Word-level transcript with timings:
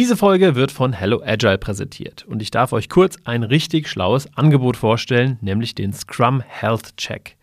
Diese 0.00 0.16
Folge 0.16 0.54
wird 0.54 0.72
von 0.72 0.94
Hello 0.94 1.20
Agile 1.22 1.58
präsentiert 1.58 2.24
und 2.26 2.40
ich 2.40 2.50
darf 2.50 2.72
euch 2.72 2.88
kurz 2.88 3.18
ein 3.24 3.42
richtig 3.42 3.86
schlaues 3.86 4.34
Angebot 4.34 4.78
vorstellen, 4.78 5.36
nämlich 5.42 5.74
den 5.74 5.92
Scrum 5.92 6.40
Health 6.40 6.96
Check. 6.96 7.36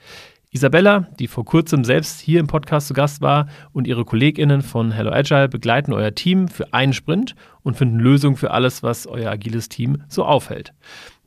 Isabella, 0.49 1.07
die 1.19 1.27
vor 1.27 1.45
kurzem 1.45 1.83
selbst 1.83 2.19
hier 2.19 2.39
im 2.39 2.47
Podcast 2.47 2.87
zu 2.87 2.95
Gast 2.95 3.21
war, 3.21 3.45
und 3.73 3.85
ihre 3.85 4.05
KollegInnen 4.05 4.63
von 4.63 4.91
Hello 4.91 5.11
Agile 5.11 5.49
begleiten 5.49 5.93
euer 5.93 6.15
Team 6.15 6.47
für 6.47 6.73
einen 6.73 6.93
Sprint 6.93 7.35
und 7.61 7.77
finden 7.77 7.99
Lösungen 7.99 8.37
für 8.37 8.49
alles, 8.49 8.81
was 8.81 9.05
euer 9.05 9.29
agiles 9.29 9.69
Team 9.69 10.01
so 10.07 10.25
aufhält. 10.25 10.73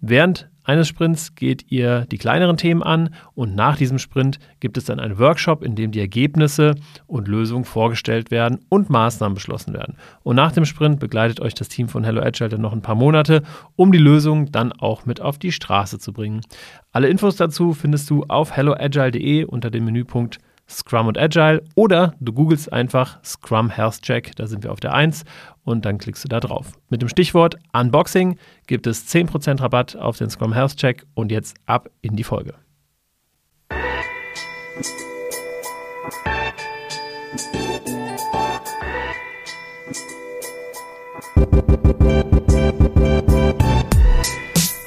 Während 0.01 0.50
eines 0.63 0.89
Sprints 0.89 1.35
geht 1.35 1.71
ihr 1.71 2.07
die 2.11 2.19
kleineren 2.19 2.57
Themen 2.57 2.83
an 2.83 3.15
und 3.35 3.55
nach 3.55 3.77
diesem 3.77 3.99
Sprint 3.99 4.39
gibt 4.61 4.77
es 4.77 4.85
dann 4.85 5.01
einen 5.01 5.19
Workshop, 5.19 5.63
in 5.63 5.75
dem 5.75 5.91
die 5.91 6.01
Ergebnisse 6.01 6.75
und 7.07 7.29
Lösungen 7.29 7.65
vorgestellt 7.65 8.31
werden 8.31 8.61
und 8.69 8.91
Maßnahmen 8.91 9.35
beschlossen 9.35 9.73
werden. 9.73 9.97
Und 10.23 10.37
nach 10.37 10.53
dem 10.53 10.65
Sprint 10.65 11.01
begleitet 11.01 11.41
euch 11.41 11.55
das 11.55 11.69
Team 11.69 11.89
von 11.89 12.05
Hello 12.05 12.21
Agile 12.21 12.51
dann 12.51 12.61
noch 12.61 12.73
ein 12.73 12.83
paar 12.83 12.95
Monate, 12.95 13.43
um 13.77 13.91
die 13.93 13.99
Lösung 13.99 14.53
dann 14.53 14.73
auch 14.73 15.07
mit 15.07 15.21
auf 15.21 15.39
die 15.39 15.53
Straße 15.53 15.99
zu 15.99 16.13
bringen. 16.13 16.43
Alle 16.93 17.09
Infos 17.09 17.37
dazu 17.37 17.73
findest 17.73 18.11
du 18.11 18.25
auf 18.29 18.53
helloagile.de 18.53 19.45
unter 19.45 19.71
dem 19.71 19.85
Menüpunkt 19.85 20.39
Scrum 20.71 21.09
und 21.09 21.19
Agile 21.19 21.63
oder 21.75 22.15
du 22.21 22.33
googelst 22.33 22.73
einfach 22.73 23.23
Scrum 23.25 23.71
Health 23.71 24.03
Check, 24.03 24.37
da 24.37 24.47
sind 24.47 24.63
wir 24.63 24.73
auf 24.73 24.81
der 24.81 24.95
1 24.95 25.25
und 25.65 25.85
dann 25.85 25.99
klickst 25.99 26.25
du 26.25 26.29
da 26.29 26.41
drauf. 26.41 26.73
Mit 26.89 27.03
dem 27.03 27.09
Stichwort 27.09 27.57
Unboxing 27.73 28.39
gibt 28.67 28.87
es 28.87 29.07
10% 29.13 29.61
Rabatt 29.61 29.97
auf 29.97 30.17
den 30.17 30.31
Scrum 30.31 30.53
Health 30.53 30.77
Check 30.77 31.05
und 31.15 31.33
jetzt 31.33 31.57
ab 31.67 31.91
in 32.01 32.17
die 32.17 32.25
Folge. 32.25 32.55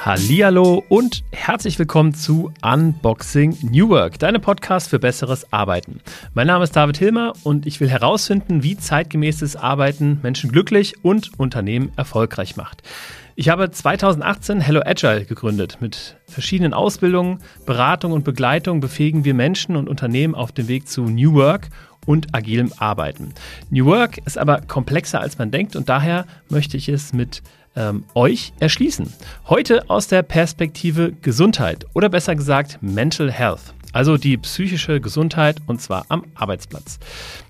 Hallihallo 0.05 0.83
und 0.89 1.23
herzlich 1.31 1.79
willkommen 1.79 2.13
zu 2.13 2.51
Unboxing 2.61 3.57
New 3.61 3.87
Work, 3.87 4.19
deinem 4.19 4.41
Podcast 4.41 4.89
für 4.89 4.99
besseres 4.99 5.53
Arbeiten. 5.53 6.01
Mein 6.33 6.47
Name 6.47 6.65
ist 6.65 6.75
David 6.75 6.97
Hilmer 6.97 7.31
und 7.43 7.65
ich 7.65 7.79
will 7.79 7.87
herausfinden, 7.87 8.63
wie 8.63 8.75
zeitgemäßes 8.75 9.55
Arbeiten 9.55 10.19
Menschen 10.21 10.51
glücklich 10.51 10.95
und 11.03 11.39
Unternehmen 11.39 11.93
erfolgreich 11.95 12.57
macht. 12.57 12.83
Ich 13.37 13.47
habe 13.47 13.71
2018 13.71 14.59
Hello 14.59 14.81
Agile 14.85 15.23
gegründet. 15.23 15.77
Mit 15.79 16.17
verschiedenen 16.27 16.73
Ausbildungen, 16.73 17.39
Beratung 17.65 18.11
und 18.11 18.25
Begleitung 18.25 18.81
befähigen 18.81 19.23
wir 19.23 19.33
Menschen 19.33 19.77
und 19.77 19.87
Unternehmen 19.87 20.35
auf 20.35 20.51
dem 20.51 20.67
Weg 20.67 20.89
zu 20.89 21.03
New 21.03 21.33
Work 21.35 21.69
und 22.05 22.35
agilem 22.35 22.73
Arbeiten. 22.75 23.33
New 23.69 23.85
Work 23.85 24.17
ist 24.25 24.37
aber 24.37 24.59
komplexer 24.59 25.21
als 25.21 25.37
man 25.37 25.49
denkt 25.49 25.77
und 25.77 25.87
daher 25.87 26.25
möchte 26.49 26.75
ich 26.75 26.89
es 26.89 27.13
mit 27.13 27.41
ähm, 27.75 28.05
euch 28.13 28.53
erschließen. 28.59 29.11
Heute 29.47 29.89
aus 29.89 30.07
der 30.07 30.23
Perspektive 30.23 31.11
Gesundheit 31.21 31.85
oder 31.93 32.09
besser 32.09 32.35
gesagt 32.35 32.79
Mental 32.81 33.31
Health, 33.31 33.73
also 33.91 34.17
die 34.17 34.37
psychische 34.37 34.99
Gesundheit 35.01 35.57
und 35.67 35.81
zwar 35.81 36.05
am 36.09 36.25
Arbeitsplatz. 36.35 36.99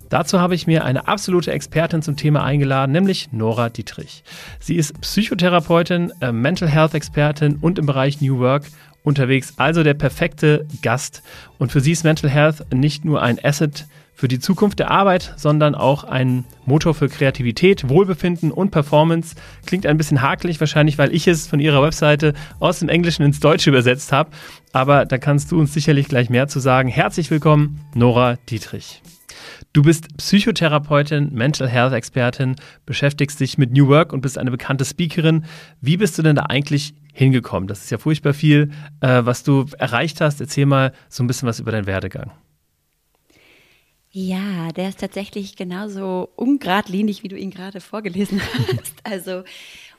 Dazu 0.09 0.39
habe 0.39 0.53
ich 0.53 0.67
mir 0.67 0.85
eine 0.85 1.07
absolute 1.07 1.51
Expertin 1.51 2.03
zum 2.03 2.15
Thema 2.15 2.43
eingeladen, 2.43 2.91
nämlich 2.91 3.31
Nora 3.31 3.69
Dietrich. 3.69 4.23
Sie 4.59 4.75
ist 4.75 5.01
Psychotherapeutin, 5.01 6.13
äh, 6.21 6.31
Mental 6.31 6.69
Health 6.69 6.93
Expertin 6.93 7.55
und 7.55 7.79
im 7.79 7.87
Bereich 7.87 8.21
New 8.21 8.37
Work 8.37 8.65
unterwegs, 9.03 9.53
also 9.57 9.81
der 9.81 9.95
perfekte 9.95 10.67
Gast. 10.83 11.23
Und 11.57 11.71
für 11.71 11.81
sie 11.81 11.93
ist 11.93 12.03
Mental 12.03 12.29
Health 12.29 12.71
nicht 12.73 13.05
nur 13.05 13.23
ein 13.23 13.43
Asset, 13.43 13.87
für 14.13 14.27
die 14.27 14.39
Zukunft 14.39 14.79
der 14.79 14.91
Arbeit, 14.91 15.33
sondern 15.37 15.75
auch 15.75 16.03
ein 16.03 16.45
Motor 16.65 16.93
für 16.93 17.09
Kreativität, 17.09 17.89
Wohlbefinden 17.89 18.51
und 18.51 18.71
Performance. 18.71 19.35
Klingt 19.65 19.85
ein 19.85 19.97
bisschen 19.97 20.21
hakelig, 20.21 20.59
wahrscheinlich, 20.59 20.97
weil 20.97 21.13
ich 21.13 21.27
es 21.27 21.47
von 21.47 21.59
ihrer 21.59 21.81
Webseite 21.81 22.33
aus 22.59 22.79
dem 22.79 22.89
Englischen 22.89 23.23
ins 23.23 23.39
Deutsche 23.39 23.69
übersetzt 23.69 24.11
habe. 24.11 24.31
Aber 24.71 25.05
da 25.05 25.17
kannst 25.17 25.51
du 25.51 25.59
uns 25.59 25.73
sicherlich 25.73 26.07
gleich 26.07 26.29
mehr 26.29 26.47
zu 26.47 26.59
sagen. 26.59 26.89
Herzlich 26.89 27.31
willkommen, 27.31 27.81
Nora 27.95 28.37
Dietrich. 28.49 29.01
Du 29.73 29.81
bist 29.81 30.15
Psychotherapeutin, 30.17 31.33
Mental 31.33 31.67
Health 31.67 31.93
Expertin, 31.93 32.55
beschäftigst 32.85 33.39
dich 33.39 33.57
mit 33.57 33.71
New 33.71 33.87
Work 33.87 34.13
und 34.13 34.21
bist 34.21 34.37
eine 34.37 34.51
bekannte 34.51 34.85
Speakerin. 34.85 35.45
Wie 35.81 35.97
bist 35.97 36.17
du 36.17 36.21
denn 36.21 36.35
da 36.35 36.43
eigentlich 36.43 36.93
hingekommen? 37.11 37.67
Das 37.67 37.83
ist 37.83 37.89
ja 37.89 37.97
furchtbar 37.97 38.33
viel, 38.33 38.71
äh, 39.01 39.25
was 39.25 39.43
du 39.43 39.65
erreicht 39.77 40.21
hast. 40.21 40.41
Erzähl 40.41 40.65
mal 40.65 40.93
so 41.09 41.23
ein 41.23 41.27
bisschen 41.27 41.47
was 41.47 41.59
über 41.59 41.71
deinen 41.71 41.87
Werdegang. 41.87 42.31
Ja, 44.15 44.71
der 44.71 44.89
ist 44.89 44.99
tatsächlich 44.99 45.55
genauso 45.55 46.29
ungradlinig, 46.35 47.23
wie 47.23 47.29
du 47.29 47.35
ihn 47.35 47.49
gerade 47.49 47.81
vorgelesen 47.81 48.39
hast. 48.77 48.93
Also 49.03 49.43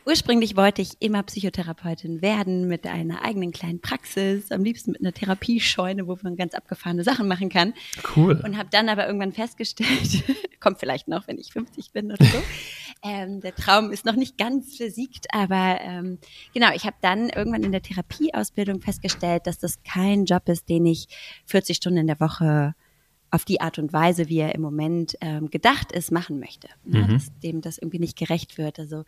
ursprünglich 0.06 0.54
wollte 0.54 0.82
ich 0.82 0.90
immer 1.00 1.24
Psychotherapeutin 1.24 2.22
werden 2.22 2.68
mit 2.68 2.86
einer 2.86 3.24
eigenen 3.24 3.50
kleinen 3.50 3.80
Praxis, 3.80 4.52
am 4.52 4.62
liebsten 4.62 4.92
mit 4.92 5.00
einer 5.00 5.12
Therapiescheune, 5.12 6.06
wo 6.06 6.16
man 6.22 6.36
ganz 6.36 6.54
abgefahrene 6.54 7.02
Sachen 7.02 7.26
machen 7.26 7.48
kann. 7.48 7.74
Cool. 8.14 8.40
Und 8.44 8.56
habe 8.56 8.68
dann 8.70 8.88
aber 8.88 9.04
irgendwann 9.04 9.32
festgestellt, 9.32 10.22
kommt 10.60 10.78
vielleicht 10.78 11.08
noch, 11.08 11.26
wenn 11.26 11.38
ich 11.38 11.52
50 11.52 11.90
bin 11.90 12.12
oder 12.12 12.24
so. 12.24 12.38
ähm, 13.02 13.40
der 13.40 13.56
Traum 13.56 13.90
ist 13.90 14.04
noch 14.04 14.14
nicht 14.14 14.38
ganz 14.38 14.76
versiegt, 14.76 15.26
aber 15.32 15.80
ähm, 15.80 16.18
genau, 16.52 16.72
ich 16.72 16.84
habe 16.84 16.96
dann 17.00 17.30
irgendwann 17.30 17.64
in 17.64 17.72
der 17.72 17.82
Therapieausbildung 17.82 18.80
festgestellt, 18.80 19.48
dass 19.48 19.58
das 19.58 19.82
kein 19.82 20.24
Job 20.24 20.48
ist, 20.48 20.68
den 20.68 20.86
ich 20.86 21.08
40 21.46 21.78
Stunden 21.78 21.98
in 21.98 22.06
der 22.06 22.20
Woche 22.20 22.76
auf 23.34 23.44
die 23.44 23.60
Art 23.60 23.80
und 23.80 23.92
Weise, 23.92 24.28
wie 24.28 24.38
er 24.38 24.54
im 24.54 24.60
Moment 24.60 25.16
ähm, 25.20 25.50
gedacht 25.50 25.90
ist, 25.90 26.12
machen 26.12 26.38
möchte. 26.38 26.68
Ja, 26.84 27.00
mhm. 27.00 27.14
dass 27.14 27.40
dem 27.40 27.62
das 27.62 27.78
irgendwie 27.78 27.98
nicht 27.98 28.16
gerecht 28.16 28.58
wird. 28.58 28.78
Also 28.78 28.98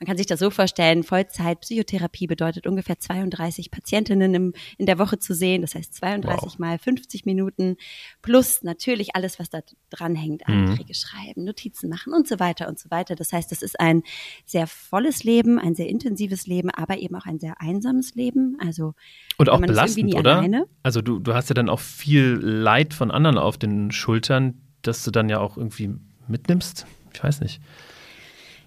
man 0.00 0.06
kann 0.06 0.16
sich 0.16 0.24
das 0.24 0.40
so 0.40 0.48
vorstellen, 0.48 1.02
Vollzeit 1.02 1.60
Psychotherapie 1.60 2.26
bedeutet 2.26 2.66
ungefähr 2.66 2.98
32 2.98 3.70
Patientinnen 3.70 4.34
im, 4.34 4.54
in 4.78 4.86
der 4.86 4.98
Woche 4.98 5.18
zu 5.18 5.34
sehen. 5.34 5.60
Das 5.60 5.74
heißt 5.74 5.92
32 5.92 6.52
wow. 6.52 6.58
mal 6.58 6.78
50 6.78 7.26
Minuten 7.26 7.76
plus 8.22 8.62
natürlich 8.62 9.14
alles, 9.16 9.38
was 9.38 9.50
da 9.50 9.60
dran 9.90 10.14
hängt, 10.14 10.48
mhm. 10.48 10.68
Anträge 10.68 10.94
schreiben, 10.94 11.44
Notizen 11.44 11.90
machen 11.90 12.14
und 12.14 12.26
so 12.26 12.40
weiter 12.40 12.68
und 12.68 12.78
so 12.78 12.90
weiter. 12.90 13.16
Das 13.16 13.34
heißt, 13.34 13.52
das 13.52 13.60
ist 13.60 13.78
ein 13.78 14.02
sehr 14.46 14.66
volles 14.66 15.24
Leben, 15.24 15.58
ein 15.58 15.74
sehr 15.74 15.90
intensives 15.90 16.46
Leben, 16.46 16.70
aber 16.70 16.96
eben 16.96 17.14
auch 17.16 17.26
ein 17.26 17.38
sehr 17.38 17.60
einsames 17.60 18.14
Leben. 18.14 18.56
Also 18.60 18.94
und 19.36 19.50
auch 19.50 19.60
belastend, 19.60 20.14
oder? 20.14 20.38
Alleine. 20.38 20.66
Also 20.82 21.02
du, 21.02 21.18
du 21.18 21.34
hast 21.34 21.50
ja 21.50 21.54
dann 21.54 21.68
auch 21.68 21.80
viel 21.80 22.38
Leid 22.40 22.94
von 22.94 23.10
anderen 23.10 23.36
auf 23.36 23.58
den 23.58 23.73
Schultern, 23.90 24.60
dass 24.82 25.04
du 25.04 25.10
dann 25.10 25.28
ja 25.28 25.40
auch 25.40 25.56
irgendwie 25.56 25.90
mitnimmst? 26.28 26.86
Ich 27.12 27.22
weiß 27.22 27.40
nicht. 27.40 27.60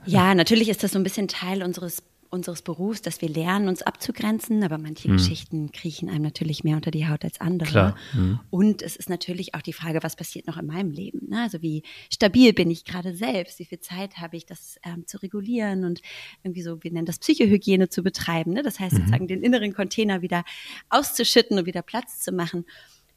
Ja, 0.06 0.34
natürlich 0.36 0.70
ist 0.70 0.84
das 0.84 0.92
so 0.92 1.00
ein 1.00 1.04
bisschen 1.04 1.28
Teil 1.28 1.64
unseres 1.64 2.02
unseres 2.30 2.62
Berufs, 2.62 3.02
dass 3.02 3.22
wir 3.22 3.30
lernen, 3.30 3.68
uns 3.68 3.82
abzugrenzen, 3.82 4.64
aber 4.64 4.78
manche 4.78 5.08
mhm. 5.10 5.14
Geschichten 5.14 5.72
kriechen 5.72 6.10
einem 6.10 6.24
natürlich 6.24 6.64
mehr 6.64 6.76
unter 6.76 6.92
die 6.92 7.08
Haut 7.08 7.24
als 7.24 7.40
andere. 7.40 7.96
Mhm. 8.14 8.40
Und 8.50 8.82
es 8.82 8.96
ist 8.96 9.10
natürlich 9.10 9.56
auch 9.56 9.62
die 9.62 9.74
Frage, 9.74 10.04
was 10.04 10.16
passiert 10.16 10.48
noch 10.48 10.58
in 10.58 10.68
meinem 10.68 10.92
Leben? 10.92 11.30
Ne? 11.30 11.42
Also 11.42 11.62
wie 11.62 11.84
stabil 12.12 12.54
bin 12.54 12.70
ich 12.70 12.86
gerade 12.86 13.16
selbst? 13.16 13.60
Wie 13.60 13.66
viel 13.66 13.80
Zeit 13.80 14.18
habe 14.18 14.38
ich, 14.38 14.46
das 14.46 14.78
ähm, 14.84 15.06
zu 15.08 15.22
regulieren 15.22 15.86
und 15.86 16.02
irgendwie 16.44 16.62
so, 16.62 16.84
wir 16.84 16.92
nennen 16.92 17.06
das 17.06 17.20
Psychohygiene 17.20 17.90
zu 17.90 18.04
betreiben. 18.04 18.54
Ne? 18.54 18.64
Das 18.64 18.80
heißt 18.80 18.94
mhm. 18.94 18.98
sozusagen 18.98 19.28
den 19.28 19.44
inneren 19.44 19.74
Container 19.74 20.22
wieder 20.22 20.44
auszuschütten 20.90 21.58
und 21.58 21.66
wieder 21.66 21.82
Platz 21.82 22.20
zu 22.20 22.32
machen. 22.32 22.66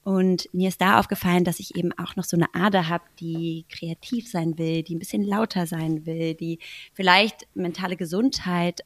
Und 0.03 0.49
mir 0.53 0.69
ist 0.69 0.81
da 0.81 0.99
aufgefallen, 0.99 1.45
dass 1.45 1.61
ich 1.61 1.77
eben 1.77 1.93
auch 1.93 2.17
noch 2.17 2.25
so 2.25 2.37
eine 2.37 2.55
Ader 2.55 2.89
habe, 2.89 3.05
die 3.19 3.67
kreativ 3.69 4.31
sein 4.31 4.57
will, 4.57 4.83
die 4.83 4.95
ein 4.95 4.99
bisschen 4.99 5.23
lauter 5.23 5.67
sein 5.67 6.07
will, 6.07 6.35
die 6.35 6.59
vielleicht 6.95 7.47
mentale 7.55 7.97
Gesundheit 7.97 8.81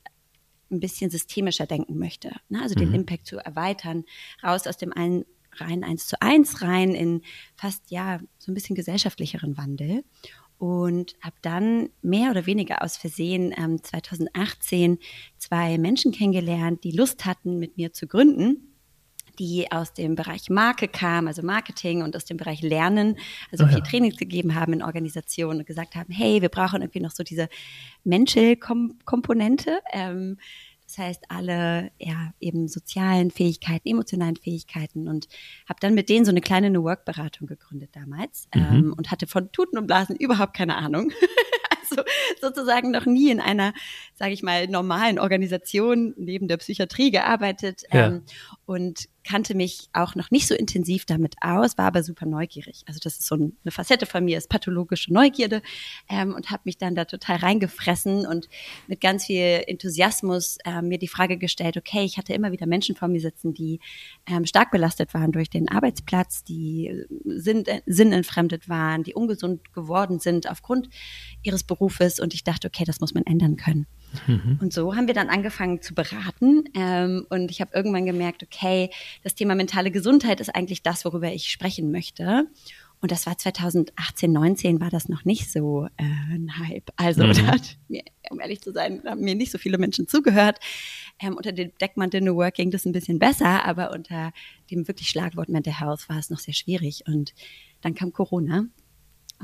ein 0.71 0.81
bisschen 0.81 1.11
systemischer 1.11 1.67
denken 1.67 1.99
möchte. 1.99 2.33
Ne? 2.49 2.61
Also 2.63 2.75
mhm. 2.75 2.81
den 2.81 2.95
Impact 2.95 3.27
zu 3.27 3.39
erweitern, 3.39 4.05
raus 4.43 4.67
aus 4.67 4.77
dem 4.77 4.93
einen 4.93 5.25
rein 5.53 5.85
eins 5.85 6.09
zu 6.09 6.21
eins 6.21 6.63
rein 6.63 6.97
in 6.97 7.23
fast 7.55 7.93
ja 7.93 8.19
so 8.39 8.51
ein 8.51 8.55
bisschen 8.55 8.75
gesellschaftlicheren 8.75 9.57
Wandel 9.57 10.03
und 10.59 11.15
habe 11.21 11.37
dann 11.43 11.91
mehr 12.03 12.33
oder 12.33 12.47
weniger 12.47 12.83
aus 12.83 12.97
Versehen 12.97 13.55
ähm, 13.57 13.81
2018 13.81 14.99
zwei 15.38 15.79
Menschen 15.79 16.11
kennengelernt, 16.11 16.83
die 16.83 16.91
Lust 16.91 17.25
hatten, 17.25 17.61
mit 17.61 17.77
mir 17.77 17.93
zu 17.93 18.09
gründen 18.09 18.74
die 19.39 19.71
aus 19.71 19.93
dem 19.93 20.15
Bereich 20.15 20.51
Marke 20.51 20.89
kam, 20.89 21.27
also 21.29 21.43
Marketing 21.43 22.03
und 22.03 22.17
aus 22.17 22.25
dem 22.25 22.37
Bereich 22.37 22.63
Lernen, 22.63 23.17
also 23.51 23.65
oh, 23.65 23.69
viel 23.69 23.79
ja. 23.79 23.85
Trainings 23.85 24.17
gegeben 24.17 24.55
haben 24.55 24.73
in 24.73 24.83
Organisationen 24.83 25.61
und 25.61 25.67
gesagt 25.67 25.95
haben, 25.95 26.13
hey, 26.13 26.43
wir 26.43 26.49
brauchen 26.49 26.83
irgendwie 26.83 27.01
noch 27.01 27.13
so 27.13 27.23
diese 27.23 27.49
Menschel-Komponente. 28.05 29.81
Ähm, 29.93 30.39
das 30.87 30.99
heißt, 30.99 31.25
alle 31.29 31.91
ja 31.99 32.33
eben 32.41 32.69
sozialen 32.69 33.31
Fähigkeiten, 33.31 33.89
emotionalen 33.89 34.37
Fähigkeiten 34.37 35.09
und 35.09 35.29
habe 35.67 35.81
dann 35.81 35.95
mit 35.95 36.09
denen 36.09 36.25
so 36.25 36.31
eine 36.31 36.43
kleine 36.43 36.71
New 36.71 36.85
Work 36.85 37.05
Beratung 37.05 37.47
gegründet 37.47 37.91
damals 37.95 38.49
mhm. 38.55 38.63
ähm, 38.63 38.95
und 38.97 39.11
hatte 39.11 39.27
von 39.27 39.51
Tuten 39.51 39.79
und 39.79 39.87
Blasen 39.87 40.17
überhaupt 40.17 40.55
keine 40.55 40.77
Ahnung. 40.77 41.11
also 41.81 42.03
sozusagen 42.41 42.91
noch 42.91 43.07
nie 43.07 43.31
in 43.31 43.41
einer, 43.41 43.73
sage 44.15 44.33
ich 44.33 44.43
mal, 44.43 44.69
normalen 44.69 45.19
Organisation 45.19 46.15
neben 46.17 46.49
der 46.49 46.59
Psychiatrie 46.59 47.11
gearbeitet 47.11 47.83
ja. 47.93 48.07
ähm, 48.07 48.23
und 48.67 49.09
kannte 49.25 49.55
mich 49.55 49.88
auch 49.93 50.15
noch 50.15 50.31
nicht 50.31 50.47
so 50.47 50.55
intensiv 50.55 51.06
damit 51.06 51.37
aus, 51.41 51.79
war 51.79 51.87
aber 51.87 52.03
super 52.03 52.26
neugierig. 52.26 52.82
Also 52.87 53.00
das 53.03 53.15
ist 53.19 53.26
so 53.26 53.35
eine 53.35 53.71
Facette 53.71 54.06
von 54.06 54.25
mir, 54.25 54.38
ist 54.38 54.49
pathologische 54.49 55.12
Neugierde 55.12 55.62
ähm, 56.09 56.35
und 56.35 56.50
habe 56.50 56.62
mich 56.65 56.79
dann 56.79 56.94
da 56.94 57.05
total 57.06 57.37
reingefressen 57.37 58.26
und 58.26 58.49
mit 58.87 59.00
ganz 59.00 59.26
viel 59.26 59.65
Enthusiasmus 59.67 60.59
äh, 60.65 60.82
mir 60.82 60.99
die 60.99 61.09
Frage 61.09 61.38
gestellt, 61.38 61.76
okay, 61.76 62.05
ich 62.05 62.19
hatte 62.19 62.35
immer 62.35 62.53
wieder 62.53 62.67
Menschen 62.67 62.94
vor 62.94 63.09
mir 63.09 63.21
sitzen, 63.21 63.55
die 63.55 63.81
ähm, 64.26 64.44
stark 64.47 64.71
belastet 64.71 65.15
waren 65.15 65.32
durch 65.32 65.50
den 65.50 65.69
Arbeitsplatz, 65.69 66.44
die 66.44 67.05
sind, 67.25 67.69
äh, 67.69 67.82
sinnentfremdet 67.87 68.69
waren, 68.69 69.03
die 69.03 69.15
ungesund 69.15 69.73
geworden 69.73 70.19
sind 70.19 70.50
aufgrund 70.50 70.88
ihres 71.43 71.65
Berufes 71.65 72.21
und 72.21 72.35
ich 72.35 72.44
dachte, 72.44 72.69
okay, 72.69 72.85
das 72.85 73.00
muss 73.00 73.15
man 73.15 73.25
ändern 73.25 73.56
können. 73.56 73.87
Mhm. 74.26 74.58
Und 74.61 74.72
so 74.72 74.94
haben 74.94 75.06
wir 75.06 75.14
dann 75.14 75.28
angefangen 75.28 75.82
zu 75.82 75.94
beraten 75.94 76.64
ähm, 76.75 77.26
und 77.31 77.50
ich 77.50 77.61
habe 77.61 77.70
irgendwann 77.75 78.06
gemerkt, 78.06 78.43
okay, 78.43 78.90
das 79.22 79.34
Thema 79.34 79.55
mentale 79.55 79.90
Gesundheit 79.90 80.40
ist 80.40 80.55
eigentlich 80.55 80.82
das, 80.82 81.05
worüber 81.05 81.32
ich 81.32 81.50
sprechen 81.50 81.90
möchte. 81.90 82.46
Und 83.00 83.11
das 83.11 83.26
war 83.26 83.37
2018, 83.37 84.32
19 84.32 84.81
war 84.81 84.88
das 84.88 85.11
noch 85.11 85.26
nicht 85.26 85.52
so 85.52 85.87
äh, 85.99 86.05
ein 86.32 86.58
Hype. 86.58 86.90
Also 86.96 87.25
mhm. 87.25 87.46
hat 87.49 87.76
mir, 87.88 88.02
um 88.31 88.40
ehrlich 88.40 88.62
zu 88.62 88.72
sein, 88.72 89.02
haben 89.05 89.20
mir 89.20 89.34
nicht 89.34 89.52
so 89.52 89.58
viele 89.58 89.76
Menschen 89.76 90.08
zugehört. 90.08 90.58
Ähm, 91.20 91.37
unter 91.37 91.52
dem 91.52 91.70
Deckmantel 91.81 92.22
New 92.22 92.37
Work 92.37 92.55
ging 92.55 92.70
das 92.70 92.87
ein 92.87 92.93
bisschen 92.93 93.19
besser, 93.19 93.66
aber 93.66 93.93
unter 93.93 94.32
dem 94.70 94.88
wirklich 94.88 95.11
Schlagwort 95.11 95.50
Mental 95.50 95.78
Health 95.78 96.08
war 96.08 96.19
es 96.19 96.31
noch 96.31 96.38
sehr 96.38 96.55
schwierig. 96.55 97.05
Und 97.06 97.34
dann 97.82 97.94
kam 97.94 98.11
Corona 98.11 98.64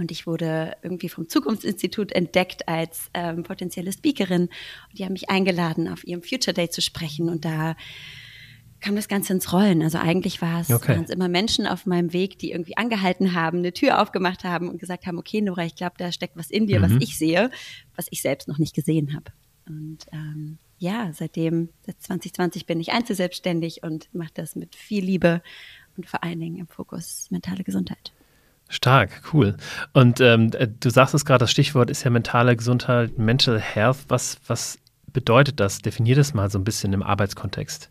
und 0.01 0.11
ich 0.11 0.27
wurde 0.27 0.77
irgendwie 0.83 1.11
vom 1.11 1.29
Zukunftsinstitut 1.29 2.13
entdeckt 2.13 2.67
als 2.69 3.11
ähm, 3.13 3.43
potenzielle 3.43 3.93
Speakerin. 3.93 4.43
Und 4.43 4.99
die 4.99 5.05
haben 5.05 5.13
mich 5.13 5.29
eingeladen, 5.29 5.89
auf 5.89 6.07
ihrem 6.07 6.23
Future 6.23 6.55
Day 6.55 6.71
zu 6.71 6.81
sprechen. 6.81 7.29
Und 7.29 7.45
da 7.45 7.77
kam 8.81 8.97
das 8.97 9.09
Ganze 9.09 9.35
ins 9.35 9.53
Rollen. 9.53 9.83
Also 9.83 9.99
eigentlich 9.99 10.41
war 10.41 10.63
es, 10.63 10.71
okay. 10.71 10.95
waren 10.97 11.05
es 11.05 11.11
immer 11.11 11.29
Menschen 11.29 11.67
auf 11.67 11.85
meinem 11.85 12.15
Weg, 12.15 12.39
die 12.39 12.51
irgendwie 12.51 12.79
angehalten 12.79 13.35
haben, 13.35 13.59
eine 13.59 13.75
Tür 13.75 14.01
aufgemacht 14.01 14.43
haben 14.43 14.71
und 14.71 14.79
gesagt 14.79 15.07
haben, 15.07 15.19
okay, 15.19 15.43
Nora, 15.43 15.67
ich 15.67 15.77
glaube, 15.77 15.97
da 15.99 16.11
steckt 16.13 16.37
was 16.37 16.51
in 16.51 16.67
dir, 16.67 16.79
mhm. 16.81 16.85
was 16.85 16.93
ich 17.01 17.19
sehe, 17.19 17.51
was 17.95 18.07
ich 18.11 18.23
selbst 18.23 18.49
noch 18.49 18.59
nicht 18.59 18.75
gesehen 18.75 19.15
habe. 19.15 19.33
Und 19.67 20.07
ähm, 20.13 20.59
ja, 20.79 21.11
seitdem, 21.13 21.69
seit 21.85 22.01
2020 22.01 22.65
bin 22.65 22.81
ich 22.81 22.91
einzelselbstständig 22.93 23.83
und 23.83 24.09
mache 24.15 24.33
das 24.33 24.57
mit 24.57 24.75
viel 24.75 25.05
Liebe 25.05 25.43
und 25.99 26.09
vor 26.09 26.25
allen 26.25 26.41
Dingen 26.41 26.57
im 26.57 26.69
Fokus 26.69 27.27
mentale 27.31 27.65
Gesundheit. 27.65 28.15
Stark, 28.73 29.23
cool. 29.33 29.57
Und 29.93 30.21
ähm, 30.21 30.53
du 30.53 30.91
sagst 30.91 31.13
es 31.13 31.25
gerade, 31.25 31.41
das 31.41 31.51
Stichwort 31.51 31.91
ist 31.91 32.05
ja 32.05 32.11
mentale 32.11 32.55
Gesundheit, 32.55 33.19
Mental 33.19 33.61
Health. 33.61 34.05
Was, 34.07 34.39
was 34.47 34.79
bedeutet 35.13 35.59
das? 35.59 35.81
Definier 35.81 36.15
das 36.15 36.35
mal 36.35 36.49
so 36.51 36.59
ein 36.59 36.63
bisschen 36.63 36.93
im 36.93 37.03
Arbeitskontext. 37.03 37.91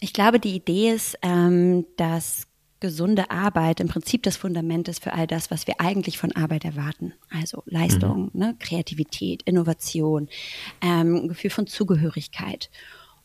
Ich 0.00 0.14
glaube, 0.14 0.40
die 0.40 0.56
Idee 0.56 0.92
ist, 0.92 1.18
ähm, 1.20 1.84
dass 1.98 2.46
gesunde 2.80 3.30
Arbeit 3.30 3.80
im 3.80 3.88
Prinzip 3.88 4.22
das 4.22 4.38
Fundament 4.38 4.88
ist 4.88 5.04
für 5.04 5.12
all 5.12 5.26
das, 5.26 5.50
was 5.50 5.66
wir 5.66 5.78
eigentlich 5.78 6.16
von 6.16 6.32
Arbeit 6.32 6.64
erwarten. 6.64 7.12
Also 7.28 7.62
Leistung, 7.66 8.30
mhm. 8.32 8.40
ne, 8.40 8.56
Kreativität, 8.58 9.42
Innovation, 9.42 10.28
ähm, 10.80 11.28
Gefühl 11.28 11.50
von 11.50 11.66
Zugehörigkeit. 11.66 12.70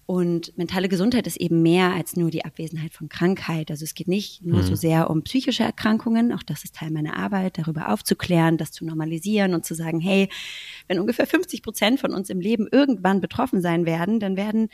Und 0.08 0.56
mentale 0.56 0.88
Gesundheit 0.88 1.26
ist 1.26 1.38
eben 1.38 1.64
mehr 1.64 1.94
als 1.94 2.16
nur 2.16 2.30
die 2.30 2.46
Abwesenheit 2.46 2.94
von 2.94 3.10
Krankheit. 3.10 3.72
Also 3.72 3.84
es 3.84 3.96
geht 3.96 4.08
nicht 4.08 4.46
nur 4.46 4.62
mhm. 4.62 4.66
so 4.66 4.76
sehr 4.76 5.10
um 5.10 5.24
psychische 5.24 5.64
Erkrankungen, 5.64 6.32
auch 6.32 6.44
das 6.44 6.64
ist 6.64 6.76
Teil 6.76 6.92
meiner 6.92 7.18
Arbeit, 7.18 7.58
darüber 7.58 7.92
aufzuklären, 7.92 8.58
das 8.58 8.72
zu 8.72 8.86
normalisieren 8.86 9.56
und 9.56 9.66
zu 9.66 9.74
sagen, 9.74 10.00
hey, 10.00 10.30
wenn 10.88 11.00
ungefähr 11.00 11.26
50 11.26 11.64
Prozent 11.64 12.00
von 12.00 12.14
uns 12.14 12.30
im 12.30 12.40
Leben 12.40 12.68
irgendwann 12.72 13.20
betroffen 13.20 13.62
sein 13.62 13.88
werden, 13.88 14.20
dann 14.20 14.38
werden 14.38 14.70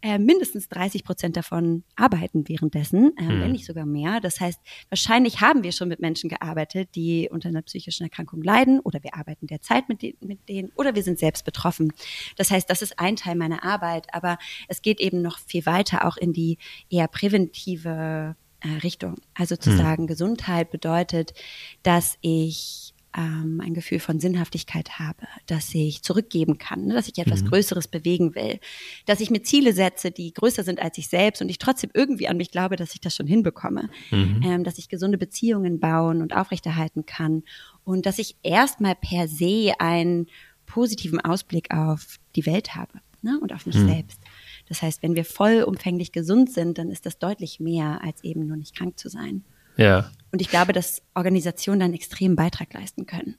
äh, 0.00 0.18
mindestens 0.18 0.68
30 0.68 1.04
Prozent 1.04 1.36
davon 1.36 1.82
arbeiten 1.96 2.48
währenddessen, 2.48 3.16
äh, 3.16 3.22
mhm. 3.22 3.40
wenn 3.40 3.52
nicht 3.52 3.66
sogar 3.66 3.84
mehr. 3.84 4.20
Das 4.20 4.40
heißt, 4.40 4.60
wahrscheinlich 4.88 5.40
haben 5.40 5.64
wir 5.64 5.72
schon 5.72 5.88
mit 5.88 6.00
Menschen 6.00 6.30
gearbeitet, 6.30 6.90
die 6.94 7.28
unter 7.30 7.48
einer 7.48 7.62
psychischen 7.62 8.04
Erkrankung 8.04 8.42
leiden 8.42 8.80
oder 8.80 9.02
wir 9.02 9.14
arbeiten 9.14 9.46
derzeit 9.46 9.88
mit, 9.88 10.02
de 10.02 10.14
mit 10.20 10.48
denen 10.48 10.70
oder 10.76 10.94
wir 10.94 11.02
sind 11.02 11.18
selbst 11.18 11.44
betroffen. 11.44 11.92
Das 12.36 12.50
heißt, 12.50 12.70
das 12.70 12.82
ist 12.82 12.98
ein 12.98 13.16
Teil 13.16 13.34
meiner 13.34 13.64
Arbeit, 13.64 14.06
aber 14.12 14.38
es 14.68 14.82
geht 14.82 15.00
eben 15.00 15.20
noch 15.20 15.38
viel 15.38 15.66
weiter 15.66 16.06
auch 16.06 16.16
in 16.16 16.32
die 16.32 16.58
eher 16.90 17.08
präventive 17.08 18.36
äh, 18.60 18.68
Richtung. 18.82 19.16
Also 19.34 19.56
zu 19.56 19.70
mhm. 19.70 19.76
sagen, 19.78 20.06
Gesundheit 20.06 20.70
bedeutet, 20.70 21.34
dass 21.82 22.18
ich 22.20 22.94
ähm, 23.16 23.60
ein 23.64 23.74
Gefühl 23.74 24.00
von 24.00 24.20
Sinnhaftigkeit 24.20 24.98
habe, 24.98 25.26
dass 25.46 25.74
ich 25.74 26.02
zurückgeben 26.02 26.58
kann, 26.58 26.86
ne, 26.86 26.94
dass 26.94 27.08
ich 27.08 27.18
etwas 27.18 27.42
mhm. 27.42 27.48
Größeres 27.48 27.88
bewegen 27.88 28.34
will, 28.34 28.60
dass 29.06 29.20
ich 29.20 29.30
mir 29.30 29.42
Ziele 29.42 29.72
setze, 29.72 30.10
die 30.10 30.32
größer 30.32 30.62
sind 30.62 30.80
als 30.80 30.98
ich 30.98 31.08
selbst 31.08 31.40
und 31.40 31.48
ich 31.48 31.58
trotzdem 31.58 31.90
irgendwie 31.94 32.28
an 32.28 32.36
mich 32.36 32.50
glaube, 32.50 32.76
dass 32.76 32.94
ich 32.94 33.00
das 33.00 33.16
schon 33.16 33.26
hinbekomme, 33.26 33.88
mhm. 34.10 34.42
ähm, 34.44 34.64
dass 34.64 34.78
ich 34.78 34.88
gesunde 34.88 35.18
Beziehungen 35.18 35.80
bauen 35.80 36.20
und 36.22 36.34
aufrechterhalten 36.34 37.06
kann 37.06 37.44
und 37.84 38.06
dass 38.06 38.18
ich 38.18 38.36
erstmal 38.42 38.94
per 38.94 39.28
se 39.28 39.72
einen 39.78 40.26
positiven 40.66 41.20
Ausblick 41.20 41.72
auf 41.74 42.18
die 42.36 42.44
Welt 42.46 42.74
habe 42.74 43.00
ne, 43.22 43.38
und 43.40 43.52
auf 43.52 43.66
mich 43.66 43.76
mhm. 43.76 43.88
selbst. 43.88 44.20
Das 44.68 44.82
heißt, 44.82 45.02
wenn 45.02 45.16
wir 45.16 45.24
vollumfänglich 45.24 46.12
gesund 46.12 46.52
sind, 46.52 46.78
dann 46.78 46.90
ist 46.90 47.06
das 47.06 47.18
deutlich 47.18 47.58
mehr, 47.58 48.02
als 48.02 48.22
eben 48.22 48.46
nur 48.46 48.56
nicht 48.56 48.76
krank 48.76 48.98
zu 48.98 49.08
sein. 49.08 49.44
Ja. 49.78 50.10
Und 50.30 50.42
ich 50.42 50.50
glaube, 50.50 50.74
dass 50.74 51.00
Organisationen 51.14 51.80
einen 51.80 51.94
extremen 51.94 52.36
Beitrag 52.36 52.74
leisten 52.74 53.06
können. 53.06 53.36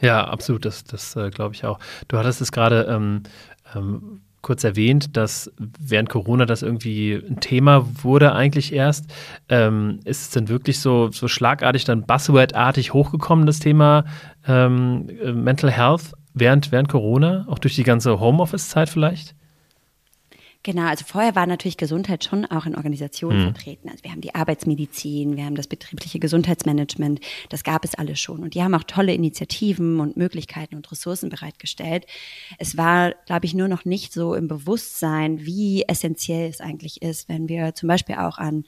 Ja, 0.00 0.28
absolut, 0.28 0.64
das, 0.64 0.84
das 0.84 1.16
äh, 1.16 1.30
glaube 1.30 1.54
ich 1.54 1.64
auch. 1.64 1.78
Du 2.06 2.18
hattest 2.18 2.40
es 2.40 2.52
gerade 2.52 2.86
ähm, 2.88 3.22
ähm, 3.74 4.20
kurz 4.42 4.62
erwähnt, 4.62 5.16
dass 5.16 5.50
während 5.58 6.08
Corona 6.08 6.46
das 6.46 6.62
irgendwie 6.62 7.14
ein 7.14 7.40
Thema 7.40 7.86
wurde 8.02 8.32
eigentlich 8.32 8.72
erst. 8.72 9.06
Ähm, 9.48 10.00
ist 10.04 10.22
es 10.22 10.30
denn 10.30 10.48
wirklich 10.48 10.80
so, 10.80 11.10
so 11.10 11.26
schlagartig, 11.26 11.84
dann 11.84 12.06
Buzzword-artig 12.06 12.92
hochgekommen, 12.92 13.46
das 13.46 13.58
Thema 13.58 14.04
ähm, 14.46 15.08
äh, 15.20 15.32
Mental 15.32 15.70
Health 15.70 16.12
während, 16.34 16.70
während 16.70 16.88
Corona, 16.88 17.46
auch 17.48 17.58
durch 17.58 17.74
die 17.74 17.82
ganze 17.82 18.20
Homeoffice-Zeit 18.20 18.88
vielleicht? 18.88 19.34
Genau, 20.68 20.86
also 20.86 21.06
vorher 21.06 21.34
war 21.34 21.46
natürlich 21.46 21.78
Gesundheit 21.78 22.24
schon 22.24 22.44
auch 22.44 22.66
in 22.66 22.76
Organisationen 22.76 23.38
mhm. 23.38 23.54
vertreten. 23.54 23.88
Also 23.88 24.04
wir 24.04 24.10
haben 24.10 24.20
die 24.20 24.34
Arbeitsmedizin, 24.34 25.34
wir 25.38 25.46
haben 25.46 25.54
das 25.54 25.66
betriebliche 25.66 26.18
Gesundheitsmanagement, 26.18 27.20
das 27.48 27.64
gab 27.64 27.86
es 27.86 27.94
alles 27.94 28.20
schon. 28.20 28.42
Und 28.42 28.52
die 28.52 28.62
haben 28.62 28.74
auch 28.74 28.82
tolle 28.82 29.14
Initiativen 29.14 29.98
und 29.98 30.18
Möglichkeiten 30.18 30.74
und 30.76 30.92
Ressourcen 30.92 31.30
bereitgestellt. 31.30 32.04
Es 32.58 32.76
war, 32.76 33.14
glaube 33.24 33.46
ich, 33.46 33.54
nur 33.54 33.68
noch 33.68 33.86
nicht 33.86 34.12
so 34.12 34.34
im 34.34 34.46
Bewusstsein, 34.46 35.46
wie 35.46 35.84
essentiell 35.88 36.50
es 36.50 36.60
eigentlich 36.60 37.00
ist, 37.00 37.30
wenn 37.30 37.48
wir 37.48 37.74
zum 37.74 37.86
Beispiel 37.86 38.16
auch 38.16 38.36
an 38.36 38.64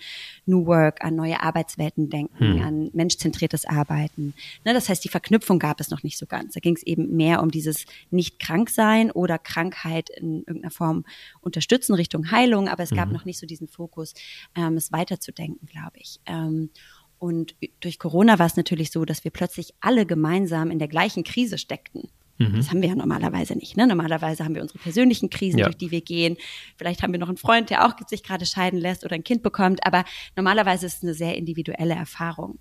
New 0.46 0.64
Work, 0.64 1.04
an 1.04 1.16
neue 1.16 1.42
Arbeitswelten 1.42 2.08
denken, 2.08 2.54
mhm. 2.54 2.62
an 2.62 2.90
menschzentriertes 2.94 3.66
Arbeiten. 3.66 4.32
Ne, 4.64 4.72
das 4.72 4.88
heißt, 4.88 5.04
die 5.04 5.10
Verknüpfung 5.10 5.58
gab 5.58 5.80
es 5.80 5.90
noch 5.90 6.02
nicht 6.02 6.16
so 6.16 6.24
ganz. 6.24 6.54
Da 6.54 6.60
ging 6.60 6.76
es 6.76 6.82
eben 6.82 7.14
mehr 7.14 7.42
um 7.42 7.50
dieses 7.50 7.84
Nicht-Kranksein 8.10 9.10
oder 9.10 9.38
Krankheit 9.38 10.08
in 10.08 10.44
irgendeiner 10.46 10.70
Form 10.70 11.04
unterstützen 11.42 11.89
unterstützen 11.90 11.94
Richtung 11.94 12.30
Heilung, 12.30 12.68
aber 12.68 12.82
es 12.82 12.90
gab 12.90 13.08
mhm. 13.08 13.14
noch 13.14 13.24
nicht 13.24 13.38
so 13.38 13.46
diesen 13.46 13.68
Fokus, 13.68 14.14
ähm, 14.54 14.76
es 14.76 14.92
weiterzudenken, 14.92 15.66
glaube 15.66 15.98
ich. 15.98 16.20
Ähm, 16.26 16.70
und 17.18 17.54
durch 17.80 17.98
Corona 17.98 18.38
war 18.38 18.46
es 18.46 18.56
natürlich 18.56 18.90
so, 18.90 19.04
dass 19.04 19.24
wir 19.24 19.30
plötzlich 19.30 19.74
alle 19.80 20.06
gemeinsam 20.06 20.70
in 20.70 20.78
der 20.78 20.88
gleichen 20.88 21.22
Krise 21.22 21.58
steckten. 21.58 22.08
Mhm. 22.38 22.56
Das 22.56 22.70
haben 22.70 22.80
wir 22.80 22.88
ja 22.88 22.94
normalerweise 22.94 23.54
nicht. 23.56 23.76
Ne? 23.76 23.86
Normalerweise 23.86 24.42
haben 24.44 24.54
wir 24.54 24.62
unsere 24.62 24.78
persönlichen 24.78 25.28
Krisen, 25.28 25.58
ja. 25.58 25.66
durch 25.66 25.76
die 25.76 25.90
wir 25.90 26.00
gehen. 26.00 26.38
Vielleicht 26.78 27.02
haben 27.02 27.12
wir 27.12 27.20
noch 27.20 27.28
einen 27.28 27.36
Freund, 27.36 27.68
der 27.68 27.84
auch 27.84 27.92
sich 28.08 28.22
gerade 28.22 28.46
scheiden 28.46 28.80
lässt 28.80 29.04
oder 29.04 29.16
ein 29.16 29.24
Kind 29.24 29.42
bekommt. 29.42 29.86
Aber 29.86 30.04
normalerweise 30.34 30.86
ist 30.86 30.98
es 30.98 31.02
eine 31.02 31.12
sehr 31.12 31.36
individuelle 31.36 31.94
Erfahrung. 31.94 32.58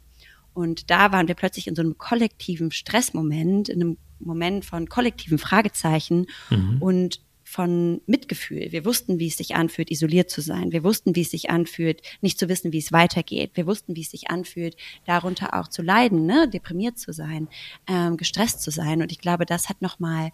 Und 0.54 0.92
da 0.92 1.14
waren 1.14 1.30
wir 1.30 1.36
plötzlich 1.36 1.68
in 1.68 1.76
so 1.76 1.82
einem 1.82 1.98
kollektiven 1.98 2.72
Stressmoment, 2.72 3.70
in 3.70 3.82
einem 3.82 3.98
Moment 4.20 4.66
von 4.66 4.90
kollektiven 4.90 5.38
Fragezeichen. 5.38 6.26
Mhm. 6.50 6.82
Und 6.82 7.22
von 7.50 8.00
Mitgefühl. 8.06 8.72
Wir 8.72 8.86
wussten, 8.86 9.18
wie 9.18 9.26
es 9.26 9.38
sich 9.38 9.56
anfühlt, 9.56 9.90
isoliert 9.90 10.30
zu 10.30 10.40
sein. 10.40 10.72
Wir 10.72 10.84
wussten, 10.84 11.16
wie 11.16 11.22
es 11.22 11.32
sich 11.32 11.50
anfühlt, 11.50 12.04
nicht 12.22 12.38
zu 12.38 12.48
wissen, 12.48 12.72
wie 12.72 12.78
es 12.78 12.92
weitergeht. 12.92 13.54
Wir 13.56 13.66
wussten, 13.66 13.96
wie 13.96 14.02
es 14.02 14.12
sich 14.12 14.30
anfühlt, 14.30 14.78
darunter 15.08 15.56
auch 15.60 15.68
zu 15.68 15.82
leiden, 15.82 16.28
ne? 16.28 16.48
deprimiert 16.48 17.00
zu 17.00 17.12
sein, 17.12 17.48
ähm, 17.88 18.18
gestresst 18.18 18.62
zu 18.62 18.70
sein. 18.70 19.02
Und 19.02 19.12
ich 19.12 19.18
glaube, 19.18 19.48
das 19.48 19.68
hat 19.68 19.82
nochmal 19.82 20.30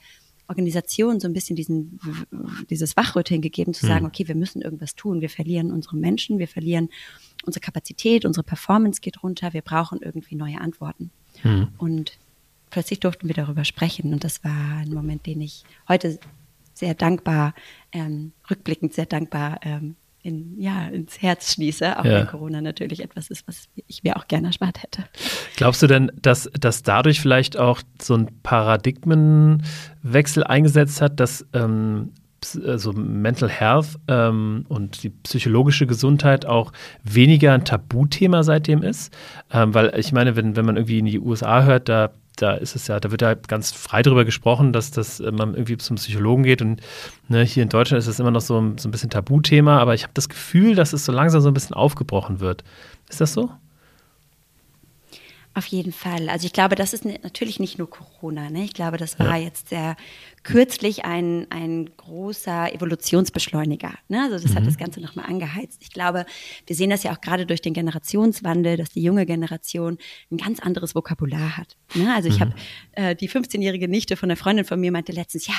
Organisationen 0.49 1.21
so 1.21 1.29
ein 1.29 1.33
bisschen 1.33 1.55
diesen, 1.55 2.01
dieses 2.69 2.97
Wachrütteln 2.97 3.41
gegeben, 3.41 3.73
zu 3.73 3.85
sagen, 3.85 4.01
hm. 4.01 4.07
okay, 4.07 4.27
wir 4.27 4.35
müssen 4.35 4.61
irgendwas 4.61 4.95
tun. 4.95 5.21
Wir 5.21 5.29
verlieren 5.29 5.71
unsere 5.71 5.95
Menschen, 5.95 6.37
wir 6.37 6.49
verlieren 6.49 6.89
unsere 7.45 7.61
Kapazität, 7.61 8.25
unsere 8.25 8.43
Performance 8.43 8.99
geht 8.99 9.23
runter. 9.23 9.53
Wir 9.53 9.61
brauchen 9.61 10.01
irgendwie 10.01 10.35
neue 10.35 10.59
Antworten. 10.59 11.11
Hm. 11.43 11.69
Und 11.77 12.19
plötzlich 12.71 12.99
durften 12.99 13.29
wir 13.29 13.35
darüber 13.35 13.63
sprechen. 13.63 14.11
Und 14.11 14.25
das 14.25 14.43
war 14.43 14.79
ein 14.79 14.93
Moment, 14.93 15.25
den 15.25 15.39
ich 15.39 15.63
heute 15.87 16.19
sehr 16.75 16.93
dankbar, 16.93 17.55
ähm, 17.91 18.33
rückblickend 18.49 18.93
sehr 18.93 19.07
dankbar 19.07 19.59
ähm, 19.63 19.95
in, 20.21 20.59
ja, 20.59 20.87
ins 20.87 21.21
Herz 21.21 21.53
schließe, 21.53 21.99
auch 21.99 22.05
ja. 22.05 22.19
wenn 22.19 22.27
Corona 22.27 22.59
natürlich 22.59 23.03
etwas 23.03 23.29
ist, 23.29 23.47
was 23.47 23.69
ich 23.87 24.03
mir 24.03 24.17
auch 24.17 24.27
gerne 24.27 24.47
erspart 24.47 24.81
hätte. 24.81 25.03
Glaubst 25.55 25.83
du 25.83 25.87
denn, 25.87 26.11
dass, 26.19 26.49
dass 26.59 26.81
dadurch 26.81 27.21
vielleicht 27.21 27.57
auch 27.57 27.79
so 28.01 28.15
ein 28.15 28.31
Paradigmenwechsel 28.41 30.43
eingesetzt 30.43 30.99
hat, 30.99 31.19
dass 31.19 31.45
ähm, 31.53 32.11
also 32.65 32.93
Mental 32.93 33.49
Health 33.49 33.99
ähm, 34.07 34.65
und 34.67 35.03
die 35.03 35.09
psychologische 35.09 35.87
Gesundheit 35.87 36.45
auch 36.45 36.71
weniger 37.03 37.53
ein 37.53 37.65
Tabuthema 37.65 38.43
seitdem 38.43 38.81
ist. 38.81 39.15
Ähm, 39.51 39.73
weil 39.73 39.93
ich 39.97 40.11
meine, 40.11 40.35
wenn, 40.35 40.55
wenn 40.55 40.65
man 40.65 40.75
irgendwie 40.75 40.99
in 40.99 41.05
die 41.05 41.19
USA 41.19 41.63
hört, 41.63 41.89
da 41.89 42.11
da 42.35 42.55
ist 42.55 42.75
es 42.75 42.87
ja, 42.87 42.99
da 42.99 43.11
wird 43.11 43.21
ja 43.21 43.33
ganz 43.33 43.71
frei 43.71 44.01
darüber 44.01 44.25
gesprochen, 44.25 44.73
dass, 44.73 44.91
dass 44.91 45.19
äh, 45.19 45.31
man 45.31 45.53
irgendwie 45.53 45.77
zum 45.77 45.97
Psychologen 45.97 46.43
geht 46.43 46.61
und 46.61 46.81
ne, 47.27 47.43
hier 47.43 47.63
in 47.63 47.69
Deutschland 47.69 47.99
ist 47.99 48.07
es 48.07 48.19
immer 48.19 48.31
noch 48.31 48.41
so, 48.41 48.73
so 48.77 48.87
ein 48.87 48.91
bisschen 48.91 49.09
Tabuthema, 49.09 49.79
aber 49.79 49.93
ich 49.93 50.03
habe 50.03 50.13
das 50.13 50.29
Gefühl, 50.29 50.75
dass 50.75 50.93
es 50.93 51.05
so 51.05 51.11
langsam 51.11 51.41
so 51.41 51.49
ein 51.49 51.53
bisschen 51.53 51.75
aufgebrochen 51.75 52.39
wird. 52.39 52.63
Ist 53.09 53.21
das 53.21 53.33
so? 53.33 53.51
Auf 55.57 55.67
jeden 55.67 55.93
Fall. 55.93 56.27
Also 56.27 56.45
ich 56.45 56.53
glaube, 56.53 56.75
das 56.75 56.91
ist 56.91 57.05
natürlich 57.05 57.61
nicht 57.61 57.77
nur 57.77 57.89
Corona. 57.89 58.49
Ne? 58.49 58.65
Ich 58.65 58.73
glaube, 58.73 58.97
das 58.97 59.19
war 59.19 59.37
ja. 59.37 59.45
jetzt 59.45 59.69
sehr 59.69 59.95
kürzlich 60.45 61.05
ein, 61.05 61.47
ein 61.49 61.89
großer 61.97 62.71
Evolutionsbeschleuniger. 62.71 63.91
Ne? 64.09 64.21
Also 64.21 64.37
das 64.37 64.51
mhm. 64.51 64.55
hat 64.55 64.67
das 64.67 64.77
Ganze 64.77 65.01
nochmal 65.01 65.25
angeheizt. 65.25 65.79
Ich 65.81 65.91
glaube, 65.91 66.25
wir 66.67 66.75
sehen 66.75 66.91
das 66.91 67.01
ja 67.01 67.11
auch 67.11 67.19
gerade 67.19 67.47
durch 67.47 67.61
den 67.61 67.73
Generationswandel, 67.73 68.77
dass 68.77 68.89
die 68.89 69.01
junge 69.01 69.25
Generation 69.25 69.97
ein 70.31 70.37
ganz 70.37 70.59
anderes 70.59 70.93
Vokabular 70.93 71.57
hat. 71.57 71.77
Ne? 71.95 72.13
Also 72.13 72.29
ich 72.29 72.35
mhm. 72.35 72.41
habe 72.41 72.53
äh, 72.91 73.15
die 73.15 73.27
15-jährige 73.27 73.87
Nichte 73.87 74.17
von 74.17 74.29
einer 74.29 74.37
Freundin 74.37 74.65
von 74.65 74.79
mir 74.79 74.91
meinte 74.91 75.11
letztens, 75.11 75.47
ja, 75.47 75.55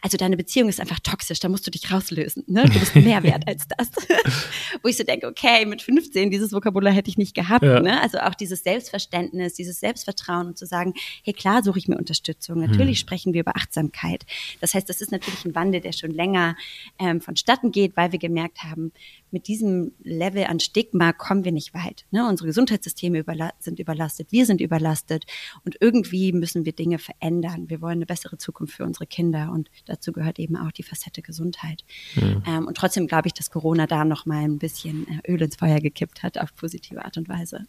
also 0.00 0.16
deine 0.16 0.38
Beziehung 0.38 0.70
ist 0.70 0.80
einfach 0.80 1.00
toxisch, 1.00 1.38
da 1.40 1.50
musst 1.50 1.66
du 1.66 1.70
dich 1.70 1.92
rauslösen. 1.92 2.42
Ne? 2.46 2.64
Du 2.64 2.80
bist 2.80 2.96
mehr 2.96 3.22
wert 3.22 3.46
als 3.46 3.66
das. 3.68 3.90
Wo 4.82 4.88
ich 4.88 4.96
so 4.96 5.04
denke, 5.04 5.26
okay, 5.26 5.66
mit 5.66 5.82
15 5.82 6.30
dieses 6.30 6.52
Vokabular 6.52 6.94
hätte 6.94 7.10
ich 7.10 7.18
nicht 7.18 7.34
gehabt. 7.34 7.62
Ja. 7.62 7.80
Ne? 7.80 8.00
Also 8.00 8.18
auch 8.20 8.34
dieses 8.34 8.62
Selbstverständnis, 8.62 9.52
dieses 9.52 9.80
Selbstvertrauen 9.80 10.46
und 10.46 10.56
zu 10.56 10.64
sagen, 10.64 10.94
hey 11.24 11.34
klar 11.34 11.62
suche 11.62 11.78
ich 11.78 11.88
mir 11.88 11.98
Unterstützung. 11.98 12.60
Natürlich 12.60 13.00
mhm. 13.00 13.06
sprechen 13.06 13.34
wir 13.34 13.42
über 13.42 13.54
Achtsamkeit. 13.54 14.24
Das 14.60 14.74
heißt, 14.74 14.88
das 14.88 15.00
ist 15.00 15.12
natürlich 15.12 15.44
ein 15.44 15.54
Wandel, 15.54 15.80
der 15.80 15.92
schon 15.92 16.10
länger 16.10 16.56
ähm, 16.98 17.20
vonstatten 17.20 17.72
geht, 17.72 17.96
weil 17.96 18.12
wir 18.12 18.18
gemerkt 18.18 18.62
haben, 18.62 18.92
mit 19.30 19.48
diesem 19.48 19.92
Level 20.02 20.44
an 20.44 20.60
Stigma 20.60 21.12
kommen 21.12 21.44
wir 21.44 21.52
nicht 21.52 21.74
weit. 21.74 22.04
Ne? 22.10 22.26
Unsere 22.28 22.48
Gesundheitssysteme 22.48 23.18
überla 23.18 23.52
sind 23.58 23.78
überlastet, 23.78 24.32
wir 24.32 24.46
sind 24.46 24.60
überlastet 24.60 25.24
und 25.64 25.76
irgendwie 25.80 26.32
müssen 26.32 26.64
wir 26.64 26.72
Dinge 26.72 26.98
verändern. 26.98 27.68
Wir 27.68 27.80
wollen 27.80 27.98
eine 27.98 28.06
bessere 28.06 28.38
Zukunft 28.38 28.74
für 28.74 28.84
unsere 28.84 29.06
Kinder 29.06 29.52
und 29.52 29.70
dazu 29.86 30.12
gehört 30.12 30.38
eben 30.38 30.56
auch 30.56 30.72
die 30.72 30.82
Facette 30.82 31.22
Gesundheit. 31.22 31.84
Mhm. 32.16 32.42
Ähm, 32.46 32.66
und 32.66 32.76
trotzdem 32.76 33.06
glaube 33.06 33.28
ich, 33.28 33.34
dass 33.34 33.50
Corona 33.50 33.86
da 33.86 34.04
noch 34.04 34.26
mal 34.26 34.44
ein 34.44 34.58
bisschen 34.58 35.06
äh, 35.08 35.32
Öl 35.32 35.40
ins 35.42 35.56
Feuer 35.56 35.80
gekippt 35.80 36.22
hat 36.22 36.38
auf 36.38 36.54
positive 36.54 37.04
Art 37.04 37.16
und 37.16 37.28
Weise. 37.28 37.66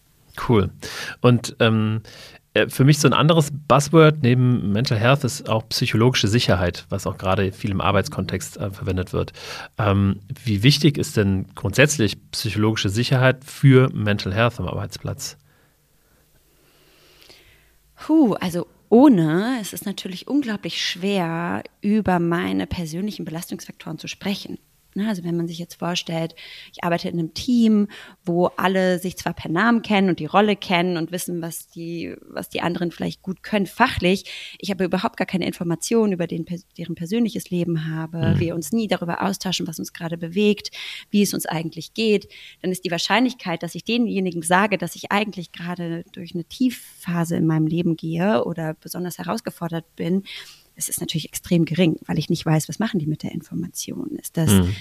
Cool. 0.48 0.72
Und 1.20 1.56
ähm, 1.60 2.01
äh, 2.03 2.40
für 2.67 2.84
mich 2.84 3.00
so 3.00 3.08
ein 3.08 3.13
anderes 3.13 3.50
Buzzword 3.51 4.24
neben 4.24 4.74
Mental 4.74 4.98
Health 4.98 5.24
ist 5.24 5.48
auch 5.48 5.67
psychologische 5.70 6.27
Sicherheit, 6.27 6.86
was 6.89 7.08
auch 7.08 7.17
gerade 7.17 7.53
viel 7.53 7.72
im 7.72 7.79
Arbeitskontext 7.79 8.58
äh, 8.58 8.72
verwendet 8.72 9.13
wird. 9.13 9.31
Ähm, 9.77 10.20
wie 10.43 10.62
wichtig 10.62 10.98
ist 10.98 11.15
denn 11.15 11.46
grundsätzlich 11.55 12.17
psychologische 12.31 12.89
Sicherheit 12.89 13.46
für 13.46 13.89
Mental 13.93 14.34
Health 14.34 14.60
am 14.60 14.67
Arbeitsplatz? 14.67 15.38
Puh, 17.96 18.34
also 18.34 18.67
ohne 18.89 19.60
es 19.62 19.72
ist 19.72 19.86
natürlich 19.86 20.27
unglaublich 20.27 20.86
schwer, 20.86 21.63
über 21.79 22.20
meine 22.20 22.67
persönlichen 22.67 23.24
Belastungsfaktoren 23.24 23.98
zu 23.98 24.08
sprechen. 24.08 24.58
Ne, 24.93 25.07
also 25.07 25.24
wenn 25.24 25.38
man 25.38 25.48
sich 25.48 25.57
jetzt 25.57 25.75
vorstellt, 25.75 26.36
ich 26.74 26.83
arbeite 26.83 27.07
in 27.07 27.17
einem 27.17 27.33
Team, 27.33 27.88
wo 28.25 28.48
alle 28.57 29.00
sich 29.00 29.15
zwar 29.15 29.33
per 29.33 29.50
Namen 29.50 29.83
kennen 29.83 30.10
und 30.10 30.19
die 30.19 30.25
Rolle 30.25 30.57
kennen 30.57 30.98
und 30.98 31.13
wissen, 31.13 31.41
was 31.41 31.69
die, 31.69 32.13
was 32.27 32.50
die 32.50 32.60
anderen 32.60 32.91
vielleicht 32.91 33.21
gut 33.21 33.41
können, 33.41 33.67
fachlich, 33.67 34.25
ich 34.60 34.69
aber 34.69 34.83
überhaupt 34.83 35.15
gar 35.15 35.25
keine 35.25 35.45
Informationen 35.45 36.12
über 36.12 36.27
den, 36.27 36.45
deren 36.77 36.95
persönliches 36.95 37.50
Leben 37.50 37.89
habe, 37.89 38.36
mhm. 38.36 38.39
wir 38.41 38.53
uns 38.53 38.74
nie 38.74 38.89
darüber 38.89 39.21
austauschen, 39.21 39.65
was 39.65 39.79
uns 39.79 39.93
gerade 39.93 40.17
bewegt, 40.17 40.71
wie 41.10 41.21
es 41.21 41.33
uns 41.33 41.45
eigentlich 41.45 41.93
geht, 41.93 42.27
dann 42.62 42.71
ist 42.71 42.83
die 42.83 42.91
Wahrscheinlichkeit, 42.91 43.63
dass 43.63 43.75
ich 43.75 43.86
denjenigen 43.86 44.41
sage, 44.41 44.77
dass 44.77 44.98
ich 44.98 45.10
eigentlich 45.10 45.53
gerade 45.53 46.03
durch 46.12 46.33
eine 46.33 46.43
Tiefphase 46.43 47.38
in 47.38 47.48
meinem 47.48 47.67
Leben 47.67 47.95
gehe 47.95 48.43
oder 48.43 48.74
besonders 48.74 49.19
herausgefordert 49.19 49.86
bin, 49.95 50.24
es 50.75 50.90
ist 50.90 51.00
natürlich 51.00 51.28
extrem 51.28 51.66
gering, 51.66 51.98
weil 52.06 52.20
ich 52.20 52.30
nicht 52.30 52.46
weiß, 52.46 52.70
was 52.70 52.80
machen 52.80 53.00
die 53.00 53.08
mit 53.08 53.24
der 53.24 53.32
Information. 53.32 54.16
Ist 54.18 54.38
das 54.38 54.51
mhm. 54.51 54.75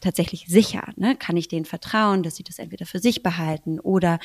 tatsächlich 0.00 0.46
sicher? 0.48 0.92
Ne? 0.96 1.16
Kann 1.16 1.36
ich 1.36 1.48
denen 1.48 1.64
vertrauen, 1.64 2.22
dass 2.22 2.36
sie 2.36 2.44
das 2.44 2.58
entweder 2.58 2.86
für 2.86 2.98
sich 2.98 3.22
behalten 3.22 3.80
oder 3.80 4.18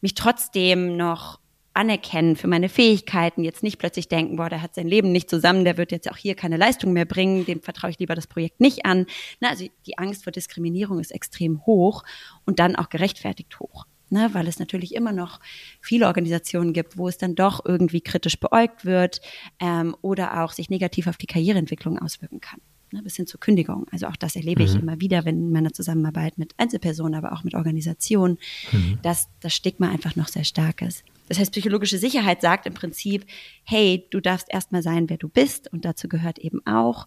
mich 0.00 0.14
trotzdem 0.14 0.96
noch 0.96 1.40
anerkennen 1.74 2.36
für 2.36 2.48
meine 2.48 2.68
Fähigkeiten, 2.68 3.44
jetzt 3.44 3.62
nicht 3.62 3.78
plötzlich 3.78 4.08
denken, 4.08 4.36
boah, 4.36 4.50
der 4.50 4.60
hat 4.60 4.74
sein 4.74 4.86
Leben 4.86 5.10
nicht 5.10 5.30
zusammen, 5.30 5.64
der 5.64 5.78
wird 5.78 5.90
jetzt 5.90 6.10
auch 6.10 6.18
hier 6.18 6.34
keine 6.34 6.58
Leistung 6.58 6.92
mehr 6.92 7.06
bringen, 7.06 7.46
dem 7.46 7.62
vertraue 7.62 7.90
ich 7.90 7.98
lieber 7.98 8.14
das 8.14 8.26
Projekt 8.26 8.60
nicht 8.60 8.84
an. 8.84 9.06
Na, 9.40 9.48
also 9.48 9.66
die 9.86 9.96
Angst 9.96 10.24
vor 10.24 10.32
Diskriminierung 10.32 11.00
ist 11.00 11.12
extrem 11.12 11.64
hoch 11.64 12.04
und 12.44 12.58
dann 12.58 12.76
auch 12.76 12.90
gerechtfertigt 12.90 13.58
hoch 13.58 13.86
ne, 14.12 14.30
weil 14.32 14.46
es 14.46 14.58
natürlich 14.58 14.94
immer 14.94 15.12
noch 15.12 15.40
viele 15.80 16.06
Organisationen 16.06 16.72
gibt, 16.72 16.96
wo 16.96 17.08
es 17.08 17.18
dann 17.18 17.34
doch 17.34 17.64
irgendwie 17.64 18.00
kritisch 18.00 18.38
beäugt 18.38 18.84
wird 18.84 19.20
ähm, 19.58 19.96
oder 20.02 20.44
auch 20.44 20.52
sich 20.52 20.70
negativ 20.70 21.06
auf 21.06 21.16
die 21.16 21.26
Karriereentwicklung 21.26 21.98
auswirken 21.98 22.40
kann. 22.40 22.60
Ne, 22.92 23.02
bis 23.02 23.16
hin 23.16 23.26
zur 23.26 23.40
Kündigung. 23.40 23.86
Also 23.90 24.06
auch 24.06 24.16
das 24.16 24.36
erlebe 24.36 24.62
ich 24.62 24.74
mhm. 24.74 24.80
immer 24.80 25.00
wieder, 25.00 25.24
wenn 25.24 25.38
in 25.38 25.52
meiner 25.52 25.72
Zusammenarbeit 25.72 26.36
mit 26.36 26.52
Einzelpersonen, 26.58 27.14
aber 27.14 27.32
auch 27.32 27.42
mit 27.42 27.54
Organisationen, 27.54 28.38
mhm. 28.70 28.98
dass 29.02 29.28
das 29.40 29.54
Stigma 29.54 29.90
einfach 29.90 30.14
noch 30.14 30.28
sehr 30.28 30.44
stark 30.44 30.82
ist. 30.82 31.02
Das 31.28 31.38
heißt, 31.38 31.52
psychologische 31.52 31.96
Sicherheit 31.96 32.42
sagt 32.42 32.66
im 32.66 32.74
Prinzip, 32.74 33.24
hey, 33.64 34.06
du 34.10 34.20
darfst 34.20 34.48
erstmal 34.50 34.82
sein, 34.82 35.08
wer 35.08 35.16
du 35.16 35.30
bist. 35.30 35.72
Und 35.72 35.86
dazu 35.86 36.06
gehört 36.06 36.38
eben 36.38 36.60
auch 36.66 37.06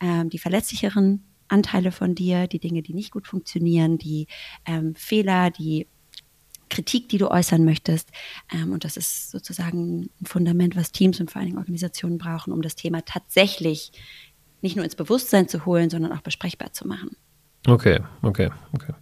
ähm, 0.00 0.28
die 0.28 0.38
verletzlicheren 0.38 1.24
Anteile 1.48 1.92
von 1.92 2.14
dir, 2.14 2.46
die 2.46 2.58
Dinge, 2.58 2.82
die 2.82 2.92
nicht 2.94 3.10
gut 3.10 3.26
funktionieren, 3.26 3.96
die 3.96 4.26
ähm, 4.66 4.94
Fehler, 4.94 5.50
die 5.50 5.86
Kritik, 6.68 7.08
die 7.08 7.18
du 7.18 7.30
äußern 7.30 7.64
möchtest. 7.64 8.10
Ähm, 8.52 8.72
und 8.72 8.84
das 8.84 8.96
ist 8.96 9.30
sozusagen 9.30 10.10
ein 10.20 10.26
Fundament, 10.26 10.76
was 10.76 10.92
Teams 10.92 11.20
und 11.20 11.30
vor 11.30 11.40
allen 11.40 11.48
Dingen 11.48 11.58
Organisationen 11.58 12.18
brauchen, 12.18 12.52
um 12.52 12.62
das 12.62 12.74
Thema 12.74 13.02
tatsächlich 13.04 13.92
nicht 14.62 14.76
nur 14.76 14.84
ins 14.84 14.96
Bewusstsein 14.96 15.48
zu 15.48 15.66
holen, 15.66 15.90
sondern 15.90 16.12
auch 16.12 16.22
besprechbar 16.22 16.72
zu 16.72 16.88
machen. 16.88 17.16
Okay, 17.66 18.00
okay, 18.20 18.50
okay. 18.72 18.92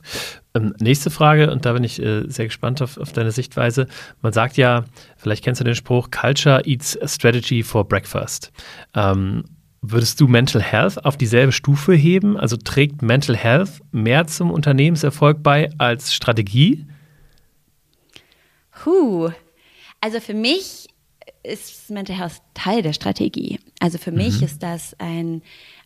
Ähm, 0.55 0.75
nächste 0.81 1.11
Frage, 1.11 1.51
und 1.51 1.65
da 1.65 1.73
bin 1.73 1.83
ich 1.83 2.01
äh, 2.01 2.25
sehr 2.29 2.47
gespannt 2.47 2.81
auf, 2.81 2.97
auf, 2.97 3.13
deine 3.13 3.33
Sichtweise. 3.33 3.89
Man 4.21 4.33
sagt 4.33 4.57
ja, 4.57 4.85
vielleicht 5.17 5.43
kennst 5.43 5.61
du 5.61 5.65
den 5.65 5.75
Spruch, 5.75 6.11
Culture 6.13 6.63
eats 6.65 6.97
Strategy 7.05 7.65
for 7.65 7.87
Breakfast. 7.87 8.53
Ähm, 8.95 9.45
würdest 9.81 10.21
du 10.21 10.29
Mental 10.29 10.63
Health 10.63 11.05
auf 11.05 11.17
dieselbe 11.17 11.51
Stufe 11.51 11.93
heben? 11.93 12.37
Also 12.37 12.57
trägt 12.57 13.03
Mental 13.03 13.37
Health 13.37 13.81
mehr 13.91 14.29
zum 14.29 14.53
Unternehmenserfolg 14.53 15.43
bei 15.43 15.71
als 15.79 16.15
Strategie? 16.15 16.87
Puh. 18.83 19.31
Also 20.01 20.19
für 20.19 20.35
mich 20.35 20.89
ist 21.45 21.91
Mental 21.91 22.19
Health 22.19 22.41
Teil 22.55 22.83
der 22.83 22.93
Strategie. 22.93 23.61
Also 23.79 23.99
für 23.99 24.11
mich 24.11 24.39
mhm. 24.39 24.47
ist 24.47 24.63
das 24.63 24.95
ein, 24.99 25.43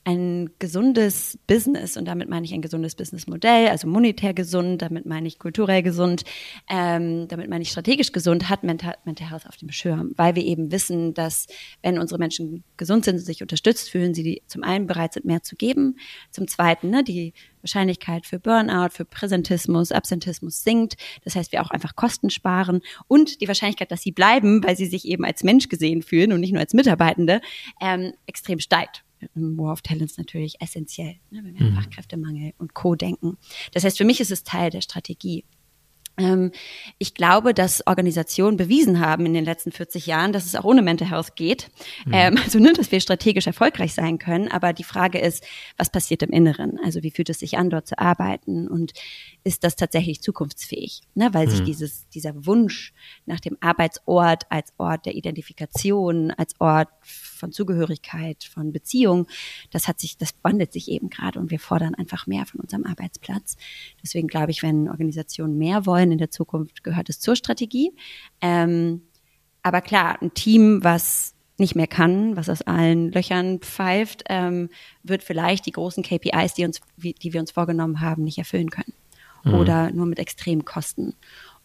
ein 0.07 0.51
gesundes 0.61 1.37
Business 1.49 1.97
und 1.97 2.05
damit 2.05 2.29
meine 2.29 2.47
ich 2.47 2.55
ein 2.55 2.63
gesundes 2.63 2.95
Businessmodell, 2.95 3.69
also 3.69 3.89
monetär 3.89 4.35
gesund, 4.35 4.81
damit 4.81 5.05
meine 5.05 5.27
ich 5.27 5.41
kulturell 5.41 5.83
gesund, 5.83 6.23
ähm, 6.71 7.27
damit 7.27 7.51
meine 7.51 7.63
ich 7.63 7.71
strategisch 7.71 8.13
gesund, 8.13 8.49
hat 8.49 8.63
Mental, 8.63 8.95
Mental 9.05 9.29
Health 9.29 9.49
auf 9.49 9.57
dem 9.57 9.73
Schirm, 9.73 10.13
weil 10.17 10.37
wir 10.37 10.45
eben 10.45 10.71
wissen, 10.71 11.13
dass 11.13 11.49
wenn 11.83 11.99
unsere 11.99 12.21
Menschen 12.21 12.63
gesund 12.77 13.05
sind 13.05 13.17
und 13.17 13.25
sich 13.25 13.43
unterstützt 13.43 13.91
fühlen, 13.91 14.15
sie 14.15 14.43
zum 14.47 14.63
einen 14.63 14.87
bereit 14.87 15.15
sind, 15.15 15.27
mehr 15.27 15.43
zu 15.43 15.57
geben, 15.57 15.97
zum 16.31 16.47
zweiten 16.47 16.89
ne, 16.91 17.03
die 17.03 17.35
Wahrscheinlichkeit 17.63 18.27
für 18.27 18.39
Burnout, 18.39 18.91
für 18.93 19.05
Präsentismus, 19.05 19.91
Absentismus 19.91 20.63
sinkt. 20.63 20.95
Das 21.25 21.35
heißt, 21.35 21.51
wir 21.51 21.63
auch 21.63 21.71
einfach 21.71 21.97
Kosten 21.97 22.31
sparen 22.31 22.81
und 23.09 23.41
die 23.41 23.49
Wahrscheinlichkeit, 23.49 23.91
dass 23.91 24.03
sie 24.03 24.13
bleiben, 24.13 24.63
weil 24.63 24.77
sie 24.77 24.87
sich 24.87 25.05
eben 25.05 25.25
als 25.25 25.43
Mensch 25.43 25.69
gesehen 25.69 26.03
fühlen 26.03 26.33
und 26.33 26.39
nicht 26.39 26.53
nur 26.53 26.61
als 26.61 26.75
Mitarbeitende, 26.75 27.41
ähm, 27.81 28.13
extrem 28.27 28.61
steigt. 28.61 29.03
War 29.35 29.73
of 29.73 29.83
Talents 29.83 30.19
natürlich 30.19 30.61
essentiell, 30.61 31.17
ne, 31.31 31.43
wenn 31.45 31.55
wir 31.55 31.67
an 31.67 31.73
mhm. 31.73 31.77
Fachkräftemangel 31.77 32.53
und 32.59 32.75
Co. 32.75 32.95
denken. 32.95 33.39
Das 33.73 33.85
heißt, 33.85 33.99
für 33.99 34.05
mich 34.05 34.21
ist 34.21 34.31
es 34.31 34.45
Teil 34.45 34.71
der 34.71 34.83
Strategie. 34.83 35.45
Ähm, 36.19 36.53
ich 36.99 37.15
glaube, 37.15 37.53
dass 37.53 37.87
Organisationen 37.87 38.57
bewiesen 38.57 39.01
haben 39.01 39.27
in 39.27 39.35
den 39.35 39.45
letzten 39.45 39.73
40 39.73 40.07
Jahren, 40.07 40.33
dass 40.33 40.47
es 40.47 40.55
auch 40.55 40.65
ohne 40.65 40.83
Mental 40.83 41.11
Health 41.11 41.37
geht. 41.37 41.69
Mhm. 42.07 42.13
Ähm, 42.15 42.39
also, 42.43 42.59
ne, 42.59 42.73
dass 42.73 42.91
wir 42.91 43.01
strategisch 43.01 43.47
erfolgreich 43.47 43.93
sein 43.93 44.19
können. 44.19 44.49
Aber 44.49 44.73
die 44.73 44.85
Frage 44.85 45.19
ist, 45.19 45.45
was 45.77 45.91
passiert 45.91 46.23
im 46.23 46.31
Inneren? 46.31 46.79
Also, 46.83 47.03
wie 47.03 47.11
fühlt 47.11 47.29
es 47.29 47.41
sich 47.41 47.59
an, 47.59 47.71
dort 47.71 47.87
zu 47.87 47.99
arbeiten? 47.99 48.69
Und 48.69 48.93
ist 49.45 49.65
das 49.65 49.77
tatsächlich 49.77 50.23
zukunftsfähig? 50.23 51.03
Ne, 51.15 51.29
weil 51.33 51.47
mhm. 51.47 51.51
sich 51.51 51.63
dieses, 51.63 52.09
dieser 52.09 52.47
Wunsch 52.47 52.93
nach 53.27 53.41
dem 53.41 53.57
Arbeitsort 53.61 54.45
als 54.51 54.73
Ort 54.79 55.07
der 55.07 55.15
Identifikation, 55.15 56.31
als 56.31 56.55
Ort 56.59 56.89
von 57.37 57.53
Zugehörigkeit, 57.53 58.45
von 58.45 58.73
Beziehung, 58.73 59.27
das 59.71 59.89
hat 59.89 60.01
sich, 60.01 60.17
das 60.17 60.35
wandelt 60.43 60.73
sich 60.73 60.91
eben 60.91 61.11
gerade 61.11 61.39
und 61.39 61.51
wir 61.51 61.61
fordern 61.61 61.95
einfach 61.95 62.27
mehr 62.27 62.47
von 62.47 62.61
unserem 62.61 62.85
Arbeitsplatz. 62.85 63.57
Deswegen 64.03 64.29
glaube 64.29 64.51
ich, 64.51 64.63
wenn 64.63 64.89
Organisationen 64.89 65.59
mehr 65.59 65.87
wollen 65.87 66.13
in 66.13 66.19
der 66.19 66.31
Zukunft, 66.31 66.83
gehört 66.83 67.09
es 67.09 67.21
zur 67.21 67.37
Strategie. 67.37 67.93
Ähm, 68.41 69.03
aber 69.63 69.81
klar, 69.81 70.21
ein 70.23 70.33
Team, 70.35 70.85
was 70.85 71.35
nicht 71.59 71.75
mehr 71.75 71.87
kann, 71.87 72.37
was 72.37 72.49
aus 72.49 72.63
allen 72.63 73.11
Löchern 73.13 73.61
pfeift, 73.61 74.25
ähm, 74.29 74.69
wird 75.03 75.23
vielleicht 75.23 75.67
die 75.67 75.73
großen 75.73 76.03
KPIs, 76.03 76.55
die, 76.55 76.65
uns, 76.65 76.81
die 76.97 77.33
wir 77.33 77.41
uns 77.41 77.51
vorgenommen 77.51 78.01
haben, 78.01 78.23
nicht 78.23 78.39
erfüllen 78.39 78.71
können. 78.71 78.93
Mhm. 79.45 79.55
Oder 79.55 79.91
nur 79.91 80.07
mit 80.07 80.19
extremen 80.19 80.65
Kosten. 80.65 81.15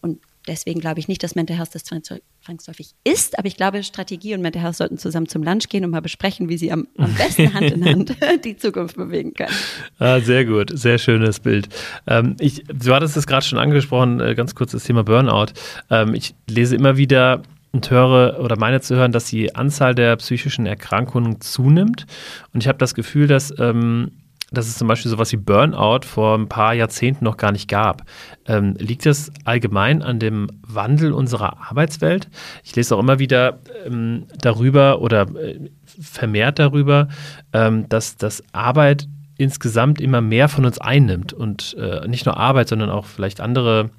Und 0.00 0.20
deswegen 0.46 0.80
glaube 0.80 1.00
ich 1.00 1.08
nicht, 1.08 1.22
dass 1.22 1.34
Mental 1.34 1.56
Health 1.56 1.74
das 1.74 1.84
zwangsläufig 1.84 2.94
ist, 3.04 3.38
aber 3.38 3.46
ich 3.46 3.56
glaube, 3.56 3.82
Strategie 3.82 4.34
und 4.34 4.42
Mental 4.42 4.62
Health 4.62 4.76
sollten 4.76 4.98
zusammen 4.98 5.28
zum 5.28 5.42
Lunch 5.42 5.68
gehen 5.68 5.84
und 5.84 5.90
mal 5.90 6.02
besprechen, 6.02 6.48
wie 6.48 6.58
sie 6.58 6.72
am, 6.72 6.88
am 6.98 7.14
besten 7.14 7.52
Hand 7.54 7.70
in 7.70 7.84
Hand 7.84 8.16
die 8.44 8.56
Zukunft 8.56 8.96
bewegen 8.96 9.34
können. 9.34 9.54
Ah, 9.98 10.20
sehr 10.20 10.44
gut, 10.44 10.70
sehr 10.72 10.98
schönes 10.98 11.40
Bild. 11.40 11.68
Ähm, 12.06 12.36
ich, 12.40 12.64
du 12.64 12.94
hattest 12.94 13.16
es 13.16 13.26
gerade 13.26 13.44
schon 13.44 13.58
angesprochen, 13.58 14.20
äh, 14.20 14.34
ganz 14.34 14.54
kurz 14.54 14.72
das 14.72 14.84
Thema 14.84 15.04
Burnout. 15.04 15.52
Ähm, 15.90 16.14
ich 16.14 16.34
lese 16.48 16.76
immer 16.76 16.96
wieder 16.96 17.42
und 17.72 17.90
höre 17.90 18.38
oder 18.38 18.56
meine 18.56 18.80
zu 18.80 18.96
hören, 18.96 19.12
dass 19.12 19.24
die 19.24 19.54
Anzahl 19.54 19.94
der 19.94 20.16
psychischen 20.16 20.66
Erkrankungen 20.66 21.40
zunimmt. 21.40 22.06
Und 22.52 22.62
ich 22.62 22.68
habe 22.68 22.78
das 22.78 22.94
Gefühl, 22.94 23.26
dass, 23.26 23.52
ähm, 23.58 24.12
dass 24.52 24.66
es 24.66 24.78
zum 24.78 24.88
Beispiel 24.88 25.10
sowas 25.10 25.32
wie 25.32 25.36
Burnout 25.36 26.06
vor 26.06 26.36
ein 26.38 26.48
paar 26.48 26.74
Jahrzehnten 26.74 27.24
noch 27.24 27.36
gar 27.36 27.52
nicht 27.52 27.68
gab. 27.68 28.02
Ähm, 28.46 28.74
liegt 28.78 29.06
das 29.06 29.30
allgemein 29.44 30.02
an 30.02 30.18
dem 30.18 30.48
Wandel 30.66 31.12
unserer 31.12 31.68
Arbeitswelt? 31.68 32.28
Ich 32.64 32.74
lese 32.76 32.96
auch 32.96 33.00
immer 33.00 33.18
wieder 33.18 33.60
ähm, 33.86 34.26
darüber 34.38 35.00
oder 35.00 35.22
äh, 35.36 35.70
vermehrt 35.84 36.58
darüber, 36.58 37.08
ähm, 37.52 37.88
dass, 37.88 38.16
dass 38.16 38.42
Arbeit 38.52 39.08
insgesamt 39.38 40.00
immer 40.00 40.20
mehr 40.20 40.48
von 40.48 40.64
uns 40.64 40.78
einnimmt 40.78 41.32
und 41.32 41.74
äh, 41.78 42.06
nicht 42.06 42.26
nur 42.26 42.36
Arbeit, 42.36 42.68
sondern 42.68 42.90
auch 42.90 43.06
vielleicht 43.06 43.40
andere 43.40 43.90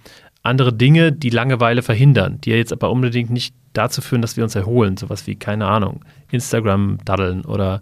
andere 0.44 0.74
Dinge, 0.74 1.14
die 1.14 1.30
Langeweile 1.30 1.82
verhindern, 1.82 2.40
die 2.42 2.52
ja 2.52 2.58
jetzt 2.58 2.74
aber 2.74 2.92
unbedingt 2.92 3.30
nicht 3.30 3.56
dazu 3.72 4.02
führen, 4.02 4.22
dass 4.22 4.36
wir 4.36 4.44
uns 4.44 4.56
erholen. 4.56 4.98
Sowas 4.98 5.26
wie, 5.26 5.36
keine 5.36 5.68
Ahnung, 5.68 6.02
Instagram 6.32 7.00
daddeln 7.06 7.46
oder 7.46 7.82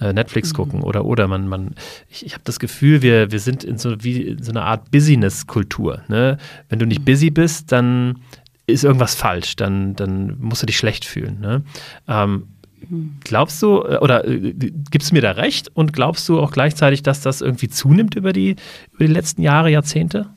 äh, 0.00 0.12
Netflix 0.12 0.52
mhm. 0.52 0.56
gucken 0.56 0.82
oder 0.82 1.04
oder 1.04 1.28
man, 1.28 1.48
man, 1.48 1.74
ich, 2.08 2.24
ich 2.26 2.34
habe 2.34 2.44
das 2.44 2.58
Gefühl, 2.58 3.02
wir, 3.02 3.30
wir 3.30 3.40
sind 3.40 3.64
in 3.64 3.78
so 3.78 4.02
wie 4.02 4.22
in 4.22 4.42
so 4.42 4.52
einer 4.52 4.64
Art 4.64 4.90
Business-Kultur. 4.90 6.02
Ne? 6.08 6.38
Wenn 6.68 6.78
du 6.78 6.86
nicht 6.86 7.00
mhm. 7.00 7.04
busy 7.06 7.30
bist, 7.30 7.72
dann 7.72 8.20
ist 8.66 8.84
irgendwas 8.84 9.14
falsch, 9.14 9.56
dann, 9.56 9.94
dann 9.94 10.38
musst 10.40 10.62
du 10.62 10.66
dich 10.66 10.76
schlecht 10.76 11.04
fühlen. 11.04 11.40
Ne? 11.40 11.62
Ähm, 12.06 12.48
mhm. 12.88 13.16
Glaubst 13.24 13.62
du, 13.62 13.82
äh, 13.82 13.98
oder 13.98 14.26
äh, 14.26 14.52
gibst 14.90 15.10
du 15.10 15.14
mir 15.14 15.22
da 15.22 15.32
recht 15.32 15.74
und 15.74 15.92
glaubst 15.92 16.28
du 16.28 16.38
auch 16.38 16.52
gleichzeitig, 16.52 17.02
dass 17.02 17.22
das 17.22 17.40
irgendwie 17.40 17.68
zunimmt 17.68 18.14
über 18.14 18.32
die, 18.32 18.56
über 18.92 19.06
die 19.06 19.12
letzten 19.12 19.42
Jahre, 19.42 19.70
Jahrzehnte? 19.70 20.30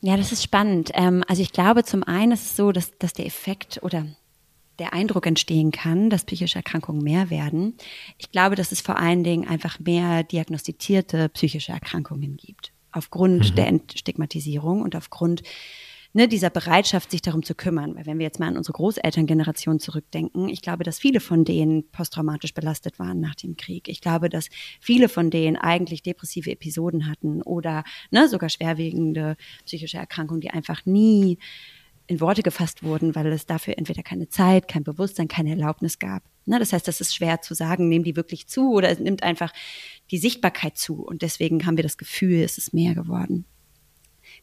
Ja, 0.00 0.16
das 0.16 0.32
ist 0.32 0.42
spannend. 0.42 0.90
Ähm, 0.94 1.24
also 1.28 1.40
ich 1.40 1.52
glaube, 1.52 1.84
zum 1.84 2.02
einen 2.02 2.32
ist 2.32 2.44
es 2.44 2.56
so, 2.56 2.72
dass, 2.72 2.96
dass 2.98 3.12
der 3.12 3.26
Effekt 3.26 3.80
oder 3.82 4.06
der 4.78 4.92
Eindruck 4.92 5.26
entstehen 5.26 5.70
kann, 5.70 6.10
dass 6.10 6.24
psychische 6.24 6.56
Erkrankungen 6.56 7.02
mehr 7.02 7.30
werden. 7.30 7.76
Ich 8.18 8.30
glaube, 8.30 8.56
dass 8.56 8.72
es 8.72 8.80
vor 8.80 8.98
allen 8.98 9.24
Dingen 9.24 9.48
einfach 9.48 9.78
mehr 9.78 10.22
diagnostizierte 10.22 11.28
psychische 11.30 11.72
Erkrankungen 11.72 12.36
gibt. 12.36 12.72
Aufgrund 12.92 13.50
mhm. 13.50 13.54
der 13.54 13.80
Stigmatisierung 13.94 14.82
und 14.82 14.96
aufgrund 14.96 15.42
ne, 16.14 16.28
dieser 16.28 16.48
Bereitschaft, 16.48 17.10
sich 17.10 17.20
darum 17.20 17.42
zu 17.42 17.54
kümmern. 17.54 17.94
Weil 17.96 18.06
wenn 18.06 18.18
wir 18.18 18.24
jetzt 18.24 18.40
mal 18.40 18.48
an 18.48 18.56
unsere 18.56 18.72
Großelterngeneration 18.72 19.80
zurückdenken, 19.80 20.48
ich 20.48 20.62
glaube, 20.62 20.84
dass 20.84 20.98
viele 20.98 21.20
von 21.20 21.44
denen 21.44 21.90
posttraumatisch 21.90 22.54
belastet 22.54 22.98
waren 22.98 23.20
nach 23.20 23.34
dem 23.34 23.56
Krieg. 23.56 23.88
Ich 23.88 24.00
glaube, 24.00 24.28
dass 24.30 24.48
viele 24.80 25.08
von 25.08 25.30
denen 25.30 25.56
eigentlich 25.56 26.02
depressive 26.02 26.50
Episoden 26.50 27.08
hatten 27.10 27.42
oder 27.42 27.84
ne, 28.10 28.28
sogar 28.28 28.48
schwerwiegende 28.48 29.36
psychische 29.66 29.98
Erkrankungen, 29.98 30.40
die 30.40 30.50
einfach 30.50 30.86
nie 30.86 31.38
in 32.06 32.20
Worte 32.20 32.42
gefasst 32.42 32.82
wurden, 32.82 33.14
weil 33.14 33.26
es 33.28 33.46
dafür 33.46 33.78
entweder 33.78 34.02
keine 34.02 34.28
Zeit, 34.28 34.68
kein 34.68 34.84
Bewusstsein, 34.84 35.28
keine 35.28 35.50
Erlaubnis 35.50 35.98
gab. 35.98 36.22
Ne, 36.46 36.58
das 36.58 36.72
heißt, 36.72 36.86
das 36.86 37.00
ist 37.00 37.14
schwer 37.14 37.40
zu 37.40 37.54
sagen, 37.54 37.88
nehmen 37.88 38.04
die 38.04 38.16
wirklich 38.16 38.46
zu 38.46 38.72
oder 38.72 38.90
es 38.90 38.98
nimmt 38.98 39.22
einfach 39.22 39.52
die 40.10 40.18
Sichtbarkeit 40.18 40.76
zu. 40.76 41.02
Und 41.02 41.22
deswegen 41.22 41.64
haben 41.64 41.78
wir 41.78 41.84
das 41.84 41.96
Gefühl, 41.96 42.42
es 42.42 42.58
ist 42.58 42.74
mehr 42.74 42.94
geworden. 42.94 43.46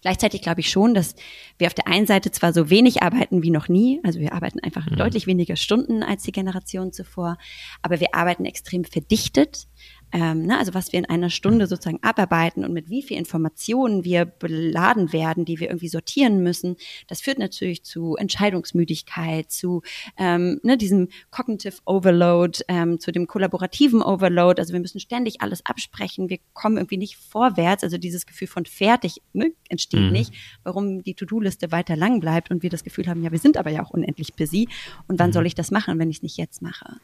Gleichzeitig 0.02 0.42
glaube 0.42 0.62
ich 0.62 0.70
schon, 0.70 0.94
dass 0.94 1.16
wir 1.58 1.68
auf 1.68 1.74
der 1.74 1.88
einen 1.88 2.08
Seite 2.08 2.32
zwar 2.32 2.54
so 2.54 2.70
wenig 2.70 3.04
arbeiten 3.04 3.44
wie 3.44 3.52
noch 3.52 3.68
nie, 3.68 4.00
also 4.04 4.20
wir 4.20 4.34
arbeiten 4.34 4.60
einfach 4.60 4.90
mhm. 4.90 4.96
deutlich 4.96 5.28
weniger 5.28 5.56
Stunden 5.56 6.02
als 6.02 6.24
die 6.24 6.32
Generation 6.32 6.92
zuvor, 6.92 7.38
aber 7.82 8.00
wir 8.00 8.16
arbeiten 8.16 8.46
extrem 8.46 8.84
verdichtet. 8.84 9.68
Ähm, 10.12 10.44
ne, 10.44 10.58
also 10.58 10.74
was 10.74 10.92
wir 10.92 11.00
in 11.00 11.10
einer 11.10 11.30
Stunde 11.30 11.68
sozusagen 11.68 12.00
abarbeiten 12.02 12.66
und 12.66 12.74
mit 12.74 12.90
wie 12.90 13.02
viel 13.02 13.18
Informationen 13.18 14.04
wir 14.04 14.26
beladen 14.26 15.14
werden, 15.14 15.46
die 15.46 15.60
wir 15.60 15.70
irgendwie 15.70 15.88
sortieren 15.88 16.44
müssen, 16.44 16.76
das 17.08 17.22
führt 17.22 17.40
natürlich 17.40 17.84
zu 17.84 18.16
Entscheidungsmüdigkeit, 18.16 19.52
zu 19.52 19.82
ähm, 20.18 20.60
ne, 20.64 20.78
diesem 20.78 21.10
Cognitive 21.30 21.78
Overload, 21.86 22.60
ähm, 22.68 23.00
zu 23.00 23.12
dem 23.12 23.28
kollaborativen 23.28 24.02
Overload. 24.02 24.60
Also 24.60 24.74
wir 24.74 24.80
müssen 24.80 25.00
ständig 25.00 25.42
alles 25.42 25.66
absprechen, 25.66 26.30
wir 26.30 26.40
kommen 26.54 26.78
irgendwie 26.78 26.98
nicht 26.98 27.18
vorwärts. 27.18 27.84
Also 27.84 27.98
dieses 27.98 28.26
Gefühl 28.26 28.48
von 28.48 28.66
fertig 28.66 29.22
ne, 29.34 29.52
entsteht 29.70 30.02
mhm. 30.02 30.12
nicht, 30.12 30.34
warum 30.64 31.04
die 31.04 31.14
To-Do-Liste 31.14 31.72
weiter 31.72 31.96
lang 31.96 32.20
bleibt 32.20 32.52
und 32.52 32.64
wir 32.64 32.70
das 32.70 32.84
Gefühl 32.84 33.08
haben, 33.08 33.24
ja, 33.24 33.32
wir 33.32 33.40
sind 33.40 33.58
aber 33.58 33.70
ja 33.70 33.84
auch 33.84 33.92
unendlich 33.92 34.34
busy. 34.34 34.68
Und 35.08 35.20
wann 35.20 35.30
mhm. 35.30 35.34
soll 35.34 35.46
ich 35.46 35.56
das 35.56 35.72
machen, 35.72 36.00
wenn 36.00 36.10
ich 36.10 36.18
es 36.18 36.24
nicht 36.24 36.38
jetzt 36.38 36.62
mache? 36.62 36.98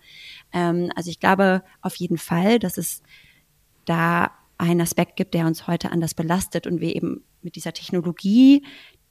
Ähm, 0.52 0.92
also 0.96 1.10
ich 1.10 1.20
glaube 1.20 1.64
auf 1.82 1.96
jeden 1.96 2.18
Fall, 2.18 2.60
dass 2.60 2.78
es 2.78 2.97
da 3.86 4.32
einen 4.58 4.82
Aspekt 4.82 5.16
gibt, 5.16 5.34
der 5.34 5.46
uns 5.46 5.68
heute 5.68 5.92
anders 5.92 6.14
belastet 6.14 6.68
und 6.68 6.82
wir 6.82 6.96
eben 6.96 7.24
mit 7.42 7.56
dieser 7.56 7.74
Technologie 7.74 8.66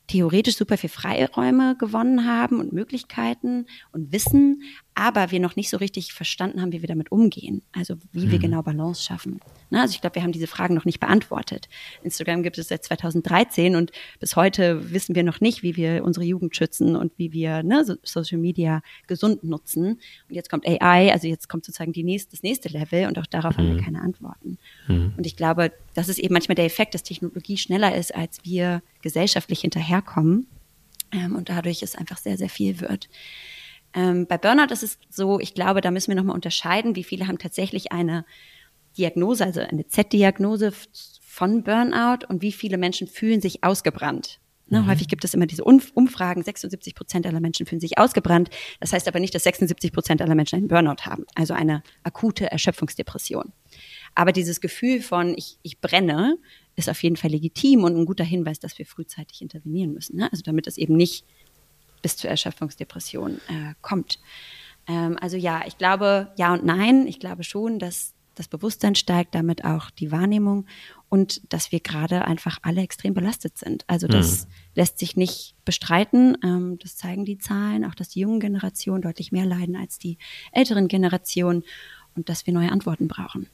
theoretisch 0.09 0.57
super 0.57 0.77
viel 0.77 0.90
Freiräume 0.90 1.77
gewonnen 1.79 2.27
haben 2.27 2.61
und 2.61 2.72
Möglichkeiten 2.72 3.66
und 3.92 4.12
Wissen, 4.12 4.62
aber 4.98 5.30
wir 5.30 5.40
noch 5.40 5.56
nicht 5.56 5.68
so 5.68 5.76
richtig 5.76 6.14
verstanden 6.14 6.62
haben, 6.62 6.72
wie 6.72 6.80
wir 6.80 6.88
damit 6.88 7.12
umgehen. 7.12 7.61
Also 7.72 7.96
wie 8.12 8.22
hm. 8.22 8.30
wir 8.30 8.38
genau 8.38 8.62
Balance 8.62 9.02
schaffen. 9.02 9.40
Na, 9.68 9.82
also 9.82 9.92
ich 9.92 10.00
glaube, 10.00 10.16
wir 10.16 10.22
haben 10.22 10.32
diese 10.32 10.46
Fragen 10.46 10.74
noch 10.74 10.87
nicht 10.87 11.00
beantwortet. 11.00 11.68
Instagram 12.02 12.42
gibt 12.42 12.56
es 12.56 12.68
seit 12.68 12.82
2013 12.82 13.76
und 13.76 13.92
bis 14.20 14.37
heute 14.37 14.90
wissen 14.92 15.14
wir 15.14 15.22
noch 15.22 15.42
nicht, 15.42 15.62
wie 15.62 15.76
wir 15.76 16.02
unsere 16.02 16.24
Jugend 16.24 16.56
schützen 16.56 16.96
und 16.96 17.12
wie 17.18 17.32
wir 17.32 17.62
ne, 17.62 17.85
so 17.85 17.96
Social 18.02 18.38
Media 18.38 18.80
gesund 19.06 19.44
nutzen. 19.44 20.00
Und 20.28 20.35
jetzt 20.35 20.48
kommt 20.48 20.66
AI, 20.66 21.12
also 21.12 21.28
jetzt 21.28 21.50
kommt 21.50 21.66
sozusagen 21.66 21.92
die 21.92 22.02
nächste, 22.02 22.30
das 22.30 22.42
nächste 22.42 22.70
Level 22.70 23.06
und 23.06 23.18
auch 23.18 23.26
darauf 23.26 23.59
hm. 23.59 23.59
haben 23.59 23.68
wir 23.72 23.76
hm. 23.76 23.85
keine 23.85 24.00
Antworten. 24.00 24.56
Hm. 24.87 25.12
Und 25.14 25.26
ich 25.26 25.37
glaube, 25.37 25.72
das 25.92 26.09
ist 26.09 26.18
eben 26.18 26.32
manchmal 26.32 26.54
der 26.54 26.64
Effekt, 26.64 26.94
dass 26.94 27.02
Technologie 27.02 27.59
schneller 27.59 27.94
ist, 27.94 28.14
als 28.14 28.38
wir 28.44 28.82
gesellschaftlich 29.02 29.61
hinterherkommen. 29.61 30.46
Ähm, 31.12 31.37
und 31.37 31.50
dadurch 31.50 31.82
es 31.82 31.94
einfach 31.94 32.16
sehr, 32.16 32.37
sehr 32.38 32.48
viel 32.48 32.80
wird. 32.80 33.09
Ähm, 33.96 34.26
bei 34.26 34.37
Burnout 34.37 34.72
ist 34.72 34.82
es 34.82 34.98
so, 35.09 35.40
ich 35.40 35.54
glaube, 35.54 35.80
da 35.80 35.90
müssen 35.90 36.09
wir 36.09 36.16
nochmal 36.16 36.37
unterscheiden, 36.37 36.94
wie 36.94 37.04
viele 37.04 37.26
haben 37.26 37.38
tatsächlich 37.38 37.92
eine 37.92 38.24
Diagnose, 38.96 39.44
also 39.44 39.61
eine 39.61 39.87
Z-Diagnose 39.88 40.72
von 41.22 41.64
Burnout 41.64 42.26
und 42.28 42.42
wie 42.42 42.52
viele 42.52 42.78
Menschen 42.78 43.09
fühlen 43.09 43.40
sich 43.40 43.64
ausgebrannt. 43.64 44.38
Ne, 44.68 44.82
mhm. 44.82 44.88
Häufig 44.88 45.06
gibt 45.09 45.24
es 45.24 45.32
immer 45.32 45.46
diese 45.46 45.62
Umfragen, 45.64 46.42
76 46.42 46.94
Prozent 46.94 47.26
aller 47.26 47.40
Menschen 47.40 47.66
fühlen 47.66 47.80
sich 47.80 47.98
ausgebrannt. 47.98 48.50
Das 48.80 48.92
heißt 48.92 49.06
aber 49.06 49.20
nicht, 49.20 49.35
dass 49.35 49.44
76 49.44 49.92
Prozent 49.92 50.20
aller 50.20 50.35
Menschen 50.35 50.56
einen 50.56 50.68
Burnout 50.68 51.04
haben, 51.04 51.24
also 51.35 51.54
eine 51.54 51.82
akute 52.02 52.50
Erschöpfungsdepression. 52.50 53.52
Aber 54.14 54.32
dieses 54.32 54.61
Gefühl 54.61 55.02
von 55.02 55.35
ich, 55.37 55.59
ich 55.62 55.80
brenne 55.80 56.37
ist 56.74 56.90
auf 56.90 57.02
jeden 57.02 57.16
Fall 57.16 57.30
legitim 57.30 57.85
und 57.85 57.96
ein 57.96 58.06
guter 58.06 58.24
Hinweis, 58.24 58.59
dass 58.59 58.76
wir 58.78 58.87
frühzeitig 58.87 59.40
intervenieren 59.40 59.92
müssen. 59.92 60.16
Ne? 60.16 60.28
Also 60.32 60.42
damit 60.42 60.66
es 60.66 60.76
eben 60.78 60.96
nicht 60.96 61.24
bis 62.02 62.16
zur 62.16 62.30
Erschöpfungsdepression 62.30 63.40
äh, 63.48 63.74
kommt. 63.82 64.18
Ähm, 64.87 65.18
also 65.20 65.37
ja, 65.37 65.62
ich 65.66 65.78
glaube 65.78 66.32
ja 66.37 66.52
und 66.52 66.64
nein. 66.64 67.06
Ich 67.06 67.20
glaube 67.20 67.44
schon, 67.44 67.78
dass 67.78 68.14
das 68.35 68.48
Bewusstsein 68.48 68.94
steigt, 68.94 69.35
damit 69.35 69.64
auch 69.64 69.90
die 69.90 70.12
Wahrnehmung 70.12 70.66
und 71.09 71.52
dass 71.52 71.72
wir 71.72 71.80
gerade 71.80 72.24
einfach 72.24 72.59
alle 72.62 72.82
extrem 72.82 73.14
belastet 73.14 73.59
sind. 73.59 73.85
Also 73.87 74.06
das 74.06 74.44
mhm. 74.44 74.50
lässt 74.74 74.98
sich 74.98 75.16
nicht 75.16 75.54
bestreiten. 75.64 76.37
Ähm, 76.44 76.78
das 76.80 76.96
zeigen 76.96 77.24
die 77.24 77.38
Zahlen, 77.38 77.85
auch 77.85 77.94
dass 77.94 78.11
die 78.11 78.20
jungen 78.20 78.40
Generationen 78.40 79.02
deutlich 79.02 79.32
mehr 79.32 79.46
leiden 79.46 79.76
als 79.76 79.98
die 79.98 80.18
älteren 80.52 80.88
Generationen 80.88 81.64
und 82.14 82.28
dass 82.28 82.46
wir 82.46 82.52
neue 82.52 82.70
Antworten 82.70 83.09
brauchen. 83.09 83.48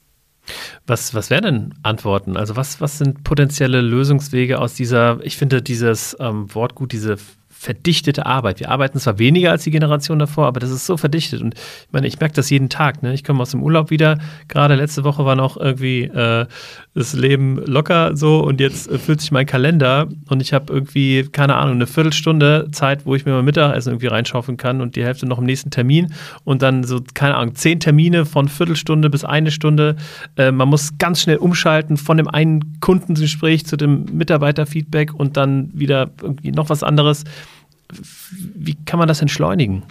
Was, 0.85 1.13
was 1.13 1.29
wären 1.29 1.43
denn 1.43 1.73
Antworten? 1.83 2.35
Also 2.35 2.57
was, 2.57 2.81
was 2.81 2.97
sind 2.97 3.23
potenzielle 3.23 3.79
Lösungswege 3.79 4.59
aus 4.59 4.73
dieser, 4.73 5.23
ich 5.23 5.37
finde 5.37 5.61
dieses 5.61 6.17
ähm, 6.19 6.53
Wort 6.53 6.75
gut, 6.75 6.91
diese 6.91 7.15
verdichtete 7.63 8.25
Arbeit. 8.25 8.59
Wir 8.59 8.69
arbeiten 8.69 8.99
zwar 8.99 9.19
weniger 9.19 9.51
als 9.51 9.63
die 9.63 9.71
Generation 9.71 10.19
davor, 10.19 10.47
aber 10.47 10.59
das 10.59 10.69
ist 10.69 10.85
so 10.85 10.97
verdichtet. 10.97 11.41
Und 11.41 11.55
ich 11.55 11.93
meine, 11.93 12.07
ich 12.07 12.19
merke 12.19 12.35
das 12.35 12.49
jeden 12.49 12.67
Tag. 12.67 13.01
Ne? 13.03 13.13
Ich 13.13 13.23
komme 13.23 13.41
aus 13.41 13.51
dem 13.51 13.63
Urlaub 13.63 13.89
wieder. 13.89 14.19
Gerade 14.49 14.75
letzte 14.75 15.05
Woche 15.05 15.23
war 15.23 15.37
noch 15.37 15.55
irgendwie 15.55 16.03
äh, 16.03 16.45
das 16.93 17.13
Leben 17.13 17.63
locker 17.65 18.17
so 18.17 18.43
und 18.43 18.59
jetzt 18.59 18.91
äh, 18.91 18.97
füllt 18.97 19.21
sich 19.21 19.31
mein 19.31 19.45
Kalender 19.45 20.07
und 20.29 20.41
ich 20.41 20.51
habe 20.51 20.73
irgendwie, 20.73 21.23
keine 21.31 21.55
Ahnung, 21.55 21.75
eine 21.75 21.87
Viertelstunde 21.87 22.67
Zeit, 22.71 23.05
wo 23.05 23.15
ich 23.15 23.25
mir 23.25 23.31
mal 23.31 23.43
Mittagessen 23.43 23.91
irgendwie 23.91 24.07
reinschaufeln 24.07 24.57
kann 24.57 24.81
und 24.81 24.97
die 24.97 25.03
Hälfte 25.03 25.25
noch 25.25 25.39
im 25.39 25.45
nächsten 25.45 25.71
Termin 25.71 26.13
und 26.43 26.61
dann 26.61 26.83
so, 26.83 26.99
keine 27.13 27.35
Ahnung, 27.35 27.55
zehn 27.55 27.79
Termine 27.79 28.25
von 28.25 28.49
Viertelstunde 28.49 29.09
bis 29.09 29.23
eine 29.23 29.51
Stunde. 29.51 29.95
Äh, 30.35 30.51
man 30.51 30.67
muss 30.67 30.97
ganz 30.97 31.21
schnell 31.21 31.37
umschalten 31.37 31.95
von 31.95 32.17
dem 32.17 32.27
einen 32.27 32.79
Kundengespräch 32.81 33.65
zu 33.65 33.77
dem 33.77 34.05
Mitarbeiterfeedback 34.11 35.13
und 35.13 35.37
dann 35.37 35.71
wieder 35.73 36.11
irgendwie 36.21 36.51
noch 36.51 36.69
was 36.69 36.83
anderes 36.83 37.23
wie 38.55 38.75
kann 38.85 38.99
man 38.99 39.07
das 39.07 39.21
entschleunigen? 39.21 39.83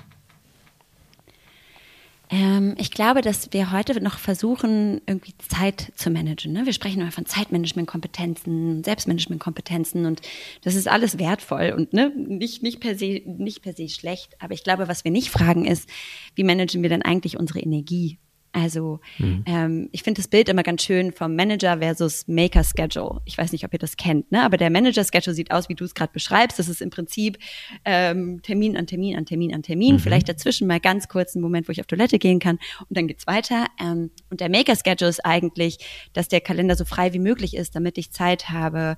Ähm, 2.32 2.74
ich 2.78 2.90
glaube, 2.90 3.20
dass 3.20 3.52
wir 3.52 3.72
heute 3.72 4.00
noch 4.00 4.18
versuchen, 4.18 5.02
irgendwie 5.06 5.34
Zeit 5.36 5.92
zu 5.96 6.08
managen. 6.08 6.52
Ne? 6.52 6.64
Wir 6.64 6.72
sprechen 6.72 7.02
immer 7.02 7.12
von 7.12 7.26
Zeitmanagement-Kompetenzen, 7.26 8.82
Selbstmanagement-Kompetenzen 8.82 10.06
und 10.06 10.22
das 10.62 10.74
ist 10.74 10.88
alles 10.88 11.18
wertvoll 11.18 11.74
und 11.76 11.92
ne, 11.92 12.10
nicht, 12.16 12.62
nicht, 12.62 12.80
per 12.80 12.96
se, 12.96 13.20
nicht 13.26 13.60
per 13.60 13.74
se 13.74 13.90
schlecht. 13.90 14.34
Aber 14.40 14.54
ich 14.54 14.64
glaube, 14.64 14.88
was 14.88 15.04
wir 15.04 15.10
nicht 15.10 15.28
fragen 15.28 15.66
ist, 15.66 15.90
wie 16.34 16.44
managen 16.44 16.82
wir 16.82 16.88
denn 16.88 17.02
eigentlich 17.02 17.38
unsere 17.38 17.60
Energie? 17.60 18.18
Also 18.52 19.00
mhm. 19.18 19.44
ähm, 19.46 19.88
ich 19.92 20.02
finde 20.02 20.20
das 20.20 20.28
Bild 20.28 20.48
immer 20.50 20.62
ganz 20.62 20.82
schön 20.82 21.12
vom 21.12 21.34
Manager 21.34 21.78
versus 21.78 22.28
Maker 22.28 22.62
Schedule. 22.62 23.20
Ich 23.24 23.38
weiß 23.38 23.52
nicht, 23.52 23.64
ob 23.64 23.72
ihr 23.72 23.78
das 23.78 23.96
kennt, 23.96 24.30
ne? 24.30 24.42
aber 24.42 24.58
der 24.58 24.68
Manager 24.68 25.04
Schedule 25.04 25.34
sieht 25.34 25.50
aus, 25.50 25.70
wie 25.70 25.74
du 25.74 25.84
es 25.84 25.94
gerade 25.94 26.12
beschreibst. 26.12 26.58
Das 26.58 26.68
ist 26.68 26.82
im 26.82 26.90
Prinzip 26.90 27.38
ähm, 27.86 28.42
Termin 28.42 28.76
an 28.76 28.86
Termin 28.86 29.16
an 29.16 29.24
Termin 29.24 29.54
an 29.54 29.62
Termin. 29.62 29.94
Mhm. 29.94 29.98
Vielleicht 30.00 30.28
dazwischen 30.28 30.66
mal 30.66 30.80
ganz 30.80 31.08
kurz 31.08 31.34
einen 31.34 31.42
Moment, 31.42 31.66
wo 31.66 31.72
ich 31.72 31.80
auf 31.80 31.86
Toilette 31.86 32.18
gehen 32.18 32.40
kann 32.40 32.58
und 32.88 32.96
dann 32.96 33.08
geht's 33.08 33.26
weiter. 33.26 33.66
Ähm, 33.80 34.10
und 34.30 34.40
der 34.40 34.50
Maker 34.50 34.76
Schedule 34.76 35.08
ist 35.08 35.24
eigentlich, 35.24 35.78
dass 36.12 36.28
der 36.28 36.42
Kalender 36.42 36.76
so 36.76 36.84
frei 36.84 37.14
wie 37.14 37.18
möglich 37.18 37.56
ist, 37.56 37.74
damit 37.74 37.96
ich 37.96 38.12
Zeit 38.12 38.50
habe, 38.50 38.96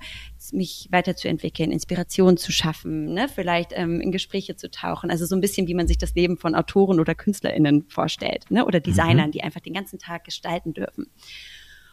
mich 0.53 0.89
weiterzuentwickeln, 0.91 1.71
Inspiration 1.71 2.37
zu 2.37 2.51
schaffen, 2.51 3.15
ne? 3.15 3.29
vielleicht 3.33 3.71
ähm, 3.75 4.01
in 4.01 4.11
Gespräche 4.11 4.57
zu 4.57 4.71
tauchen. 4.71 5.11
Also 5.11 5.27
so 5.27 5.37
ein 5.37 5.41
bisschen, 5.41 5.69
wie 5.69 5.75
man 5.75 5.87
sich 5.87 5.99
das 5.99 6.15
Leben 6.15 6.39
von 6.39 6.55
Autoren 6.55 6.99
oder 6.99 7.15
KünstlerInnen 7.15 7.85
vorstellt 7.89 8.51
ne? 8.51 8.67
oder 8.67 8.81
Designern, 8.81 9.29
mhm. 9.29 9.33
die 9.33 9.44
einfach 9.45 9.61
den 9.61 9.75
ganzen 9.75 9.99
Tag 9.99 10.25
gestalten 10.25 10.75
dürfen. 10.75 11.07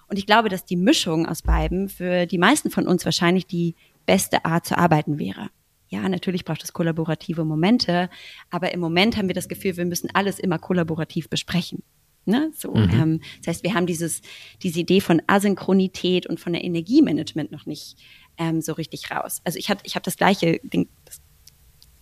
Und 0.08 0.18
ich 0.18 0.26
glaube, 0.26 0.50
dass 0.50 0.66
die 0.66 0.76
Mischung 0.76 1.26
aus 1.26 1.42
beiden 1.42 1.88
für 1.88 2.26
die 2.26 2.38
meisten 2.38 2.70
von 2.70 2.88
uns 2.88 3.06
wahrscheinlich 3.06 3.48
die 3.48 3.76
beste 4.06 4.44
Art 4.44 4.66
zu 4.66 4.78
arbeiten 4.78 5.20
wäre. 5.20 5.50
Ja, 5.88 6.08
natürlich 6.08 6.46
braucht 6.46 6.64
es 6.64 6.74
kollaborative 6.74 7.44
Momente, 7.44 8.10
aber 8.50 8.74
im 8.74 8.80
Moment 8.80 9.18
haben 9.18 9.28
wir 9.28 9.36
das 9.36 9.50
Gefühl, 9.50 9.78
wir 9.78 9.86
müssen 9.86 10.10
alles 10.14 10.40
immer 10.40 10.58
kollaborativ 10.58 11.30
besprechen. 11.30 11.84
Ne? 12.26 12.52
So, 12.56 12.74
mhm. 12.74 12.90
ähm, 12.92 13.22
das 13.40 13.48
heißt, 13.48 13.64
wir 13.64 13.74
haben 13.74 13.88
dieses, 13.88 14.22
diese 14.62 14.80
Idee 14.80 15.02
von 15.02 15.22
Asynchronität 15.28 16.28
und 16.28 16.40
von 16.40 16.54
der 16.54 16.64
Energiemanagement 16.64 17.52
noch 17.52 17.66
nicht 17.66 17.98
ähm, 18.38 18.62
so 18.62 18.74
richtig 18.74 19.12
raus. 19.12 19.42
Also 19.44 19.58
ich 19.58 19.70
habe 19.70 19.82
ich 19.84 19.96
hab 19.96 20.04
das 20.04 20.18
gleiche 20.18 20.60
Ding, 20.64 20.88
das, 21.06 21.22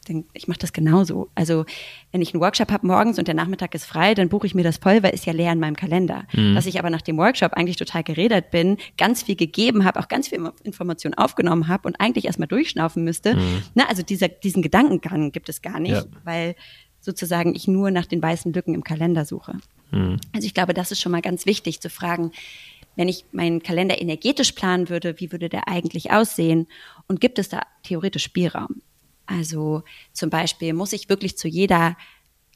Ding 0.09 0.25
ich 0.33 0.47
mache 0.47 0.59
das 0.59 0.73
genauso. 0.73 1.29
Also 1.35 1.65
wenn 2.11 2.21
ich 2.21 2.33
einen 2.33 2.41
Workshop 2.41 2.71
habe 2.71 2.85
morgens 2.85 3.19
und 3.19 3.27
der 3.27 3.35
Nachmittag 3.35 3.73
ist 3.75 3.85
frei, 3.85 4.13
dann 4.15 4.27
buche 4.27 4.47
ich 4.47 4.55
mir 4.55 4.63
das 4.63 4.77
voll, 4.77 5.03
weil 5.03 5.13
ist 5.13 5.25
ja 5.25 5.33
leer 5.33 5.53
in 5.53 5.59
meinem 5.59 5.75
Kalender. 5.75 6.25
Mhm. 6.33 6.55
Dass 6.55 6.65
ich 6.65 6.79
aber 6.79 6.89
nach 6.89 7.01
dem 7.01 7.17
Workshop 7.17 7.53
eigentlich 7.53 7.77
total 7.77 8.03
geredet 8.03 8.51
bin, 8.51 8.77
ganz 8.97 9.23
viel 9.23 9.35
gegeben 9.35 9.85
habe, 9.85 9.99
auch 9.99 10.07
ganz 10.07 10.27
viel 10.27 10.51
Information 10.63 11.13
aufgenommen 11.13 11.67
habe 11.67 11.87
und 11.87 11.99
eigentlich 12.01 12.25
erstmal 12.25 12.47
durchschnaufen 12.47 13.03
müsste. 13.03 13.35
Mhm. 13.35 13.63
Na, 13.75 13.87
also 13.87 14.03
dieser, 14.03 14.27
diesen 14.27 14.61
Gedankengang 14.61 15.31
gibt 15.31 15.47
es 15.47 15.61
gar 15.61 15.79
nicht, 15.79 15.93
ja. 15.93 16.05
weil 16.23 16.55
sozusagen 16.99 17.55
ich 17.55 17.67
nur 17.67 17.91
nach 17.91 18.05
den 18.05 18.21
weißen 18.21 18.51
Lücken 18.51 18.73
im 18.73 18.83
Kalender 18.83 19.25
suche. 19.25 19.53
Mhm. 19.91 20.17
Also 20.33 20.45
ich 20.45 20.53
glaube, 20.53 20.73
das 20.73 20.91
ist 20.91 20.99
schon 20.99 21.11
mal 21.11 21.21
ganz 21.21 21.45
wichtig 21.45 21.79
zu 21.79 21.89
fragen, 21.89 22.31
wenn 22.95 23.07
ich 23.07 23.23
meinen 23.31 23.63
Kalender 23.63 24.01
energetisch 24.01 24.51
planen 24.51 24.89
würde, 24.89 25.19
wie 25.19 25.31
würde 25.31 25.47
der 25.47 25.69
eigentlich 25.69 26.11
aussehen? 26.11 26.67
Und 27.07 27.21
gibt 27.21 27.39
es 27.39 27.47
da 27.47 27.61
theoretisch 27.83 28.23
Spielraum? 28.23 28.81
Also 29.29 29.83
zum 30.11 30.29
Beispiel, 30.29 30.73
muss 30.73 30.91
ich 30.93 31.07
wirklich 31.07 31.37
zu 31.37 31.47
jeder 31.47 31.95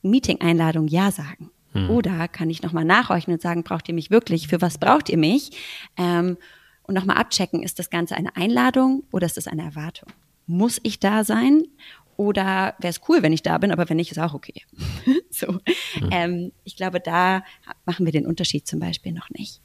Meeting-Einladung 0.02 0.88
Ja 0.88 1.12
sagen? 1.12 1.52
Hm. 1.74 1.90
Oder 1.90 2.28
kann 2.28 2.50
ich 2.50 2.64
nochmal 2.64 2.86
nachhorchen 2.86 3.34
und 3.34 3.42
sagen, 3.42 3.64
braucht 3.64 3.88
ihr 3.88 3.94
mich 3.94 4.10
wirklich? 4.10 4.48
Für 4.48 4.62
was 4.62 4.78
braucht 4.78 5.10
ihr 5.10 5.18
mich? 5.18 5.52
Ähm, 5.98 6.38
und 6.84 6.96
nochmal 6.96 7.18
abchecken, 7.18 7.64
ist 7.64 7.80
das 7.80 7.90
Ganze 7.90 8.16
eine 8.16 8.36
Einladung 8.36 9.04
oder 9.12 9.26
ist 9.26 9.38
das 9.38 9.48
eine 9.48 9.64
Erwartung? 9.64 10.10
Muss 10.48 10.80
ich 10.84 11.00
da 11.00 11.24
sein? 11.24 11.64
Oder 12.24 12.76
wäre 12.80 12.92
es 12.92 13.02
cool, 13.10 13.22
wenn 13.22 13.34
ich 13.34 13.42
da 13.42 13.58
bin, 13.58 13.70
aber 13.74 13.90
wenn 13.90 13.98
nicht, 13.98 14.10
ist 14.10 14.18
auch 14.18 14.34
okay. 14.34 14.62
so. 15.30 15.52
Mhm. 15.52 16.10
Ähm, 16.10 16.52
ich 16.64 16.78
glaube, 16.78 17.02
da 17.02 17.44
machen 17.86 18.06
wir 18.06 18.14
den 18.14 18.26
Unterschied 18.26 18.66
zum 18.66 18.80
Beispiel 18.80 19.12
noch 19.12 19.30
nicht. 19.30 19.60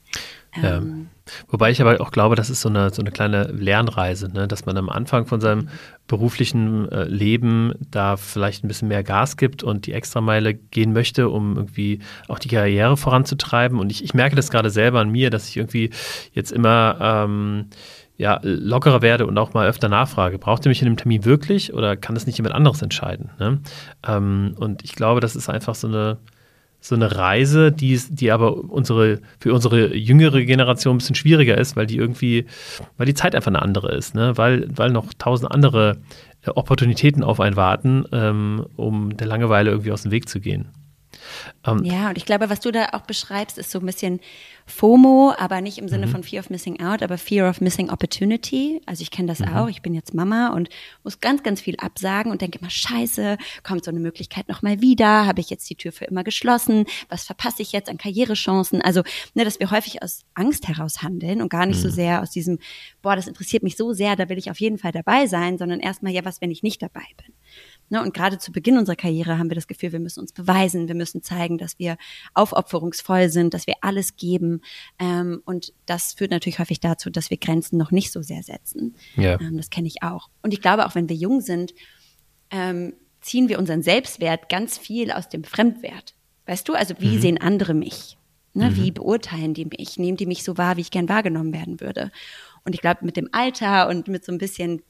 Ähm, 0.60 1.08
Wobei 1.46 1.70
ich 1.70 1.80
aber 1.80 2.00
auch 2.00 2.10
glaube, 2.10 2.34
das 2.34 2.50
ist 2.50 2.60
so 2.60 2.68
eine, 2.68 2.90
so 2.90 3.00
eine 3.00 3.12
kleine 3.12 3.44
Lernreise, 3.44 4.28
ne? 4.28 4.48
dass 4.48 4.66
man 4.66 4.76
am 4.76 4.88
Anfang 4.88 5.26
von 5.26 5.40
seinem 5.40 5.68
beruflichen 6.08 6.90
äh, 6.90 7.04
Leben 7.04 7.74
da 7.92 8.16
vielleicht 8.16 8.64
ein 8.64 8.68
bisschen 8.68 8.88
mehr 8.88 9.04
Gas 9.04 9.36
gibt 9.36 9.62
und 9.62 9.86
die 9.86 9.92
Extrameile 9.92 10.54
gehen 10.54 10.92
möchte, 10.92 11.28
um 11.28 11.56
irgendwie 11.56 12.00
auch 12.26 12.40
die 12.40 12.48
Karriere 12.48 12.96
voranzutreiben. 12.96 13.78
Und 13.78 13.92
ich, 13.92 14.02
ich 14.02 14.14
merke 14.14 14.34
das 14.34 14.50
gerade 14.50 14.70
selber 14.70 14.98
an 14.98 15.10
mir, 15.10 15.30
dass 15.30 15.48
ich 15.48 15.58
irgendwie 15.58 15.90
jetzt 16.32 16.50
immer 16.50 16.98
ähm, 17.00 17.66
ja, 18.18 18.40
lockerer 18.42 19.00
werde 19.00 19.26
und 19.26 19.38
auch 19.38 19.54
mal 19.54 19.68
öfter 19.68 19.88
nachfrage, 19.88 20.38
braucht 20.38 20.66
ihr 20.66 20.68
mich 20.68 20.82
in 20.82 20.86
dem 20.86 20.96
Termin 20.96 21.24
wirklich 21.24 21.72
oder 21.72 21.96
kann 21.96 22.16
das 22.16 22.26
nicht 22.26 22.36
jemand 22.36 22.54
anderes 22.54 22.82
entscheiden? 22.82 23.30
Ne? 23.38 23.60
Ähm, 24.06 24.54
und 24.58 24.84
ich 24.84 24.94
glaube, 24.94 25.20
das 25.20 25.36
ist 25.36 25.48
einfach 25.48 25.76
so 25.76 25.86
eine 25.86 26.18
so 26.80 26.94
eine 26.94 27.16
Reise, 27.16 27.72
die, 27.72 28.00
die 28.08 28.30
aber 28.30 28.56
unsere, 28.56 29.18
für 29.40 29.52
unsere 29.52 29.96
jüngere 29.96 30.42
Generation 30.44 30.94
ein 30.94 30.98
bisschen 30.98 31.16
schwieriger 31.16 31.58
ist, 31.58 31.74
weil 31.74 31.86
die 31.86 31.96
irgendwie, 31.96 32.46
weil 32.96 33.06
die 33.06 33.14
Zeit 33.14 33.34
einfach 33.34 33.50
eine 33.50 33.62
andere 33.62 33.92
ist, 33.96 34.14
ne? 34.14 34.36
weil, 34.36 34.68
weil 34.74 34.90
noch 34.90 35.12
tausend 35.18 35.50
andere 35.50 35.98
äh, 36.42 36.50
Opportunitäten 36.50 37.24
auf 37.24 37.40
einen 37.40 37.56
warten, 37.56 38.04
ähm, 38.12 38.64
um 38.76 39.16
der 39.16 39.26
Langeweile 39.26 39.70
irgendwie 39.70 39.90
aus 39.90 40.02
dem 40.02 40.12
Weg 40.12 40.28
zu 40.28 40.38
gehen. 40.40 40.68
Ähm, 41.66 41.84
ja, 41.84 42.08
und 42.08 42.18
ich 42.18 42.24
glaube, 42.24 42.50
was 42.50 42.60
du 42.60 42.70
da 42.70 42.90
auch 42.92 43.02
beschreibst, 43.02 43.58
ist 43.58 43.70
so 43.70 43.80
ein 43.80 43.86
bisschen 43.86 44.20
FOMO, 44.66 45.34
aber 45.38 45.60
nicht 45.60 45.78
im 45.78 45.88
Sinne 45.88 46.06
mhm. 46.06 46.10
von 46.10 46.22
Fear 46.22 46.40
of 46.40 46.50
Missing 46.50 46.80
Out, 46.80 47.02
aber 47.02 47.18
Fear 47.18 47.48
of 47.48 47.60
Missing 47.60 47.90
Opportunity. 47.90 48.82
Also 48.86 49.02
ich 49.02 49.10
kenne 49.10 49.28
das 49.28 49.40
mhm. 49.40 49.48
auch. 49.48 49.68
Ich 49.68 49.82
bin 49.82 49.94
jetzt 49.94 50.14
Mama 50.14 50.48
und 50.48 50.68
muss 51.04 51.20
ganz, 51.20 51.42
ganz 51.42 51.60
viel 51.60 51.76
absagen 51.76 52.30
und 52.30 52.42
denke 52.42 52.58
immer, 52.58 52.70
scheiße, 52.70 53.38
kommt 53.62 53.84
so 53.84 53.90
eine 53.90 54.00
Möglichkeit 54.00 54.48
nochmal 54.48 54.80
wieder? 54.80 55.26
Habe 55.26 55.40
ich 55.40 55.50
jetzt 55.50 55.68
die 55.70 55.74
Tür 55.74 55.92
für 55.92 56.04
immer 56.04 56.24
geschlossen? 56.24 56.84
Was 57.08 57.24
verpasse 57.24 57.62
ich 57.62 57.72
jetzt 57.72 57.88
an 57.88 57.98
Karrierechancen? 57.98 58.82
Also, 58.82 59.02
ne, 59.34 59.44
dass 59.44 59.58
wir 59.58 59.70
häufig 59.70 60.02
aus 60.02 60.24
Angst 60.34 60.68
heraus 60.68 61.02
handeln 61.02 61.42
und 61.42 61.48
gar 61.48 61.66
nicht 61.66 61.78
mhm. 61.78 61.82
so 61.82 61.90
sehr 61.90 62.22
aus 62.22 62.30
diesem, 62.30 62.58
boah, 63.02 63.16
das 63.16 63.26
interessiert 63.26 63.62
mich 63.62 63.76
so 63.76 63.92
sehr, 63.92 64.16
da 64.16 64.28
will 64.28 64.38
ich 64.38 64.50
auf 64.50 64.60
jeden 64.60 64.78
Fall 64.78 64.92
dabei 64.92 65.26
sein, 65.26 65.58
sondern 65.58 65.80
erstmal, 65.80 66.12
ja, 66.12 66.24
was, 66.24 66.40
wenn 66.40 66.50
ich 66.50 66.62
nicht 66.62 66.82
dabei 66.82 67.04
bin? 67.16 67.34
Ne, 67.90 68.02
und 68.02 68.12
gerade 68.12 68.38
zu 68.38 68.52
Beginn 68.52 68.76
unserer 68.76 68.96
Karriere 68.96 69.38
haben 69.38 69.50
wir 69.50 69.54
das 69.54 69.66
Gefühl, 69.66 69.92
wir 69.92 70.00
müssen 70.00 70.20
uns 70.20 70.32
beweisen, 70.32 70.88
wir 70.88 70.94
müssen 70.94 71.22
zeigen, 71.22 71.56
dass 71.56 71.78
wir 71.78 71.96
aufopferungsvoll 72.34 73.30
sind, 73.30 73.54
dass 73.54 73.66
wir 73.66 73.76
alles 73.80 74.16
geben. 74.16 74.60
Ähm, 74.98 75.42
und 75.46 75.72
das 75.86 76.12
führt 76.12 76.30
natürlich 76.30 76.58
häufig 76.58 76.80
dazu, 76.80 77.08
dass 77.08 77.30
wir 77.30 77.38
Grenzen 77.38 77.78
noch 77.78 77.90
nicht 77.90 78.12
so 78.12 78.20
sehr 78.20 78.42
setzen. 78.42 78.94
Ja. 79.16 79.40
Ähm, 79.40 79.56
das 79.56 79.70
kenne 79.70 79.88
ich 79.88 80.02
auch. 80.02 80.28
Und 80.42 80.52
ich 80.52 80.60
glaube, 80.60 80.86
auch 80.86 80.94
wenn 80.94 81.08
wir 81.08 81.16
jung 81.16 81.40
sind, 81.40 81.72
ähm, 82.50 82.94
ziehen 83.20 83.48
wir 83.48 83.58
unseren 83.58 83.82
Selbstwert 83.82 84.48
ganz 84.48 84.78
viel 84.78 85.10
aus 85.10 85.28
dem 85.28 85.44
Fremdwert. 85.44 86.14
Weißt 86.46 86.68
du, 86.68 86.74
also 86.74 86.94
wie 86.98 87.16
mhm. 87.16 87.20
sehen 87.20 87.40
andere 87.40 87.74
mich? 87.74 88.16
Ne, 88.54 88.70
mhm. 88.70 88.76
Wie 88.76 88.90
beurteilen 88.90 89.54
die 89.54 89.66
mich? 89.66 89.98
Nehmen 89.98 90.16
die 90.16 90.26
mich 90.26 90.42
so 90.42 90.58
wahr, 90.58 90.76
wie 90.76 90.82
ich 90.82 90.90
gern 90.90 91.08
wahrgenommen 91.08 91.52
werden 91.52 91.80
würde? 91.80 92.10
Und 92.64 92.74
ich 92.74 92.80
glaube, 92.80 93.04
mit 93.04 93.16
dem 93.16 93.28
Alter 93.32 93.88
und 93.88 94.08
mit 94.08 94.24
so 94.24 94.32
ein 94.32 94.38
bisschen 94.38 94.82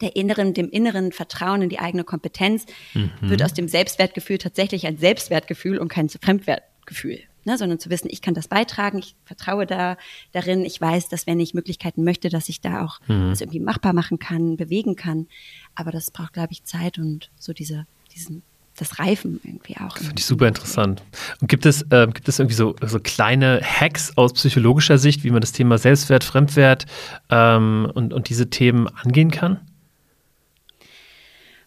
der 0.00 0.16
inneren, 0.16 0.54
dem 0.54 0.70
inneren 0.70 1.12
Vertrauen 1.12 1.62
in 1.62 1.68
die 1.68 1.78
eigene 1.78 2.04
Kompetenz 2.04 2.66
mhm. 2.94 3.10
wird 3.20 3.42
aus 3.42 3.54
dem 3.54 3.68
Selbstwertgefühl 3.68 4.38
tatsächlich 4.38 4.86
ein 4.86 4.96
Selbstwertgefühl 4.96 5.78
und 5.78 5.88
kein 5.88 6.08
Fremdwertgefühl. 6.08 7.20
Ne, 7.46 7.56
sondern 7.56 7.78
zu 7.78 7.88
wissen, 7.88 8.08
ich 8.10 8.20
kann 8.20 8.34
das 8.34 8.48
beitragen, 8.48 8.98
ich 8.98 9.16
vertraue 9.24 9.64
da 9.64 9.96
darin, 10.32 10.66
ich 10.66 10.78
weiß, 10.78 11.08
dass 11.08 11.26
wenn 11.26 11.40
ich 11.40 11.54
Möglichkeiten 11.54 12.04
möchte, 12.04 12.28
dass 12.28 12.50
ich 12.50 12.60
da 12.60 12.84
auch 12.84 13.00
mhm. 13.08 13.30
das 13.30 13.40
irgendwie 13.40 13.60
machbar 13.60 13.94
machen 13.94 14.18
kann, 14.18 14.58
bewegen 14.58 14.94
kann. 14.94 15.26
Aber 15.74 15.90
das 15.90 16.10
braucht, 16.10 16.34
glaube 16.34 16.52
ich, 16.52 16.64
Zeit 16.64 16.98
und 16.98 17.30
so 17.38 17.54
diese, 17.54 17.86
diesen 18.14 18.42
das 18.76 18.98
Reifen 18.98 19.40
irgendwie 19.42 19.76
auch. 19.78 19.96
Finde 19.96 20.14
ich 20.18 20.24
super 20.24 20.48
interessant. 20.48 21.02
Und 21.40 21.48
gibt 21.48 21.66
es, 21.66 21.82
äh, 21.90 22.06
gibt 22.12 22.28
es 22.28 22.38
irgendwie 22.38 22.54
so, 22.54 22.74
so 22.82 22.98
kleine 23.00 23.60
Hacks 23.62 24.16
aus 24.16 24.32
psychologischer 24.32 24.98
Sicht, 24.98 25.24
wie 25.24 25.30
man 25.30 25.40
das 25.40 25.52
Thema 25.52 25.78
Selbstwert, 25.78 26.24
Fremdwert 26.24 26.86
ähm, 27.30 27.90
und, 27.94 28.12
und 28.12 28.28
diese 28.28 28.50
Themen 28.50 28.88
angehen 28.88 29.30
kann? 29.30 29.60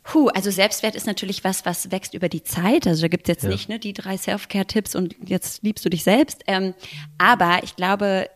Puh, 0.04 0.28
also 0.28 0.52
Selbstwert 0.52 0.96
ist 0.96 1.08
natürlich 1.08 1.44
was, 1.44 1.66
was 1.66 1.92
wächst 1.92 2.14
über 2.14 2.30
die 2.30 2.44
Zeit. 2.44 2.88
Also 2.88 3.04
da 3.04 3.08
gibt 3.08 3.28
es 3.28 3.30
jetzt 3.30 3.44
ja. 3.44 3.50
nicht 3.50 3.70
ne, 3.70 3.80
die 3.80 3.94
drei 3.94 4.18
Self-Care-Tipps 4.18 4.96
und 4.96 5.16
jetzt 5.26 5.64
liebst 5.64 5.86
du 5.86 5.90
dich 5.90 6.04
selbst. 6.04 6.44
Ähm, 6.48 6.74
aber 7.18 7.60
ich 7.64 7.76
glaube, 7.76 8.30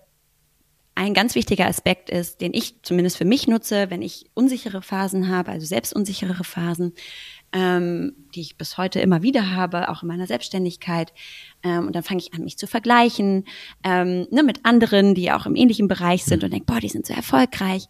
ein 0.98 1.14
ganz 1.14 1.36
wichtiger 1.36 1.68
Aspekt 1.68 2.10
ist, 2.10 2.42
den 2.42 2.54
ich 2.54 2.82
zumindest 2.82 3.18
für 3.18 3.26
mich 3.26 3.48
nutze, 3.48 3.92
wenn 3.92 4.02
ich 4.02 4.26
unsichere 4.34 4.82
Phasen 4.82 5.30
habe, 5.30 5.52
also 5.52 5.66
selbstunsichere 5.66 6.44
Phasen, 6.44 6.94
ähm, 7.54 8.14
die 8.34 8.42
ich 8.42 8.58
bis 8.58 8.78
heute 8.78 9.00
immer 9.00 9.22
wieder 9.22 9.52
habe, 9.52 9.90
auch 9.90 10.02
in 10.02 10.08
meiner 10.08 10.26
Selbstständigkeit. 10.26 11.14
Ähm, 11.64 11.88
und 11.88 11.96
dann 11.96 12.04
fange 12.04 12.22
ich 12.22 12.34
an, 12.34 12.44
mich 12.44 12.58
zu 12.58 12.66
vergleichen 12.66 13.46
ähm, 13.84 14.26
ne, 14.32 14.42
mit 14.42 14.66
anderen, 14.66 15.14
die 15.14 15.32
auch 15.32 15.46
im 15.46 15.56
ähnlichen 15.56 15.88
Bereich 15.88 16.26
sind 16.26 16.40
mhm. 16.40 16.46
und 16.46 16.54
denke, 16.54 16.66
boah, 16.66 16.80
die 16.80 16.90
sind 16.90 17.06
so 17.06 17.14
erfolgreich. 17.14 17.88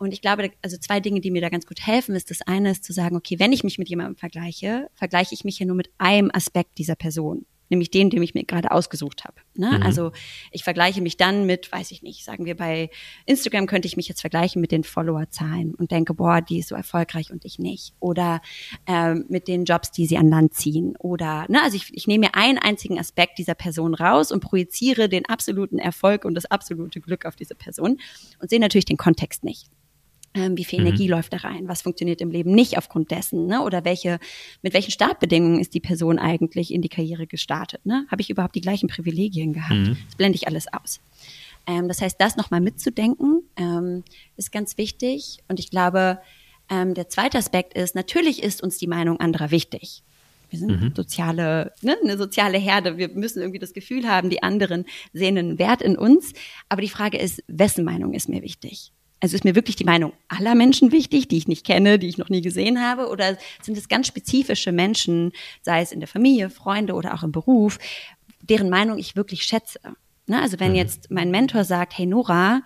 Und 0.00 0.12
ich 0.14 0.22
glaube, 0.22 0.50
also 0.62 0.78
zwei 0.78 0.98
Dinge, 0.98 1.20
die 1.20 1.30
mir 1.30 1.42
da 1.42 1.50
ganz 1.50 1.66
gut 1.66 1.86
helfen, 1.86 2.14
ist 2.14 2.30
das 2.30 2.40
eine 2.40 2.70
ist 2.70 2.84
zu 2.84 2.94
sagen, 2.94 3.16
okay, 3.16 3.38
wenn 3.38 3.52
ich 3.52 3.64
mich 3.64 3.76
mit 3.76 3.90
jemandem 3.90 4.16
vergleiche, 4.16 4.88
vergleiche 4.94 5.34
ich 5.34 5.44
mich 5.44 5.58
ja 5.58 5.66
nur 5.66 5.76
mit 5.76 5.90
einem 5.98 6.30
Aspekt 6.32 6.78
dieser 6.78 6.96
Person. 6.96 7.44
nämlich 7.70 7.90
den, 7.90 8.10
den 8.10 8.22
ich 8.22 8.34
mir 8.34 8.44
gerade 8.44 8.72
ausgesucht 8.72 9.24
habe. 9.24 9.36
Ne? 9.54 9.78
Mhm. 9.78 9.82
Also 9.82 10.12
ich 10.50 10.64
vergleiche 10.64 11.00
mich 11.00 11.16
dann 11.16 11.46
mit, 11.46 11.70
weiß 11.70 11.92
ich 11.92 12.02
nicht, 12.02 12.24
sagen 12.24 12.44
wir 12.44 12.56
bei 12.56 12.90
Instagram 13.26 13.66
könnte 13.66 13.86
ich 13.86 13.96
mich 13.96 14.08
jetzt 14.08 14.20
vergleichen 14.20 14.60
mit 14.60 14.72
den 14.72 14.84
Followerzahlen 14.84 15.74
und 15.76 15.90
denke, 15.92 16.12
boah, 16.14 16.40
die 16.40 16.58
ist 16.58 16.68
so 16.68 16.74
erfolgreich 16.74 17.30
und 17.32 17.44
ich 17.44 17.58
nicht. 17.58 17.94
Oder 18.00 18.42
ähm, 18.86 19.24
mit 19.28 19.48
den 19.48 19.64
Jobs, 19.64 19.92
die 19.92 20.06
sie 20.06 20.18
an 20.18 20.28
Land 20.28 20.54
ziehen. 20.54 20.96
Oder, 20.98 21.46
ne, 21.48 21.62
also 21.62 21.76
ich, 21.76 21.94
ich 21.94 22.06
nehme 22.06 22.26
mir 22.26 22.34
einen 22.34 22.58
einzigen 22.58 22.98
Aspekt 22.98 23.38
dieser 23.38 23.54
Person 23.54 23.94
raus 23.94 24.32
und 24.32 24.40
projiziere 24.40 25.08
den 25.08 25.26
absoluten 25.26 25.78
Erfolg 25.78 26.24
und 26.24 26.34
das 26.34 26.46
absolute 26.46 27.00
Glück 27.00 27.24
auf 27.24 27.36
diese 27.36 27.54
Person 27.54 27.98
und 28.40 28.50
sehe 28.50 28.60
natürlich 28.60 28.84
den 28.84 28.96
Kontext 28.96 29.44
nicht. 29.44 29.70
Ähm, 30.32 30.56
wie 30.56 30.64
viel 30.64 30.80
mhm. 30.80 30.86
Energie 30.86 31.08
läuft 31.08 31.32
da 31.32 31.38
rein? 31.38 31.66
Was 31.66 31.82
funktioniert 31.82 32.20
im 32.20 32.30
Leben 32.30 32.52
nicht 32.52 32.78
aufgrund 32.78 33.10
dessen? 33.10 33.46
Ne? 33.46 33.62
Oder 33.62 33.84
welche, 33.84 34.20
mit 34.62 34.74
welchen 34.74 34.92
Startbedingungen 34.92 35.58
ist 35.58 35.74
die 35.74 35.80
Person 35.80 36.18
eigentlich 36.18 36.72
in 36.72 36.82
die 36.82 36.88
Karriere 36.88 37.26
gestartet? 37.26 37.84
Ne? 37.84 38.06
Habe 38.10 38.22
ich 38.22 38.30
überhaupt 38.30 38.54
die 38.54 38.60
gleichen 38.60 38.88
Privilegien 38.88 39.52
gehabt? 39.52 39.88
Mhm. 39.88 39.96
Das 40.06 40.16
blende 40.16 40.36
ich 40.36 40.46
alles 40.46 40.66
aus. 40.72 41.00
Ähm, 41.66 41.88
das 41.88 42.00
heißt, 42.00 42.20
das 42.20 42.36
nochmal 42.36 42.60
mitzudenken, 42.60 43.42
ähm, 43.56 44.04
ist 44.36 44.52
ganz 44.52 44.78
wichtig. 44.78 45.38
Und 45.48 45.58
ich 45.58 45.70
glaube, 45.70 46.20
ähm, 46.68 46.94
der 46.94 47.08
zweite 47.08 47.38
Aspekt 47.38 47.74
ist, 47.74 47.96
natürlich 47.96 48.42
ist 48.42 48.62
uns 48.62 48.78
die 48.78 48.86
Meinung 48.86 49.18
anderer 49.18 49.50
wichtig. 49.50 50.04
Wir 50.48 50.58
sind 50.58 50.80
mhm. 50.80 50.92
soziale, 50.94 51.72
ne, 51.82 51.96
eine 52.02 52.16
soziale 52.16 52.58
Herde. 52.58 52.98
Wir 52.98 53.08
müssen 53.08 53.40
irgendwie 53.40 53.58
das 53.60 53.72
Gefühl 53.72 54.08
haben, 54.08 54.30
die 54.30 54.42
anderen 54.42 54.84
sehen 55.12 55.38
einen 55.38 55.58
Wert 55.58 55.82
in 55.82 55.96
uns. 55.96 56.32
Aber 56.68 56.82
die 56.82 56.88
Frage 56.88 57.18
ist, 57.18 57.42
wessen 57.46 57.84
Meinung 57.84 58.14
ist 58.14 58.28
mir 58.28 58.42
wichtig? 58.42 58.92
Also 59.20 59.36
ist 59.36 59.44
mir 59.44 59.54
wirklich 59.54 59.76
die 59.76 59.84
Meinung 59.84 60.12
aller 60.28 60.54
Menschen 60.54 60.92
wichtig, 60.92 61.28
die 61.28 61.36
ich 61.36 61.46
nicht 61.46 61.66
kenne, 61.66 61.98
die 61.98 62.08
ich 62.08 62.18
noch 62.18 62.30
nie 62.30 62.40
gesehen 62.40 62.80
habe? 62.80 63.08
Oder 63.08 63.36
sind 63.62 63.76
es 63.76 63.88
ganz 63.88 64.06
spezifische 64.06 64.72
Menschen, 64.72 65.32
sei 65.62 65.82
es 65.82 65.92
in 65.92 66.00
der 66.00 66.08
Familie, 66.08 66.48
Freunde 66.48 66.94
oder 66.94 67.14
auch 67.14 67.22
im 67.22 67.32
Beruf, 67.32 67.78
deren 68.40 68.70
Meinung 68.70 68.98
ich 68.98 69.16
wirklich 69.16 69.42
schätze? 69.42 69.78
Ne? 70.26 70.40
Also 70.40 70.58
wenn 70.58 70.70
mhm. 70.70 70.76
jetzt 70.76 71.10
mein 71.10 71.30
Mentor 71.30 71.64
sagt, 71.64 71.98
hey 71.98 72.06
Nora, 72.06 72.62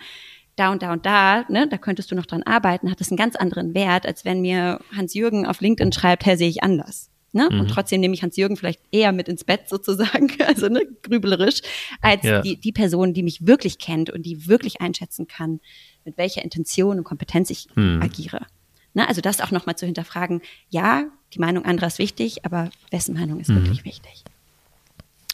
da 0.56 0.70
und 0.70 0.82
da 0.82 0.92
und 0.92 1.04
da, 1.04 1.44
ne, 1.48 1.66
da 1.68 1.78
könntest 1.78 2.10
du 2.10 2.14
noch 2.14 2.26
dran 2.26 2.44
arbeiten, 2.44 2.90
hat 2.90 3.00
das 3.00 3.10
einen 3.10 3.18
ganz 3.18 3.34
anderen 3.36 3.74
Wert, 3.74 4.06
als 4.06 4.24
wenn 4.24 4.40
mir 4.40 4.80
Hans-Jürgen 4.96 5.46
auf 5.46 5.60
LinkedIn 5.60 5.92
schreibt, 5.92 6.24
hey, 6.26 6.36
sehe 6.36 6.48
ich 6.48 6.62
anders. 6.62 7.10
Ne? 7.32 7.48
Mhm. 7.50 7.60
Und 7.60 7.68
trotzdem 7.68 8.00
nehme 8.00 8.14
ich 8.14 8.22
Hans-Jürgen 8.22 8.56
vielleicht 8.56 8.80
eher 8.92 9.10
mit 9.10 9.28
ins 9.28 9.42
Bett 9.42 9.68
sozusagen, 9.68 10.30
also 10.46 10.68
ne, 10.68 10.82
grübelerisch, 11.02 11.62
als 12.00 12.22
ja. 12.22 12.40
die, 12.42 12.56
die 12.56 12.72
Person, 12.72 13.12
die 13.12 13.24
mich 13.24 13.46
wirklich 13.46 13.78
kennt 13.78 14.10
und 14.10 14.24
die 14.24 14.46
wirklich 14.46 14.80
einschätzen 14.80 15.26
kann, 15.26 15.60
mit 16.04 16.18
welcher 16.18 16.42
Intention 16.42 16.98
und 16.98 17.04
Kompetenz 17.04 17.50
ich 17.50 17.68
mhm. 17.74 18.00
agiere. 18.02 18.46
Ne? 18.94 19.08
Also 19.08 19.20
das 19.20 19.40
auch 19.40 19.50
nochmal 19.50 19.76
zu 19.76 19.86
hinterfragen, 19.86 20.40
ja, 20.70 21.04
die 21.32 21.40
Meinung 21.40 21.64
anderer 21.64 21.88
ist 21.88 21.98
wichtig, 21.98 22.44
aber 22.44 22.70
wessen 22.90 23.14
Meinung 23.14 23.40
ist 23.40 23.48
mhm. 23.48 23.56
wirklich 23.56 23.84
wichtig? 23.84 24.24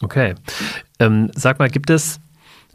Okay. 0.03 0.35
Ähm, 0.99 1.31
sag 1.35 1.59
mal, 1.59 1.69
gibt 1.69 1.91
es 1.91 2.21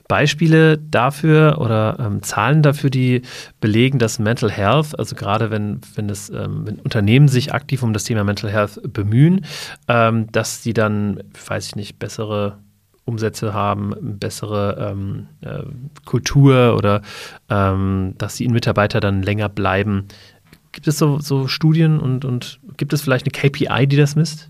Beispiele 0.08 0.78
dafür 0.78 1.58
oder 1.60 1.98
ähm, 2.00 2.22
Zahlen 2.22 2.62
dafür, 2.62 2.92
die 2.92 3.24
belegen, 3.60 3.98
dass 3.98 4.20
Mental 4.20 4.52
Health, 4.52 4.98
also 5.00 5.16
gerade 5.16 5.50
wenn, 5.50 5.82
wenn, 5.96 6.10
es, 6.10 6.30
ähm, 6.30 6.68
wenn 6.68 6.80
Unternehmen 6.80 7.28
sich 7.28 7.54
aktiv 7.54 7.82
um 7.82 7.94
das 7.94 8.04
Thema 8.04 8.24
Mental 8.24 8.52
Health 8.52 8.80
bemühen, 8.84 9.46
ähm, 9.88 10.32
dass 10.32 10.62
sie 10.62 10.74
dann, 10.74 11.24
weiß 11.48 11.68
ich 11.68 11.76
nicht, 11.76 11.98
bessere 11.98 12.60
Umsätze 13.06 13.54
haben, 13.54 13.94
bessere 14.20 14.92
ähm, 14.92 15.28
äh, 15.42 15.64
Kultur 16.06 16.76
oder 16.76 17.02
ähm, 17.50 18.16
dass 18.18 18.36
die 18.36 18.48
Mitarbeiter 18.48 19.00
dann 19.00 19.22
länger 19.22 19.48
bleiben. 19.48 20.08
Gibt 20.72 20.88
es 20.88 20.98
so, 20.98 21.20
so 21.20 21.48
Studien 21.48 22.00
und, 22.00 22.26
und 22.26 22.60
gibt 22.78 22.94
es 22.94 23.02
vielleicht 23.02 23.26
eine 23.26 23.32
KPI, 23.32 23.88
die 23.88 23.96
das 23.96 24.16
misst? 24.16 24.50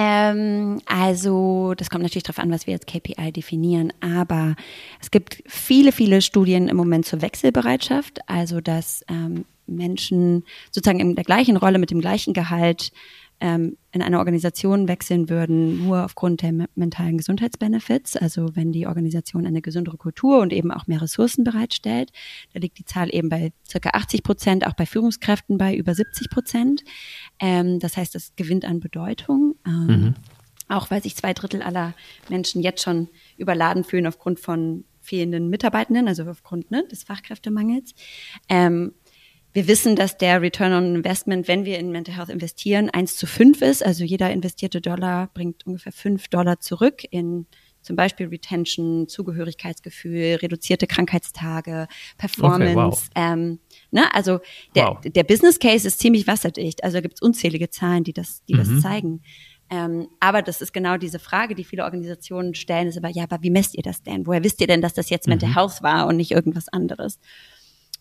Ähm, 0.00 0.80
also, 0.86 1.74
das 1.76 1.90
kommt 1.90 2.04
natürlich 2.04 2.22
darauf 2.22 2.38
an, 2.38 2.52
was 2.52 2.68
wir 2.68 2.74
als 2.74 2.86
KPI 2.86 3.32
definieren, 3.32 3.92
aber 4.00 4.54
es 5.00 5.10
gibt 5.10 5.42
viele, 5.46 5.90
viele 5.90 6.22
Studien 6.22 6.68
im 6.68 6.76
Moment 6.76 7.04
zur 7.04 7.20
Wechselbereitschaft, 7.20 8.20
also 8.28 8.60
dass 8.60 9.04
ähm, 9.08 9.44
Menschen 9.66 10.44
sozusagen 10.70 11.00
in 11.00 11.16
der 11.16 11.24
gleichen 11.24 11.56
Rolle 11.56 11.80
mit 11.80 11.90
dem 11.90 12.00
gleichen 12.00 12.32
Gehalt 12.32 12.92
ähm, 13.40 13.76
in 13.92 14.02
eine 14.02 14.18
Organisation 14.18 14.88
wechseln 14.88 15.28
würden, 15.28 15.84
nur 15.84 16.04
aufgrund 16.04 16.42
der 16.42 16.52
mentalen 16.74 17.18
Gesundheitsbenefits, 17.18 18.16
also 18.16 18.54
wenn 18.54 18.72
die 18.72 18.86
Organisation 18.86 19.46
eine 19.46 19.62
gesündere 19.62 19.96
Kultur 19.96 20.40
und 20.40 20.52
eben 20.52 20.70
auch 20.72 20.86
mehr 20.86 21.00
Ressourcen 21.00 21.44
bereitstellt. 21.44 22.10
Da 22.52 22.60
liegt 22.60 22.78
die 22.78 22.84
Zahl 22.84 23.14
eben 23.14 23.28
bei 23.28 23.52
circa 23.68 23.90
80 23.90 24.22
Prozent, 24.22 24.66
auch 24.66 24.74
bei 24.74 24.86
Führungskräften 24.86 25.56
bei 25.58 25.74
über 25.74 25.94
70 25.94 26.30
Prozent. 26.30 26.84
Ähm, 27.38 27.78
das 27.78 27.96
heißt, 27.96 28.14
das 28.14 28.34
gewinnt 28.36 28.64
an 28.64 28.80
Bedeutung. 28.80 29.54
Ähm, 29.66 29.86
mhm. 29.86 30.14
Auch 30.68 30.90
weil 30.90 31.02
sich 31.02 31.16
zwei 31.16 31.32
Drittel 31.32 31.62
aller 31.62 31.94
Menschen 32.28 32.60
jetzt 32.60 32.82
schon 32.82 33.08
überladen 33.38 33.84
fühlen 33.84 34.06
aufgrund 34.06 34.38
von 34.38 34.84
fehlenden 35.00 35.48
Mitarbeitenden, 35.48 36.06
also 36.06 36.24
aufgrund 36.24 36.70
ne, 36.70 36.86
des 36.90 37.04
Fachkräftemangels. 37.04 37.94
Ähm, 38.50 38.92
wir 39.52 39.66
wissen, 39.66 39.96
dass 39.96 40.16
der 40.18 40.42
Return 40.42 40.72
on 40.72 40.94
Investment, 40.96 41.48
wenn 41.48 41.64
wir 41.64 41.78
in 41.78 41.90
Mental 41.90 42.16
Health 42.16 42.28
investieren, 42.28 42.90
eins 42.90 43.16
zu 43.16 43.26
fünf 43.26 43.62
ist. 43.62 43.84
Also 43.84 44.04
jeder 44.04 44.30
investierte 44.30 44.80
Dollar 44.80 45.30
bringt 45.32 45.66
ungefähr 45.66 45.92
fünf 45.92 46.28
Dollar 46.28 46.60
zurück 46.60 47.02
in 47.10 47.46
zum 47.80 47.96
Beispiel 47.96 48.26
Retention, 48.26 49.08
Zugehörigkeitsgefühl, 49.08 50.36
reduzierte 50.42 50.86
Krankheitstage, 50.86 51.86
Performance. 52.18 52.70
Okay, 52.70 52.76
wow. 52.76 53.10
ähm, 53.14 53.58
ne? 53.90 54.14
Also 54.14 54.40
der, 54.74 54.88
wow. 54.88 55.00
der 55.02 55.22
Business 55.22 55.58
Case 55.58 55.86
ist 55.86 55.98
ziemlich 55.98 56.26
wasserdicht. 56.26 56.84
Also 56.84 57.00
gibt 57.00 57.14
es 57.14 57.22
unzählige 57.22 57.70
Zahlen, 57.70 58.04
die 58.04 58.12
das, 58.12 58.44
die 58.44 58.54
mhm. 58.54 58.58
das 58.58 58.82
zeigen. 58.82 59.22
Ähm, 59.70 60.08
aber 60.20 60.42
das 60.42 60.60
ist 60.60 60.72
genau 60.72 60.96
diese 60.96 61.18
Frage, 61.18 61.54
die 61.54 61.64
viele 61.64 61.84
Organisationen 61.84 62.54
stellen, 62.54 62.88
ist 62.88 62.96
aber, 62.96 63.10
ja, 63.10 63.24
aber 63.24 63.42
wie 63.42 63.50
messt 63.50 63.74
ihr 63.74 63.82
das 63.82 64.02
denn? 64.02 64.26
Woher 64.26 64.42
wisst 64.42 64.60
ihr 64.60 64.66
denn, 64.66 64.80
dass 64.82 64.94
das 64.94 65.10
jetzt 65.10 65.28
Mental 65.28 65.50
mhm. 65.50 65.54
Health 65.54 65.82
war 65.82 66.06
und 66.06 66.16
nicht 66.16 66.30
irgendwas 66.30 66.68
anderes? 66.68 67.18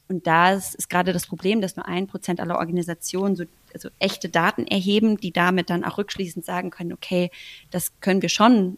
Und 0.08 0.28
da 0.28 0.54
ist, 0.54 0.76
ist 0.76 0.90
gerade 0.90 1.14
das 1.14 1.28
Problem, 1.28 1.62
dass 1.62 1.76
nur 1.76 1.88
ein 1.88 2.08
Prozent 2.08 2.40
aller 2.40 2.58
Organisationen 2.58 3.36
so 3.36 3.44
also 3.74 3.90
echte 4.00 4.30
Daten 4.30 4.66
erheben, 4.66 5.18
die 5.18 5.32
damit 5.32 5.70
dann 5.70 5.84
auch 5.84 5.98
rückschließend 5.98 6.46
sagen 6.46 6.70
können, 6.70 6.94
okay, 6.94 7.30
das 7.72 8.00
können 8.00 8.22
wir 8.22 8.30
schon 8.30 8.78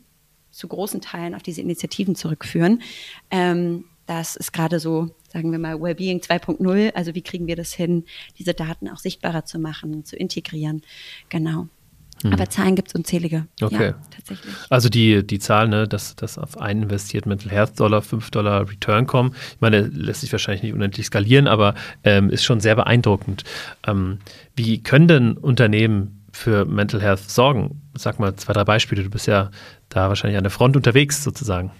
zu 0.51 0.67
großen 0.67 1.01
Teilen 1.01 1.35
auf 1.35 1.43
diese 1.43 1.61
Initiativen 1.61 2.15
zurückführen. 2.15 2.81
Ähm, 3.29 3.85
das 4.07 4.35
ist 4.35 4.51
gerade 4.51 4.79
so, 4.79 5.11
sagen 5.31 5.51
wir 5.51 5.59
mal, 5.59 5.79
Wellbeing 5.79 6.19
2.0. 6.19 6.93
Also 6.95 7.13
wie 7.13 7.21
kriegen 7.21 7.45
wir 7.45 7.55
das 7.55 7.73
hin, 7.73 8.05
diese 8.39 8.55
Daten 8.55 8.89
auch 8.89 8.97
sichtbarer 8.97 9.45
zu 9.45 9.59
machen, 9.59 10.03
zu 10.03 10.15
integrieren? 10.15 10.81
Genau. 11.29 11.67
Mhm. 12.23 12.33
Aber 12.33 12.49
Zahlen 12.49 12.75
gibt 12.75 12.89
es 12.89 12.95
unzählige. 12.95 13.45
Okay. 13.61 13.89
Ja, 13.89 13.95
tatsächlich. 14.15 14.53
Also 14.69 14.89
die, 14.89 15.25
die 15.25 15.39
Zahl, 15.39 15.67
ne, 15.67 15.87
dass, 15.87 16.15
dass 16.15 16.37
auf 16.37 16.59
einen 16.59 16.83
investierten 16.83 17.29
Mental 17.29 17.51
Health 17.51 17.79
Dollar 17.79 18.01
5 18.01 18.31
Dollar 18.31 18.69
Return 18.69 19.07
kommen, 19.07 19.33
ich 19.55 19.61
meine, 19.61 19.81
lässt 19.81 20.21
sich 20.21 20.31
wahrscheinlich 20.31 20.63
nicht 20.63 20.73
unendlich 20.73 21.05
skalieren, 21.05 21.47
aber 21.47 21.75
ähm, 22.03 22.29
ist 22.29 22.43
schon 22.43 22.59
sehr 22.59 22.75
beeindruckend. 22.75 23.43
Ähm, 23.87 24.19
wie 24.55 24.83
können 24.83 25.07
denn 25.07 25.33
Unternehmen 25.33 26.25
für 26.31 26.65
Mental 26.65 27.01
Health 27.01 27.29
sorgen? 27.29 27.81
Sag 27.95 28.19
mal 28.19 28.35
zwei, 28.35 28.53
drei 28.53 28.63
Beispiele. 28.63 29.03
Du 29.03 29.09
bist 29.09 29.27
ja 29.27 29.51
da 29.89 30.09
wahrscheinlich 30.09 30.37
an 30.37 30.43
der 30.43 30.51
Front 30.51 30.75
unterwegs 30.75 31.23
sozusagen. 31.23 31.71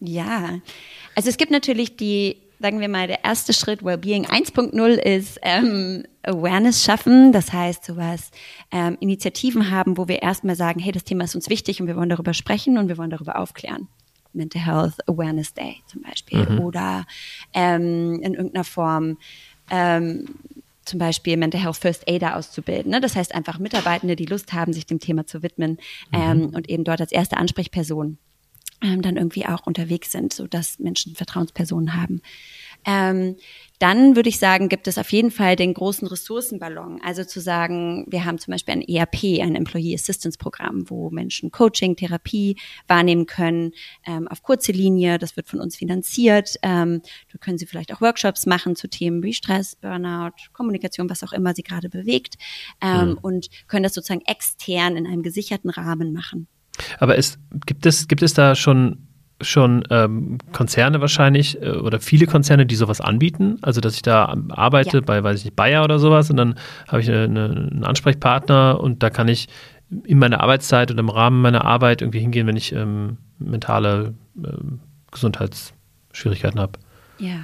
Ja, 0.00 0.58
also 1.14 1.28
es 1.28 1.36
gibt 1.36 1.52
natürlich 1.52 1.96
die 1.96 2.41
sagen 2.62 2.80
wir 2.80 2.88
mal, 2.88 3.08
der 3.08 3.24
erste 3.24 3.52
Schritt 3.52 3.84
Wellbeing 3.84 4.24
1.0 4.26 4.88
ist 4.92 5.38
ähm, 5.42 6.04
Awareness 6.22 6.84
schaffen. 6.84 7.32
Das 7.32 7.52
heißt, 7.52 7.84
sowas 7.84 8.30
ähm, 8.70 8.96
Initiativen 9.00 9.70
haben, 9.70 9.98
wo 9.98 10.06
wir 10.06 10.22
erstmal 10.22 10.54
sagen, 10.54 10.78
hey, 10.80 10.92
das 10.92 11.04
Thema 11.04 11.24
ist 11.24 11.34
uns 11.34 11.50
wichtig 11.50 11.80
und 11.80 11.88
wir 11.88 11.96
wollen 11.96 12.08
darüber 12.08 12.32
sprechen 12.32 12.78
und 12.78 12.88
wir 12.88 12.96
wollen 12.96 13.10
darüber 13.10 13.38
aufklären. 13.38 13.88
Mental 14.32 14.64
Health 14.64 15.08
Awareness 15.08 15.52
Day 15.52 15.76
zum 15.88 16.02
Beispiel 16.02 16.48
mhm. 16.48 16.60
oder 16.60 17.04
ähm, 17.52 18.20
in 18.22 18.34
irgendeiner 18.34 18.64
Form 18.64 19.18
ähm, 19.70 20.26
zum 20.84 20.98
Beispiel 20.98 21.36
Mental 21.36 21.60
Health 21.60 21.76
First 21.76 22.08
Aider 22.08 22.36
auszubilden. 22.36 22.92
Ne? 22.92 23.00
Das 23.00 23.14
heißt 23.16 23.34
einfach 23.34 23.58
Mitarbeitende, 23.58 24.16
die 24.16 24.26
Lust 24.26 24.52
haben, 24.52 24.72
sich 24.72 24.86
dem 24.86 25.00
Thema 25.00 25.26
zu 25.26 25.42
widmen 25.42 25.72
mhm. 26.12 26.20
ähm, 26.20 26.50
und 26.54 26.70
eben 26.70 26.84
dort 26.84 27.00
als 27.00 27.12
erste 27.12 27.36
Ansprechperson 27.36 28.18
ähm, 28.82 29.02
dann 29.02 29.16
irgendwie 29.16 29.46
auch 29.46 29.66
unterwegs 29.66 30.12
sind, 30.12 30.32
so 30.32 30.46
dass 30.46 30.78
Menschen 30.78 31.14
Vertrauenspersonen 31.14 31.96
haben. 31.96 32.20
Ähm, 32.84 33.36
dann 33.78 34.14
würde 34.14 34.28
ich 34.28 34.38
sagen, 34.38 34.68
gibt 34.68 34.86
es 34.86 34.96
auf 34.96 35.10
jeden 35.10 35.30
Fall 35.30 35.56
den 35.56 35.74
großen 35.74 36.06
Ressourcenballon. 36.06 37.00
Also 37.02 37.24
zu 37.24 37.40
sagen, 37.40 38.06
wir 38.08 38.24
haben 38.24 38.38
zum 38.38 38.52
Beispiel 38.52 38.74
ein 38.74 38.82
ERP, 38.82 39.40
ein 39.40 39.56
Employee 39.56 39.94
Assistance 39.94 40.38
Programm, 40.38 40.88
wo 40.88 41.10
Menschen 41.10 41.50
Coaching, 41.50 41.96
Therapie 41.96 42.56
wahrnehmen 42.86 43.26
können, 43.26 43.72
ähm, 44.06 44.28
auf 44.28 44.42
kurze 44.42 44.72
Linie. 44.72 45.18
Das 45.18 45.36
wird 45.36 45.48
von 45.48 45.60
uns 45.60 45.76
finanziert. 45.76 46.56
Ähm, 46.62 47.02
da 47.32 47.38
können 47.38 47.58
Sie 47.58 47.66
vielleicht 47.66 47.92
auch 47.92 48.00
Workshops 48.00 48.46
machen 48.46 48.76
zu 48.76 48.88
Themen 48.88 49.22
wie 49.22 49.32
Stress, 49.32 49.74
Burnout, 49.74 50.34
Kommunikation, 50.52 51.10
was 51.10 51.24
auch 51.24 51.32
immer 51.32 51.54
Sie 51.54 51.62
gerade 51.62 51.88
bewegt. 51.88 52.36
Ähm, 52.80 53.10
mhm. 53.10 53.18
Und 53.20 53.48
können 53.66 53.82
das 53.82 53.94
sozusagen 53.94 54.22
extern 54.26 54.96
in 54.96 55.06
einem 55.06 55.22
gesicherten 55.22 55.70
Rahmen 55.70 56.12
machen. 56.12 56.46
Aber 56.98 57.18
es, 57.18 57.38
gibt, 57.66 57.86
es, 57.86 58.08
gibt 58.08 58.22
es 58.22 58.34
da 58.34 58.54
schon, 58.54 59.08
schon 59.40 59.84
ähm, 59.90 60.38
Konzerne 60.52 61.00
wahrscheinlich 61.00 61.60
äh, 61.60 61.70
oder 61.70 62.00
viele 62.00 62.26
Konzerne, 62.26 62.66
die 62.66 62.76
sowas 62.76 63.00
anbieten? 63.00 63.58
Also, 63.62 63.80
dass 63.80 63.94
ich 63.94 64.02
da 64.02 64.36
arbeite 64.50 64.98
ja. 64.98 65.00
bei, 65.02 65.22
weiß 65.22 65.40
ich 65.40 65.44
nicht, 65.46 65.56
Bayer 65.56 65.84
oder 65.84 65.98
sowas 65.98 66.30
und 66.30 66.36
dann 66.36 66.56
habe 66.88 67.00
ich 67.00 67.08
eine, 67.08 67.24
eine, 67.24 67.44
einen 67.44 67.84
Ansprechpartner 67.84 68.80
und 68.80 69.02
da 69.02 69.10
kann 69.10 69.28
ich 69.28 69.48
in 70.04 70.18
meiner 70.18 70.40
Arbeitszeit 70.40 70.90
und 70.90 70.98
im 70.98 71.08
Rahmen 71.08 71.42
meiner 71.42 71.64
Arbeit 71.64 72.02
irgendwie 72.02 72.20
hingehen, 72.20 72.46
wenn 72.46 72.56
ich 72.56 72.72
ähm, 72.72 73.18
mentale 73.38 74.14
ähm, 74.36 74.80
Gesundheitsschwierigkeiten 75.10 76.58
habe. 76.58 76.78
Ja. 77.18 77.40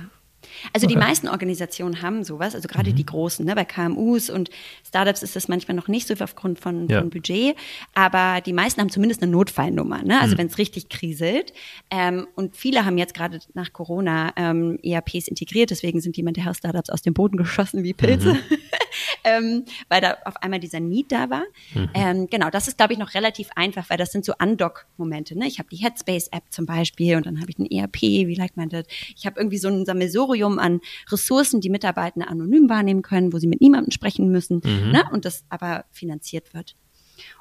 Also 0.72 0.86
okay. 0.86 0.94
die 0.94 0.98
meisten 0.98 1.28
Organisationen 1.28 2.02
haben 2.02 2.24
sowas, 2.24 2.54
also 2.54 2.68
gerade 2.68 2.90
mhm. 2.90 2.96
die 2.96 3.06
großen, 3.06 3.44
ne, 3.44 3.54
bei 3.54 3.64
KMUs 3.64 4.30
und 4.30 4.50
Startups 4.88 5.22
ist 5.22 5.36
das 5.36 5.48
manchmal 5.48 5.76
noch 5.76 5.88
nicht 5.88 6.06
so 6.08 6.14
aufgrund 6.22 6.58
von, 6.58 6.88
ja. 6.88 7.00
von 7.00 7.10
Budget, 7.10 7.56
aber 7.94 8.40
die 8.40 8.52
meisten 8.52 8.80
haben 8.80 8.90
zumindest 8.90 9.22
eine 9.22 9.30
Notfallnummer, 9.30 10.02
ne? 10.02 10.20
also 10.20 10.34
mhm. 10.34 10.38
wenn 10.38 10.46
es 10.48 10.58
richtig 10.58 10.88
kriselt. 10.88 11.52
Ähm, 11.90 12.26
und 12.34 12.56
viele 12.56 12.84
haben 12.84 12.98
jetzt 12.98 13.14
gerade 13.14 13.38
nach 13.54 13.72
Corona 13.72 14.32
ähm, 14.36 14.78
ERPs 14.82 15.28
integriert, 15.28 15.70
deswegen 15.70 16.00
sind 16.00 16.16
die 16.16 16.22
Mental 16.22 16.54
Startups 16.54 16.90
aus 16.90 17.02
dem 17.02 17.14
Boden 17.14 17.36
geschossen 17.36 17.84
wie 17.84 17.92
Pilze. 17.92 18.34
Mhm. 18.34 18.38
ähm, 19.24 19.64
weil 19.88 20.00
da 20.00 20.16
auf 20.24 20.36
einmal 20.42 20.60
dieser 20.60 20.80
Need 20.80 21.12
da 21.12 21.30
war. 21.30 21.44
Mhm. 21.74 21.90
Ähm, 21.94 22.26
genau, 22.30 22.50
das 22.50 22.68
ist, 22.68 22.76
glaube 22.76 22.92
ich, 22.92 22.98
noch 22.98 23.14
relativ 23.14 23.48
einfach, 23.54 23.88
weil 23.90 23.98
das 23.98 24.12
sind 24.12 24.24
so 24.24 24.32
Undock-Momente. 24.40 25.38
Ne? 25.38 25.46
Ich 25.46 25.58
habe 25.58 25.68
die 25.70 25.76
Headspace-App 25.76 26.44
zum 26.50 26.66
Beispiel 26.66 27.16
und 27.16 27.26
dann 27.26 27.40
habe 27.40 27.50
ich 27.50 27.58
ein 27.58 27.66
ERP, 27.66 28.02
wie 28.02 28.34
like 28.34 28.56
man 28.56 28.68
das? 28.68 28.86
Ich 29.16 29.26
habe 29.26 29.38
irgendwie 29.38 29.58
so 29.58 29.68
ein 29.68 29.84
Sammelsurium 29.84 30.58
an 30.58 30.80
Ressourcen, 31.10 31.60
die 31.60 31.70
Mitarbeiter 31.70 32.28
anonym 32.28 32.68
wahrnehmen 32.68 33.02
können, 33.02 33.32
wo 33.32 33.38
sie 33.38 33.46
mit 33.46 33.60
niemandem 33.60 33.90
sprechen 33.90 34.30
müssen 34.30 34.60
mhm. 34.64 34.77
Ne? 34.86 35.04
und 35.12 35.24
das 35.24 35.44
aber 35.48 35.84
finanziert 35.90 36.54
wird. 36.54 36.76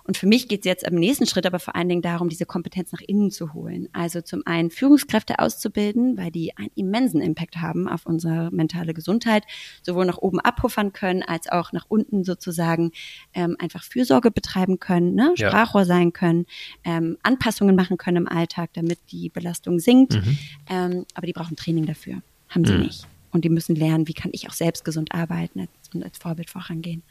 Und 0.04 0.18
für 0.18 0.28
mich 0.28 0.48
geht 0.48 0.62
es 0.62 0.66
jetzt 0.66 0.88
im 0.88 0.96
nächsten 0.96 1.26
Schritt 1.26 1.46
aber 1.46 1.60
vor 1.60 1.76
allen 1.76 1.90
Dingen 1.90 2.02
darum, 2.02 2.30
diese 2.30 2.46
Kompetenz 2.46 2.92
nach 2.92 3.02
innen 3.02 3.32
zu 3.32 3.54
holen. 3.54 3.90
Also 3.94 4.22
zum 4.22 4.44
einen 4.46 4.70
Führungskräfte 4.70 5.40
auszubilden, 5.40 6.18
weil 6.18 6.32
die 6.32 6.56
einen 6.58 6.72
immensen 6.76 7.22
Impact 7.22 7.58
haben 7.58 7.88
auf 7.88 8.06
unsere 8.06 8.50
mentale 8.52 8.94
Gesundheit, 8.94 9.44
sowohl 9.82 10.06
nach 10.06 10.18
oben 10.18 10.40
abpuffern 10.40 10.94
können, 10.94 11.24
als 11.24 11.50
auch 11.50 11.72
nach 11.72 11.86
unten 11.88 12.24
sozusagen 12.24 12.92
ähm, 13.34 13.56
einfach 13.60 13.84
Fürsorge 13.84 14.32
betreiben 14.32 14.80
können, 14.80 15.14
ne? 15.16 15.34
Ja. 15.38 15.50
Sprachrohr 15.50 15.86
sein 15.86 16.14
können, 16.14 16.46
ähm, 16.84 17.18
Anpassungen 17.24 17.76
machen 17.76 17.98
können 17.98 18.18
im 18.18 18.28
Alltag, 18.28 18.72
damit 18.74 19.00
die 19.12 19.30
Belastung 19.30 19.80
sinkt. 19.80 20.14
Mhm. 20.14 20.38
Ähm, 20.70 21.06
aber 21.14 21.28
die 21.28 21.34
brauchen 21.34 21.56
Training 21.56 21.86
dafür. 21.86 22.22
Haben 22.50 22.66
sie 22.66 22.74
mhm. 22.74 22.84
nicht. 22.84 23.08
Und 23.38 23.46
die 23.46 23.50
müssen 23.50 23.76
lernen, 23.76 24.08
wie 24.08 24.16
kann 24.16 24.32
ich 24.34 24.50
auch 24.50 24.54
selbst 24.54 24.84
gesund 24.84 25.14
arbeiten 25.14 25.68
und 25.94 26.04
als 26.04 26.18
Vorbild 26.18 26.50
vorangehen 26.50 27.04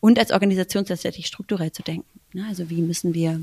und 0.00 0.18
als 0.18 0.30
Organisation 0.30 0.86
tatsächlich 0.86 1.26
strukturell 1.26 1.72
zu 1.72 1.82
denken. 1.82 2.08
Ne? 2.32 2.46
Also 2.48 2.70
wie 2.70 2.80
müssen 2.80 3.12
wir 3.12 3.38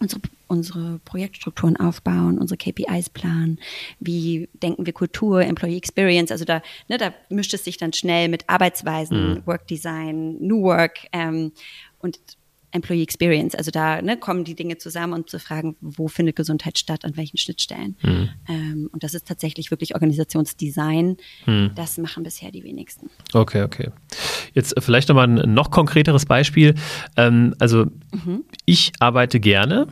unsere, 0.00 0.22
unsere 0.48 1.00
Projektstrukturen 1.04 1.76
aufbauen, 1.76 2.38
unsere 2.38 2.56
KPIs 2.56 3.10
planen, 3.10 3.60
wie 4.00 4.48
denken 4.62 4.86
wir 4.86 4.94
Kultur, 4.94 5.42
Employee 5.42 5.76
Experience, 5.76 6.32
also 6.32 6.46
da, 6.46 6.62
ne, 6.88 6.96
da 6.96 7.12
mischt 7.28 7.52
es 7.52 7.62
sich 7.62 7.76
dann 7.76 7.92
schnell 7.92 8.30
mit 8.30 8.48
Arbeitsweisen, 8.48 9.34
mhm. 9.34 9.42
Work 9.46 9.66
Design, 9.66 10.38
New 10.40 10.62
Work 10.62 11.00
ähm, 11.12 11.52
und 11.98 12.18
Employee 12.74 13.02
Experience. 13.02 13.54
Also 13.54 13.70
da 13.70 14.02
ne, 14.02 14.16
kommen 14.16 14.44
die 14.44 14.54
Dinge 14.54 14.78
zusammen 14.78 15.12
und 15.12 15.30
zu 15.30 15.38
fragen, 15.38 15.76
wo 15.80 16.08
findet 16.08 16.36
Gesundheit 16.36 16.78
statt, 16.78 17.04
an 17.04 17.16
welchen 17.16 17.38
Schnittstellen. 17.38 17.96
Hm. 18.00 18.28
Ähm, 18.48 18.90
und 18.92 19.04
das 19.04 19.14
ist 19.14 19.28
tatsächlich 19.28 19.70
wirklich 19.70 19.94
Organisationsdesign. 19.94 21.16
Hm. 21.44 21.70
Das 21.76 21.98
machen 21.98 22.24
bisher 22.24 22.50
die 22.50 22.64
wenigsten. 22.64 23.10
Okay, 23.32 23.62
okay. 23.62 23.90
Jetzt 24.54 24.74
vielleicht 24.80 25.08
nochmal 25.08 25.28
ein 25.28 25.54
noch 25.54 25.70
konkreteres 25.70 26.26
Beispiel. 26.26 26.74
Ähm, 27.16 27.54
also 27.58 27.86
mhm. 28.12 28.44
ich 28.66 28.92
arbeite 28.98 29.40
gerne 29.40 29.86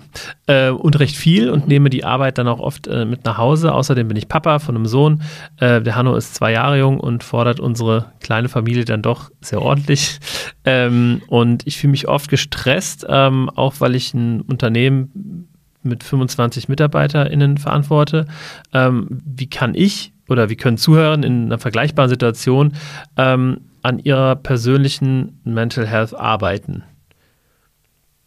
äh, 0.47 0.71
und 0.71 0.99
recht 0.99 1.17
viel 1.17 1.51
und 1.51 1.69
nehme 1.69 1.89
die 1.89 2.05
Arbeit 2.05 2.39
dann 2.39 2.49
auch 2.49 2.61
oft 2.61 2.87
äh, 2.89 3.05
mit 3.05 3.25
nach 3.25 3.39
Hause. 3.39 3.73
Außerdem 3.73 4.09
bin 4.09 4.17
ich 4.17 4.29
Papa 4.29 4.59
von 4.59 4.77
einem 4.77 4.87
Sohn. 4.87 5.23
Äh, 5.59 5.83
der 5.83 5.97
Hanno 5.97 6.17
ist 6.17 6.35
zwei 6.35 6.53
Jahre 6.53 6.79
jung 6.79 6.99
und 6.99 7.23
fordert 7.23 7.61
unsere 7.61 8.13
kleine 8.21 8.49
Familie 8.49 8.85
dann 8.85 9.03
doch 9.03 9.31
sehr 9.41 9.63
ordentlich. 9.63 10.19
Ähm, 10.65 11.23
und 11.29 11.67
ich 11.67 11.79
fühle 11.79 11.93
mich 11.93 12.09
oft 12.09 12.29
gestresst 12.29 12.72
gestresst, 12.73 13.07
ähm, 13.09 13.51
auch 13.51 13.75
weil 13.81 13.95
ich 13.95 14.15
ein 14.15 14.41
Unternehmen 14.43 15.49
mit 15.83 16.05
25 16.05 16.69
MitarbeiterInnen 16.69 17.59
verantworte. 17.59 18.27
Ähm, 18.73 19.09
wie 19.25 19.49
kann 19.49 19.75
ich 19.75 20.13
oder 20.29 20.49
wie 20.49 20.57
können 20.57 20.79
Zuhörer 20.79 21.15
in 21.15 21.47
einer 21.47 21.59
vergleichbaren 21.59 22.09
Situation 22.09 22.75
ähm, 23.17 23.63
an 23.83 23.99
ihrer 23.99 24.37
persönlichen 24.37 25.41
Mental 25.45 25.87
Health 25.87 26.15
arbeiten? 26.15 26.85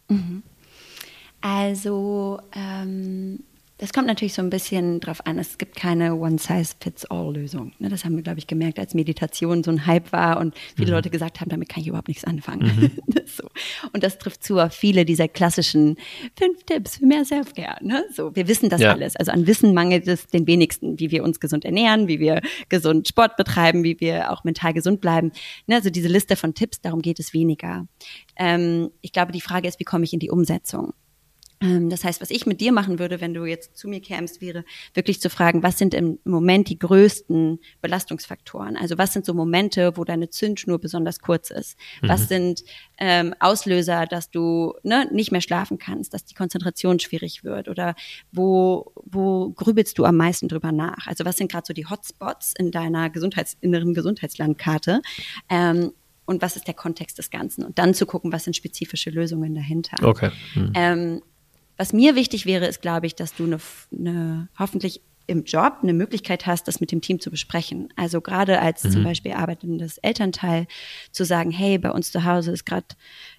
Mhm. 0.08 0.42
Also 1.40 2.40
ähm, 2.54 3.40
das 3.78 3.92
kommt 3.92 4.06
natürlich 4.06 4.32
so 4.32 4.40
ein 4.40 4.48
bisschen 4.48 5.00
drauf 5.00 5.26
an. 5.26 5.38
Es 5.38 5.58
gibt 5.58 5.76
keine 5.76 6.14
One-Size-Fits-All-Lösung. 6.14 7.72
Ne, 7.78 7.90
das 7.90 8.04
haben 8.04 8.16
wir, 8.16 8.22
glaube 8.22 8.38
ich, 8.38 8.46
gemerkt, 8.46 8.78
als 8.78 8.94
Meditation 8.94 9.62
so 9.62 9.70
ein 9.70 9.84
Hype 9.86 10.12
war 10.12 10.38
und 10.40 10.54
viele 10.76 10.88
mhm. 10.88 10.94
Leute 10.94 11.10
gesagt 11.10 11.40
haben, 11.40 11.50
damit 11.50 11.68
kann 11.68 11.82
ich 11.82 11.88
überhaupt 11.88 12.08
nichts 12.08 12.24
anfangen. 12.24 12.96
Mhm. 13.06 13.14
so. 13.26 13.48
Und 13.92 14.02
das 14.02 14.18
trifft 14.18 14.42
zu 14.42 14.58
auf 14.58 14.72
viele 14.72 15.04
dieser 15.04 15.28
klassischen 15.28 15.96
fünf 16.38 16.64
Tipps 16.64 16.96
für 16.96 17.06
mehr 17.06 17.24
Self-Care. 17.24 17.84
Ne? 17.84 18.04
So, 18.14 18.34
wir 18.34 18.48
wissen 18.48 18.70
das 18.70 18.80
ja. 18.80 18.92
alles. 18.92 19.14
Also 19.16 19.32
an 19.32 19.46
Wissen 19.46 19.74
mangelt 19.74 20.08
es 20.08 20.26
den 20.26 20.46
wenigsten, 20.46 20.98
wie 20.98 21.10
wir 21.10 21.22
uns 21.22 21.38
gesund 21.38 21.66
ernähren, 21.66 22.08
wie 22.08 22.18
wir 22.18 22.40
gesund 22.70 23.06
Sport 23.08 23.36
betreiben, 23.36 23.84
wie 23.84 24.00
wir 24.00 24.32
auch 24.32 24.44
mental 24.44 24.72
gesund 24.72 25.02
bleiben. 25.02 25.32
Ne? 25.66 25.74
Also 25.74 25.90
diese 25.90 26.08
Liste 26.08 26.36
von 26.36 26.54
Tipps, 26.54 26.80
darum 26.80 27.02
geht 27.02 27.20
es 27.20 27.34
weniger. 27.34 27.86
Ähm, 28.36 28.90
ich 29.02 29.12
glaube, 29.12 29.32
die 29.32 29.42
Frage 29.42 29.68
ist, 29.68 29.78
wie 29.80 29.84
komme 29.84 30.04
ich 30.04 30.14
in 30.14 30.20
die 30.20 30.30
Umsetzung? 30.30 30.94
Ähm, 31.60 31.88
das 31.88 32.04
heißt, 32.04 32.20
was 32.20 32.30
ich 32.30 32.46
mit 32.46 32.60
dir 32.60 32.72
machen 32.72 32.98
würde, 32.98 33.20
wenn 33.20 33.32
du 33.32 33.44
jetzt 33.44 33.76
zu 33.76 33.88
mir 33.88 34.00
kämst, 34.00 34.40
wäre 34.40 34.64
wirklich 34.94 35.20
zu 35.20 35.30
fragen, 35.30 35.62
was 35.62 35.78
sind 35.78 35.94
im 35.94 36.18
Moment 36.24 36.68
die 36.68 36.78
größten 36.78 37.60
Belastungsfaktoren? 37.80 38.76
Also 38.76 38.98
was 38.98 39.12
sind 39.12 39.24
so 39.24 39.32
Momente, 39.32 39.96
wo 39.96 40.04
deine 40.04 40.28
Zündschnur 40.28 40.78
besonders 40.78 41.20
kurz 41.20 41.50
ist? 41.50 41.78
Mhm. 42.02 42.08
Was 42.08 42.28
sind 42.28 42.62
ähm, 42.98 43.34
Auslöser, 43.40 44.06
dass 44.06 44.30
du 44.30 44.74
ne, 44.82 45.08
nicht 45.12 45.32
mehr 45.32 45.40
schlafen 45.40 45.78
kannst, 45.78 46.12
dass 46.12 46.24
die 46.24 46.34
Konzentration 46.34 46.98
schwierig 46.98 47.42
wird? 47.42 47.68
Oder 47.68 47.94
wo, 48.32 48.92
wo 49.04 49.50
grübelst 49.50 49.98
du 49.98 50.04
am 50.04 50.16
meisten 50.16 50.48
drüber 50.48 50.72
nach? 50.72 51.06
Also 51.06 51.24
was 51.24 51.36
sind 51.36 51.50
gerade 51.50 51.66
so 51.66 51.72
die 51.72 51.86
Hotspots 51.86 52.52
in 52.58 52.70
deiner 52.70 53.08
Gesundheits 53.08 53.56
inneren 53.60 53.94
Gesundheitslandkarte? 53.94 55.00
Ähm, 55.48 55.92
und 56.26 56.42
was 56.42 56.56
ist 56.56 56.66
der 56.66 56.74
Kontext 56.74 57.18
des 57.18 57.30
Ganzen? 57.30 57.64
Und 57.64 57.78
dann 57.78 57.94
zu 57.94 58.04
gucken, 58.04 58.32
was 58.32 58.44
sind 58.44 58.56
spezifische 58.56 59.10
Lösungen 59.10 59.54
dahinter. 59.54 59.96
Okay. 60.06 60.30
Mhm. 60.54 60.72
Ähm, 60.74 61.22
was 61.76 61.92
mir 61.92 62.14
wichtig 62.14 62.46
wäre, 62.46 62.66
ist, 62.66 62.82
glaube 62.82 63.06
ich, 63.06 63.14
dass 63.14 63.34
du 63.34 63.44
eine, 63.44 63.58
eine 63.92 64.48
hoffentlich 64.58 65.00
im 65.28 65.44
Job 65.44 65.78
eine 65.82 65.92
Möglichkeit 65.92 66.46
hast, 66.46 66.68
das 66.68 66.80
mit 66.80 66.92
dem 66.92 67.00
Team 67.00 67.20
zu 67.20 67.30
besprechen. 67.30 67.88
Also 67.96 68.20
gerade 68.20 68.60
als 68.60 68.84
mhm. 68.84 68.90
zum 68.90 69.04
Beispiel 69.04 69.32
arbeitendes 69.32 69.98
Elternteil 69.98 70.66
zu 71.10 71.24
sagen, 71.24 71.50
hey, 71.50 71.78
bei 71.78 71.90
uns 71.90 72.12
zu 72.12 72.24
Hause 72.24 72.52
ist 72.52 72.64
gerade 72.64 72.86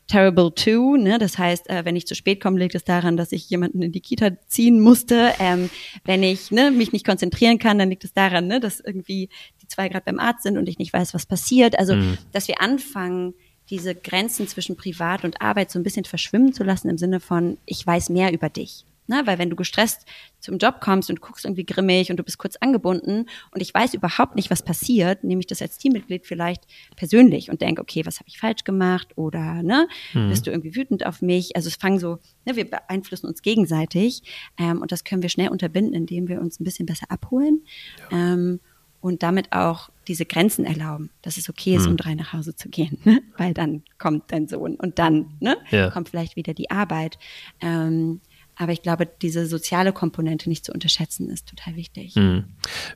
terrible 0.07 0.53
too. 0.53 0.97
Ne? 0.97 1.17
Das 1.17 1.37
heißt, 1.37 1.69
äh, 1.69 1.85
wenn 1.85 1.95
ich 1.95 2.05
zu 2.05 2.15
spät 2.15 2.41
komme, 2.41 2.59
liegt 2.59 2.75
es 2.75 2.83
daran, 2.83 3.15
dass 3.15 3.31
ich 3.31 3.49
jemanden 3.49 3.81
in 3.81 3.91
die 3.91 4.01
Kita 4.01 4.31
ziehen 4.47 4.79
musste. 4.81 5.33
Ähm, 5.39 5.69
wenn 6.03 6.23
ich 6.23 6.51
ne, 6.51 6.71
mich 6.71 6.91
nicht 6.91 7.05
konzentrieren 7.05 7.57
kann, 7.57 7.79
dann 7.79 7.89
liegt 7.89 8.03
es 8.03 8.13
daran, 8.13 8.47
ne, 8.47 8.59
dass 8.59 8.79
irgendwie 8.79 9.29
die 9.61 9.67
zwei 9.67 9.87
gerade 9.87 10.05
beim 10.05 10.19
Arzt 10.19 10.43
sind 10.43 10.57
und 10.57 10.67
ich 10.67 10.79
nicht 10.79 10.93
weiß, 10.93 11.13
was 11.13 11.25
passiert. 11.25 11.79
Also, 11.79 11.95
mhm. 11.95 12.17
dass 12.33 12.47
wir 12.47 12.61
anfangen, 12.61 13.33
diese 13.69 13.95
Grenzen 13.95 14.47
zwischen 14.47 14.77
Privat 14.77 15.23
und 15.23 15.41
Arbeit 15.41 15.71
so 15.71 15.79
ein 15.79 15.83
bisschen 15.83 16.05
verschwimmen 16.05 16.53
zu 16.53 16.63
lassen 16.63 16.89
im 16.89 16.97
Sinne 16.97 17.19
von, 17.19 17.57
ich 17.65 17.85
weiß 17.85 18.09
mehr 18.09 18.33
über 18.33 18.49
dich. 18.49 18.85
Ne? 19.07 19.21
Weil 19.25 19.39
wenn 19.39 19.49
du 19.49 19.55
gestresst 19.55 20.05
zum 20.39 20.57
Job 20.57 20.81
kommst 20.81 21.09
und 21.09 21.21
guckst 21.21 21.45
irgendwie 21.45 21.65
grimmig 21.65 22.11
und 22.11 22.17
du 22.17 22.23
bist 22.23 22.37
kurz 22.37 22.57
angebunden 22.57 23.27
und 23.51 23.61
ich 23.61 23.73
weiß 23.73 23.93
überhaupt 23.93 24.35
nicht, 24.35 24.51
was 24.51 24.63
passiert, 24.63 25.23
nehme 25.23 25.39
ich 25.39 25.47
das 25.47 25.61
als 25.61 25.77
Teammitglied 25.77 26.25
vielleicht 26.25 26.63
persönlich 26.95 27.49
und 27.49 27.61
denke, 27.61 27.81
okay, 27.81 28.05
was 28.05 28.19
habe 28.19 28.27
ich 28.27 28.37
falsch 28.37 28.65
gemacht 28.65 29.17
oder 29.17 29.63
ne, 29.63 29.87
mhm. 30.13 30.29
bist 30.29 30.45
du 30.45 30.51
irgendwie 30.51 30.75
wütend 30.75 31.05
auf 31.05 31.21
mich? 31.21 31.55
Also 31.55 31.69
es 31.69 31.75
fangen 31.75 31.99
so, 31.99 32.19
ne, 32.45 32.55
wir 32.55 32.69
beeinflussen 32.69 33.27
uns 33.27 33.41
gegenseitig 33.41 34.23
ähm, 34.57 34.81
und 34.81 34.91
das 34.91 35.05
können 35.05 35.21
wir 35.21 35.29
schnell 35.29 35.49
unterbinden, 35.49 35.93
indem 35.93 36.27
wir 36.27 36.41
uns 36.41 36.59
ein 36.59 36.65
bisschen 36.65 36.85
besser 36.85 37.09
abholen. 37.09 37.63
Ja. 38.11 38.33
Ähm, 38.33 38.59
und 38.99 39.23
damit 39.23 39.53
auch 39.53 39.89
diese 40.07 40.25
Grenzen 40.25 40.65
erlauben, 40.65 41.09
dass 41.21 41.37
es 41.37 41.49
okay 41.49 41.75
ist, 41.75 41.83
hm. 41.83 41.91
um 41.91 41.97
drei 41.97 42.15
nach 42.15 42.33
Hause 42.33 42.55
zu 42.55 42.69
gehen, 42.69 42.99
ne? 43.05 43.21
weil 43.37 43.53
dann 43.53 43.83
kommt 43.97 44.31
dein 44.31 44.47
Sohn 44.47 44.75
und 44.75 44.99
dann 44.99 45.33
ne, 45.39 45.57
ja. 45.69 45.89
kommt 45.89 46.09
vielleicht 46.09 46.35
wieder 46.35 46.53
die 46.53 46.71
Arbeit. 46.71 47.17
Ähm, 47.61 48.21
aber 48.55 48.71
ich 48.71 48.81
glaube, 48.81 49.07
diese 49.21 49.45
soziale 49.45 49.93
Komponente 49.93 50.49
nicht 50.49 50.65
zu 50.65 50.71
unterschätzen, 50.71 51.29
ist 51.29 51.47
total 51.47 51.75
wichtig. 51.75 52.15
Hm. 52.15 52.45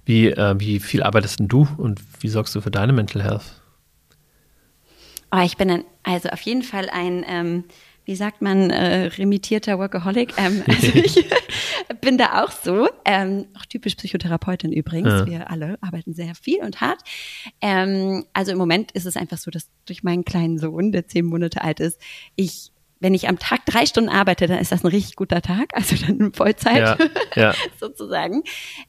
Wie, 0.06 0.28
äh, 0.28 0.60
wie 0.60 0.80
viel 0.80 1.04
arbeitest 1.04 1.40
denn 1.40 1.48
du 1.48 1.68
und 1.78 2.02
wie 2.20 2.30
sorgst 2.30 2.56
du 2.56 2.62
für 2.62 2.72
deine 2.72 2.94
Mental 2.94 3.24
Health? 3.24 3.62
Oh, 5.32 5.42
ich 5.44 5.58
bin 5.58 5.70
ein, 5.70 5.84
also 6.04 6.30
auf 6.30 6.42
jeden 6.42 6.64
Fall 6.64 6.90
ein 6.90 7.24
ähm, 7.28 7.64
wie 8.06 8.16
sagt 8.16 8.42
man, 8.42 8.70
äh, 8.70 9.08
remittierter 9.08 9.80
Workaholic. 9.80 10.34
Ähm, 10.38 10.64
also 10.68 10.88
ich 10.94 11.30
bin 12.02 12.18
da 12.18 12.44
auch 12.44 12.52
so, 12.52 12.88
ähm, 13.06 13.46
auch 13.58 13.66
typisch 13.66 13.96
Psychotherapeutin 13.96 14.72
übrigens. 14.72 15.10
Ja. 15.10 15.26
Wir 15.26 15.52
alle 15.52 15.78
arbeiten 15.82 16.14
sehr 16.14 16.36
viel 16.36 16.62
und 16.62 16.82
hart. 16.82 17.00
Ähm, 17.62 18.26
also 18.34 18.52
im 18.52 18.58
Moment 18.58 18.92
ist 18.92 19.06
es 19.06 19.18
einfach 19.18 19.38
so, 19.38 19.52
dass 19.52 19.70
durch 19.86 20.04
meinen 20.04 20.26
kleinen 20.26 20.58
Sohn, 20.58 20.92
der 20.92 21.08
zehn 21.08 21.26
Monate 21.26 21.64
alt 21.64 21.80
ist, 21.80 22.02
ich 22.36 22.72
wenn 23.02 23.16
ich 23.16 23.28
am 23.28 23.40
Tag 23.40 23.66
drei 23.66 23.86
Stunden 23.86 24.10
arbeite, 24.10 24.48
dann 24.48 24.60
ist 24.60 24.72
das 24.72 24.84
ein 24.86 24.88
richtig 24.88 25.16
guter 25.16 25.42
Tag, 25.42 25.76
also 25.76 25.96
dann 25.96 26.32
Vollzeit 26.34 27.00
ja, 27.00 27.08
ja. 27.36 27.54
sozusagen. 27.80 28.44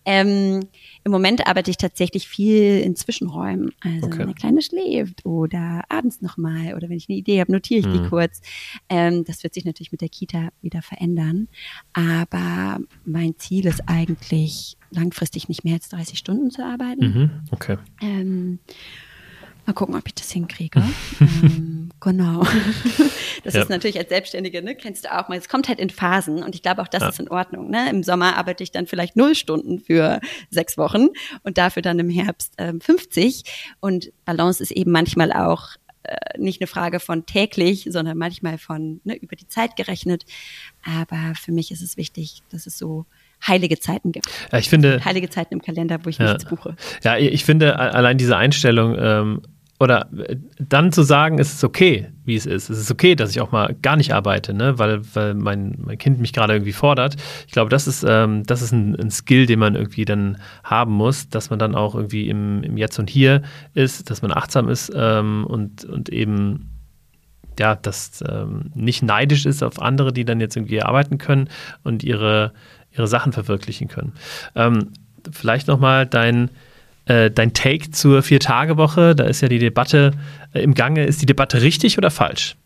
Ähm, 0.04 0.60
Im 1.02 1.10
Moment 1.10 1.46
arbeite 1.46 1.70
ich 1.70 1.78
tatsächlich 1.78 2.28
viel 2.28 2.80
in 2.80 2.94
Zwischenräumen. 2.94 3.72
Also 3.80 4.06
okay. 4.06 4.18
meine 4.18 4.34
Kleine 4.34 4.60
schläft 4.60 5.24
oder 5.24 5.82
abends 5.88 6.20
nochmal 6.20 6.74
oder 6.74 6.90
wenn 6.90 6.98
ich 6.98 7.08
eine 7.08 7.18
Idee 7.18 7.40
habe, 7.40 7.50
notiere 7.50 7.80
ich 7.80 7.86
mhm. 7.86 8.02
die 8.04 8.08
kurz. 8.08 8.42
Ähm, 8.90 9.24
das 9.24 9.42
wird 9.42 9.54
sich 9.54 9.64
natürlich 9.64 9.92
mit 9.92 10.02
der 10.02 10.10
Kita 10.10 10.50
wieder 10.60 10.82
verändern. 10.82 11.48
Aber 11.94 12.80
mein 13.06 13.38
Ziel 13.38 13.66
ist 13.66 13.88
eigentlich 13.88 14.76
langfristig 14.90 15.48
nicht 15.48 15.64
mehr 15.64 15.74
als 15.74 15.88
30 15.88 16.18
Stunden 16.18 16.50
zu 16.50 16.62
arbeiten. 16.62 17.04
Mhm. 17.04 17.30
Okay. 17.50 17.78
Ähm, 18.02 18.58
Mal 19.66 19.74
gucken, 19.74 19.94
ob 19.94 20.02
ich 20.06 20.14
das 20.14 20.30
hinkriege. 20.30 20.82
ähm, 21.20 21.90
genau. 22.00 22.42
das 23.44 23.54
ja. 23.54 23.62
ist 23.62 23.70
natürlich 23.70 23.96
als 23.98 24.08
Selbstständige, 24.08 24.62
ne, 24.62 24.74
kennst 24.74 25.04
du 25.04 25.16
auch 25.16 25.28
mal. 25.28 25.38
Es 25.38 25.48
kommt 25.48 25.68
halt 25.68 25.78
in 25.78 25.90
Phasen 25.90 26.42
und 26.42 26.54
ich 26.54 26.62
glaube 26.62 26.82
auch, 26.82 26.88
das 26.88 27.02
ja. 27.02 27.08
ist 27.10 27.20
in 27.20 27.28
Ordnung. 27.28 27.70
Ne? 27.70 27.88
Im 27.90 28.02
Sommer 28.02 28.36
arbeite 28.36 28.64
ich 28.64 28.72
dann 28.72 28.86
vielleicht 28.86 29.14
null 29.16 29.34
Stunden 29.34 29.78
für 29.78 30.20
sechs 30.50 30.76
Wochen 30.76 31.08
und 31.44 31.58
dafür 31.58 31.82
dann 31.82 31.98
im 32.00 32.10
Herbst 32.10 32.54
ähm, 32.58 32.80
50. 32.80 33.44
Und 33.80 34.12
Balance 34.24 34.62
ist 34.62 34.72
eben 34.72 34.90
manchmal 34.90 35.32
auch 35.32 35.76
äh, 36.02 36.16
nicht 36.36 36.60
eine 36.60 36.66
Frage 36.66 36.98
von 36.98 37.26
täglich, 37.26 37.86
sondern 37.88 38.18
manchmal 38.18 38.58
von 38.58 39.00
ne, 39.04 39.14
über 39.14 39.36
die 39.36 39.46
Zeit 39.46 39.76
gerechnet. 39.76 40.24
Aber 40.84 41.34
für 41.36 41.52
mich 41.52 41.70
ist 41.70 41.82
es 41.82 41.96
wichtig, 41.96 42.42
dass 42.50 42.66
es 42.66 42.76
so 42.76 43.06
heilige 43.46 43.78
Zeiten 43.78 44.12
gibt. 44.12 44.28
Ja, 44.50 44.58
ich 44.58 44.68
finde 44.68 45.04
heilige 45.04 45.30
Zeiten 45.30 45.54
im 45.54 45.62
Kalender, 45.62 46.04
wo 46.04 46.08
ich 46.08 46.18
ja, 46.18 46.32
nichts 46.32 46.44
buche. 46.44 46.76
Ja, 47.02 47.16
ich 47.18 47.44
finde 47.44 47.78
allein 47.78 48.18
diese 48.18 48.36
Einstellung 48.36 48.96
ähm, 48.98 49.42
oder 49.82 50.08
äh, 50.16 50.36
dann 50.60 50.92
zu 50.92 51.02
sagen, 51.02 51.40
es 51.40 51.52
ist 51.52 51.64
okay, 51.64 52.06
wie 52.24 52.36
es 52.36 52.46
ist. 52.46 52.70
Es 52.70 52.78
ist 52.78 52.90
okay, 52.92 53.16
dass 53.16 53.30
ich 53.30 53.40
auch 53.40 53.50
mal 53.50 53.74
gar 53.82 53.96
nicht 53.96 54.14
arbeite, 54.14 54.54
ne? 54.54 54.78
weil, 54.78 55.02
weil 55.12 55.34
mein, 55.34 55.74
mein 55.84 55.98
Kind 55.98 56.20
mich 56.20 56.32
gerade 56.32 56.52
irgendwie 56.52 56.72
fordert. 56.72 57.16
Ich 57.48 57.52
glaube, 57.52 57.68
das 57.68 57.88
ist, 57.88 58.04
ähm, 58.08 58.44
das 58.44 58.62
ist 58.62 58.70
ein, 58.70 58.94
ein, 58.94 59.10
Skill, 59.10 59.46
den 59.46 59.58
man 59.58 59.74
irgendwie 59.74 60.04
dann 60.04 60.38
haben 60.62 60.92
muss, 60.92 61.28
dass 61.28 61.50
man 61.50 61.58
dann 61.58 61.74
auch 61.74 61.96
irgendwie 61.96 62.28
im, 62.28 62.62
im 62.62 62.76
Jetzt 62.76 63.00
und 63.00 63.10
Hier 63.10 63.42
ist, 63.74 64.08
dass 64.08 64.22
man 64.22 64.30
achtsam 64.32 64.68
ist 64.68 64.92
ähm, 64.94 65.44
und, 65.46 65.84
und 65.84 66.10
eben 66.10 66.70
ja, 67.58 67.74
das 67.74 68.22
ähm, 68.26 68.70
nicht 68.76 69.02
neidisch 69.02 69.46
ist 69.46 69.64
auf 69.64 69.82
andere, 69.82 70.12
die 70.12 70.24
dann 70.24 70.40
jetzt 70.40 70.56
irgendwie 70.56 70.80
arbeiten 70.80 71.18
können 71.18 71.48
und 71.82 72.04
ihre, 72.04 72.52
ihre 72.92 73.08
Sachen 73.08 73.32
verwirklichen 73.32 73.88
können. 73.88 74.12
Ähm, 74.54 74.92
vielleicht 75.30 75.66
nochmal 75.66 76.06
dein, 76.06 76.50
äh, 77.06 77.30
dein 77.30 77.52
Take 77.52 77.90
zur 77.90 78.22
Vier-Tage-Woche. 78.22 79.14
Da 79.14 79.24
ist 79.24 79.40
ja 79.40 79.48
die 79.48 79.58
Debatte 79.58 80.12
äh, 80.52 80.60
im 80.60 80.74
Gange. 80.74 81.04
Ist 81.04 81.22
die 81.22 81.26
Debatte 81.26 81.62
richtig 81.62 81.98
oder 81.98 82.10
falsch? 82.10 82.56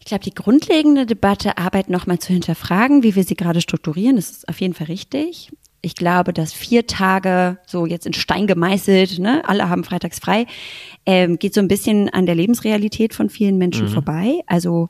Ich 0.00 0.06
glaube, 0.06 0.24
die 0.24 0.34
grundlegende 0.34 1.04
Debatte, 1.04 1.58
Arbeit 1.58 1.90
nochmal 1.90 2.18
zu 2.18 2.32
hinterfragen, 2.32 3.02
wie 3.02 3.14
wir 3.14 3.24
sie 3.24 3.34
gerade 3.34 3.60
strukturieren, 3.60 4.16
das 4.16 4.30
ist 4.30 4.48
auf 4.48 4.58
jeden 4.60 4.72
Fall 4.72 4.86
richtig. 4.86 5.50
Ich 5.82 5.94
glaube, 5.94 6.32
dass 6.32 6.52
vier 6.54 6.86
Tage 6.86 7.58
so 7.66 7.86
jetzt 7.86 8.06
in 8.06 8.14
Stein 8.14 8.46
gemeißelt, 8.46 9.18
ne, 9.18 9.42
alle 9.46 9.68
haben 9.68 9.84
freitags 9.84 10.18
frei, 10.18 10.46
ähm, 11.04 11.38
geht 11.38 11.54
so 11.54 11.60
ein 11.60 11.68
bisschen 11.68 12.08
an 12.08 12.26
der 12.26 12.34
Lebensrealität 12.34 13.14
von 13.14 13.28
vielen 13.28 13.58
Menschen 13.58 13.86
mhm. 13.86 13.90
vorbei. 13.90 14.40
Also 14.46 14.88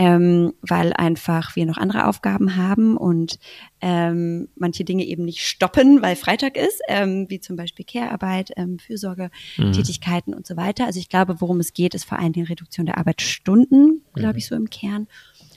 ähm, 0.00 0.54
weil 0.62 0.94
einfach 0.94 1.56
wir 1.56 1.66
noch 1.66 1.76
andere 1.76 2.06
Aufgaben 2.06 2.56
haben 2.56 2.96
und 2.96 3.38
ähm, 3.82 4.48
manche 4.54 4.82
Dinge 4.82 5.04
eben 5.04 5.26
nicht 5.26 5.46
stoppen, 5.46 6.00
weil 6.00 6.16
Freitag 6.16 6.56
ist, 6.56 6.80
ähm, 6.88 7.26
wie 7.28 7.38
zum 7.38 7.56
Beispiel 7.56 7.84
Care-Arbeit, 7.84 8.52
ähm, 8.56 8.78
Fürsorgetätigkeiten 8.78 10.32
mhm. 10.32 10.38
und 10.38 10.46
so 10.46 10.56
weiter. 10.56 10.86
Also 10.86 10.98
ich 10.98 11.10
glaube, 11.10 11.42
worum 11.42 11.60
es 11.60 11.74
geht, 11.74 11.94
ist 11.94 12.06
vor 12.06 12.18
allem 12.18 12.32
die 12.32 12.40
Reduktion 12.40 12.86
der 12.86 12.96
Arbeitsstunden, 12.96 14.02
glaube 14.14 14.32
mhm. 14.32 14.38
ich, 14.38 14.46
so 14.46 14.54
im 14.54 14.70
Kern. 14.70 15.06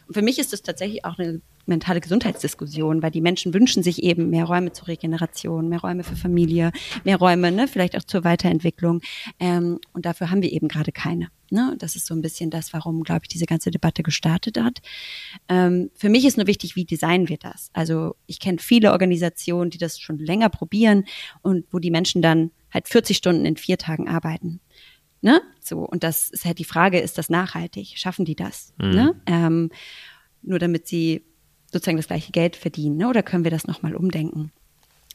Und 0.07 0.13
für 0.13 0.21
mich 0.21 0.37
ist 0.39 0.51
das 0.51 0.61
tatsächlich 0.61 1.05
auch 1.05 1.17
eine 1.17 1.39
mentale 1.65 2.01
Gesundheitsdiskussion, 2.01 3.01
weil 3.01 3.11
die 3.11 3.21
Menschen 3.21 3.53
wünschen 3.53 3.83
sich 3.83 4.03
eben 4.03 4.29
mehr 4.29 4.45
Räume 4.45 4.73
zur 4.73 4.87
Regeneration, 4.87 5.69
mehr 5.69 5.79
Räume 5.79 6.03
für 6.03 6.15
Familie, 6.15 6.71
mehr 7.03 7.17
Räume, 7.17 7.51
ne, 7.51 7.67
vielleicht 7.67 7.97
auch 7.97 8.03
zur 8.03 8.23
Weiterentwicklung. 8.23 9.01
Ähm, 9.39 9.79
und 9.93 10.05
dafür 10.05 10.29
haben 10.29 10.41
wir 10.41 10.51
eben 10.51 10.67
gerade 10.67 10.91
keine. 10.91 11.29
Ne? 11.49 11.75
Das 11.77 11.95
ist 11.95 12.05
so 12.05 12.13
ein 12.13 12.21
bisschen 12.21 12.49
das, 12.49 12.73
warum, 12.73 13.03
glaube 13.03 13.21
ich, 13.23 13.27
diese 13.29 13.45
ganze 13.45 13.71
Debatte 13.71 14.03
gestartet 14.03 14.59
hat. 14.59 14.81
Ähm, 15.47 15.91
für 15.93 16.09
mich 16.09 16.25
ist 16.25 16.37
nur 16.37 16.47
wichtig, 16.47 16.75
wie 16.75 16.85
designen 16.85 17.29
wir 17.29 17.37
das? 17.37 17.69
Also 17.73 18.15
ich 18.25 18.39
kenne 18.39 18.57
viele 18.59 18.91
Organisationen, 18.91 19.69
die 19.69 19.77
das 19.77 19.99
schon 19.99 20.17
länger 20.17 20.49
probieren 20.49 21.05
und 21.41 21.65
wo 21.71 21.79
die 21.79 21.91
Menschen 21.91 22.21
dann 22.21 22.51
halt 22.71 22.87
40 22.87 23.17
Stunden 23.17 23.45
in 23.45 23.55
vier 23.55 23.77
Tagen 23.77 24.09
arbeiten. 24.09 24.59
Ne? 25.21 25.41
So, 25.61 25.79
und 25.79 26.03
das 26.03 26.29
ist 26.29 26.43
halt 26.43 26.59
die 26.59 26.65
Frage, 26.65 26.99
ist 26.99 27.17
das 27.17 27.29
nachhaltig? 27.29 27.93
Schaffen 27.95 28.25
die 28.25 28.35
das? 28.35 28.73
Mhm. 28.77 28.89
Ne? 28.89 29.21
Ähm, 29.25 29.69
nur 30.41 30.59
damit 30.59 30.87
sie 30.87 31.23
sozusagen 31.73 31.97
das 31.97 32.07
gleiche 32.07 32.31
Geld 32.31 32.55
verdienen? 32.55 32.97
Ne? 32.97 33.09
Oder 33.09 33.23
können 33.23 33.43
wir 33.43 33.51
das 33.51 33.67
nochmal 33.67 33.95
umdenken? 33.95 34.51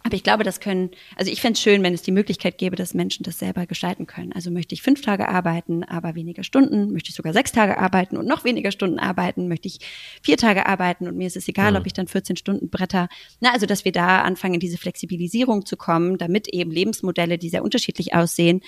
Aber 0.04 0.14
ich 0.14 0.22
glaube, 0.22 0.44
das 0.44 0.60
können, 0.60 0.90
also 1.16 1.30
ich 1.30 1.40
fände 1.40 1.54
es 1.54 1.60
schön, 1.60 1.82
wenn 1.82 1.92
es 1.92 2.02
die 2.02 2.12
Möglichkeit 2.12 2.56
gäbe, 2.56 2.76
dass 2.76 2.94
Menschen 2.94 3.24
das 3.24 3.38
selber 3.38 3.66
gestalten 3.66 4.06
können. 4.06 4.32
Also 4.32 4.50
möchte 4.50 4.74
ich 4.74 4.82
fünf 4.82 5.02
Tage 5.02 5.28
arbeiten, 5.28 5.82
aber 5.82 6.14
weniger 6.14 6.44
Stunden, 6.44 6.92
möchte 6.92 7.10
ich 7.10 7.16
sogar 7.16 7.32
sechs 7.32 7.50
Tage 7.50 7.78
arbeiten 7.78 8.16
und 8.16 8.26
noch 8.26 8.44
weniger 8.44 8.70
Stunden 8.70 9.00
arbeiten, 9.00 9.48
möchte 9.48 9.66
ich 9.66 9.80
vier 10.22 10.36
Tage 10.36 10.66
arbeiten 10.66 11.08
und 11.08 11.16
mir 11.16 11.26
ist 11.26 11.36
es 11.36 11.48
egal, 11.48 11.72
mhm. 11.72 11.78
ob 11.78 11.86
ich 11.86 11.92
dann 11.94 12.06
14 12.06 12.36
Stunden 12.36 12.70
bretter. 12.70 13.08
Na, 13.40 13.52
also 13.52 13.66
dass 13.66 13.84
wir 13.84 13.92
da 13.92 14.22
anfangen, 14.22 14.54
in 14.54 14.60
diese 14.60 14.78
Flexibilisierung 14.78 15.66
zu 15.66 15.76
kommen, 15.76 16.16
damit 16.16 16.48
eben 16.48 16.70
Lebensmodelle, 16.70 17.36
die 17.36 17.48
sehr 17.48 17.64
unterschiedlich 17.64 18.14
aussehen, 18.14 18.62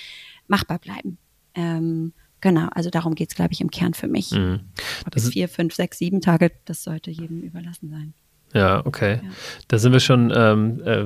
machbar 0.48 0.80
bleiben. 0.80 1.18
Ähm, 1.54 2.12
Genau, 2.40 2.68
also 2.72 2.90
darum 2.90 3.14
geht's, 3.14 3.34
glaube 3.34 3.52
ich, 3.52 3.60
im 3.60 3.70
Kern 3.70 3.94
für 3.94 4.08
mich. 4.08 4.32
Mhm. 4.32 4.60
Ob 5.06 5.16
es 5.16 5.28
vier, 5.28 5.48
fünf, 5.48 5.74
sechs, 5.74 5.98
sieben 5.98 6.20
Tage, 6.20 6.52
das 6.64 6.82
sollte 6.82 7.10
jedem 7.10 7.40
überlassen 7.42 7.90
sein. 7.90 8.14
Ja, 8.52 8.84
okay. 8.84 9.20
Ja. 9.22 9.30
Da 9.68 9.78
sind 9.78 9.92
wir 9.92 10.00
schon 10.00 10.32
ähm, 10.34 10.82
äh, 10.84 11.04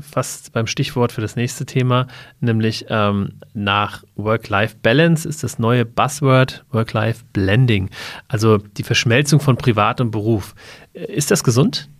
fast 0.00 0.52
beim 0.52 0.66
Stichwort 0.66 1.12
für 1.12 1.20
das 1.20 1.36
nächste 1.36 1.66
Thema, 1.66 2.06
nämlich 2.40 2.86
ähm, 2.88 3.40
nach 3.52 4.04
Work-Life-Balance 4.16 5.28
ist 5.28 5.42
das 5.42 5.58
neue 5.58 5.84
Buzzword 5.84 6.64
Work-Life-Blending, 6.70 7.90
also 8.26 8.56
die 8.56 8.84
Verschmelzung 8.84 9.40
von 9.40 9.58
Privat 9.58 10.00
und 10.00 10.10
Beruf. 10.10 10.54
Äh, 10.94 11.12
ist 11.12 11.30
das 11.30 11.44
gesund? 11.44 11.90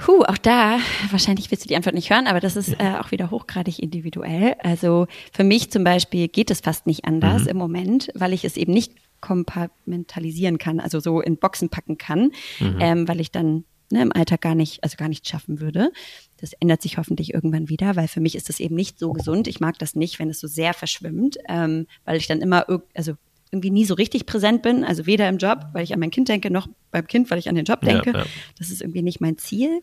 Puh, 0.00 0.22
auch 0.24 0.38
da, 0.38 0.78
wahrscheinlich 1.10 1.50
willst 1.50 1.64
du 1.64 1.68
die 1.68 1.76
Antwort 1.76 1.94
nicht 1.94 2.10
hören, 2.10 2.26
aber 2.26 2.40
das 2.40 2.56
ist 2.56 2.72
äh, 2.80 2.94
auch 2.98 3.10
wieder 3.10 3.30
hochgradig 3.30 3.78
individuell. 3.80 4.56
Also 4.62 5.06
für 5.30 5.44
mich 5.44 5.70
zum 5.70 5.84
Beispiel 5.84 6.28
geht 6.28 6.50
es 6.50 6.60
fast 6.60 6.86
nicht 6.86 7.04
anders 7.04 7.42
mhm. 7.42 7.48
im 7.48 7.56
Moment, 7.58 8.10
weil 8.14 8.32
ich 8.32 8.44
es 8.44 8.56
eben 8.56 8.72
nicht 8.72 8.94
kompartmentalisieren 9.20 10.56
kann, 10.56 10.80
also 10.80 11.00
so 11.00 11.20
in 11.20 11.36
Boxen 11.36 11.68
packen 11.68 11.98
kann, 11.98 12.32
mhm. 12.60 12.78
ähm, 12.80 13.08
weil 13.08 13.20
ich 13.20 13.30
dann 13.30 13.64
ne, 13.90 14.00
im 14.00 14.12
Alltag 14.12 14.40
gar 14.40 14.54
nicht, 14.54 14.82
also 14.82 14.96
gar 14.96 15.08
nicht 15.08 15.28
schaffen 15.28 15.60
würde. 15.60 15.92
Das 16.40 16.54
ändert 16.54 16.80
sich 16.80 16.96
hoffentlich 16.96 17.34
irgendwann 17.34 17.68
wieder, 17.68 17.96
weil 17.96 18.08
für 18.08 18.20
mich 18.20 18.34
ist 18.34 18.48
das 18.48 18.58
eben 18.58 18.74
nicht 18.74 18.98
so 18.98 19.12
gesund. 19.12 19.48
Ich 19.48 19.60
mag 19.60 19.78
das 19.78 19.94
nicht, 19.94 20.18
wenn 20.18 20.30
es 20.30 20.40
so 20.40 20.46
sehr 20.46 20.72
verschwimmt, 20.72 21.36
ähm, 21.46 21.86
weil 22.06 22.16
ich 22.16 22.26
dann 22.26 22.40
immer, 22.40 22.64
also 22.94 23.12
irgendwie 23.50 23.70
nie 23.70 23.84
so 23.84 23.94
richtig 23.94 24.26
präsent 24.26 24.62
bin. 24.62 24.84
Also 24.84 25.06
weder 25.06 25.28
im 25.28 25.38
Job, 25.38 25.66
weil 25.72 25.84
ich 25.84 25.92
an 25.92 26.00
mein 26.00 26.10
Kind 26.10 26.28
denke, 26.28 26.50
noch 26.50 26.68
beim 26.90 27.06
Kind, 27.06 27.30
weil 27.30 27.38
ich 27.38 27.48
an 27.48 27.54
den 27.54 27.64
Job 27.64 27.80
denke. 27.80 28.10
Ja, 28.10 28.18
ja. 28.18 28.26
Das 28.58 28.70
ist 28.70 28.80
irgendwie 28.80 29.02
nicht 29.02 29.20
mein 29.20 29.38
Ziel. 29.38 29.82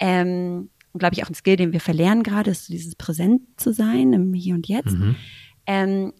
Ähm, 0.00 0.70
und 0.92 0.98
glaube 0.98 1.14
ich 1.14 1.24
auch 1.24 1.28
ein 1.28 1.34
Skill, 1.34 1.56
den 1.56 1.72
wir 1.72 1.80
verlernen 1.80 2.22
gerade, 2.22 2.50
ist 2.50 2.68
dieses 2.68 2.94
präsent 2.94 3.42
zu 3.56 3.72
sein 3.72 4.12
im 4.12 4.32
Hier 4.32 4.54
und 4.54 4.68
Jetzt. 4.68 4.94
Mhm. 4.94 5.16
Ähm, 5.66 6.12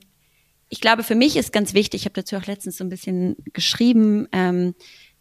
ich 0.68 0.80
glaube, 0.80 1.02
für 1.02 1.14
mich 1.14 1.36
ist 1.36 1.52
ganz 1.52 1.74
wichtig, 1.74 2.02
ich 2.02 2.04
habe 2.06 2.14
dazu 2.14 2.36
auch 2.36 2.46
letztens 2.46 2.78
so 2.78 2.84
ein 2.84 2.88
bisschen 2.88 3.36
geschrieben, 3.52 4.26
ähm, 4.32 4.74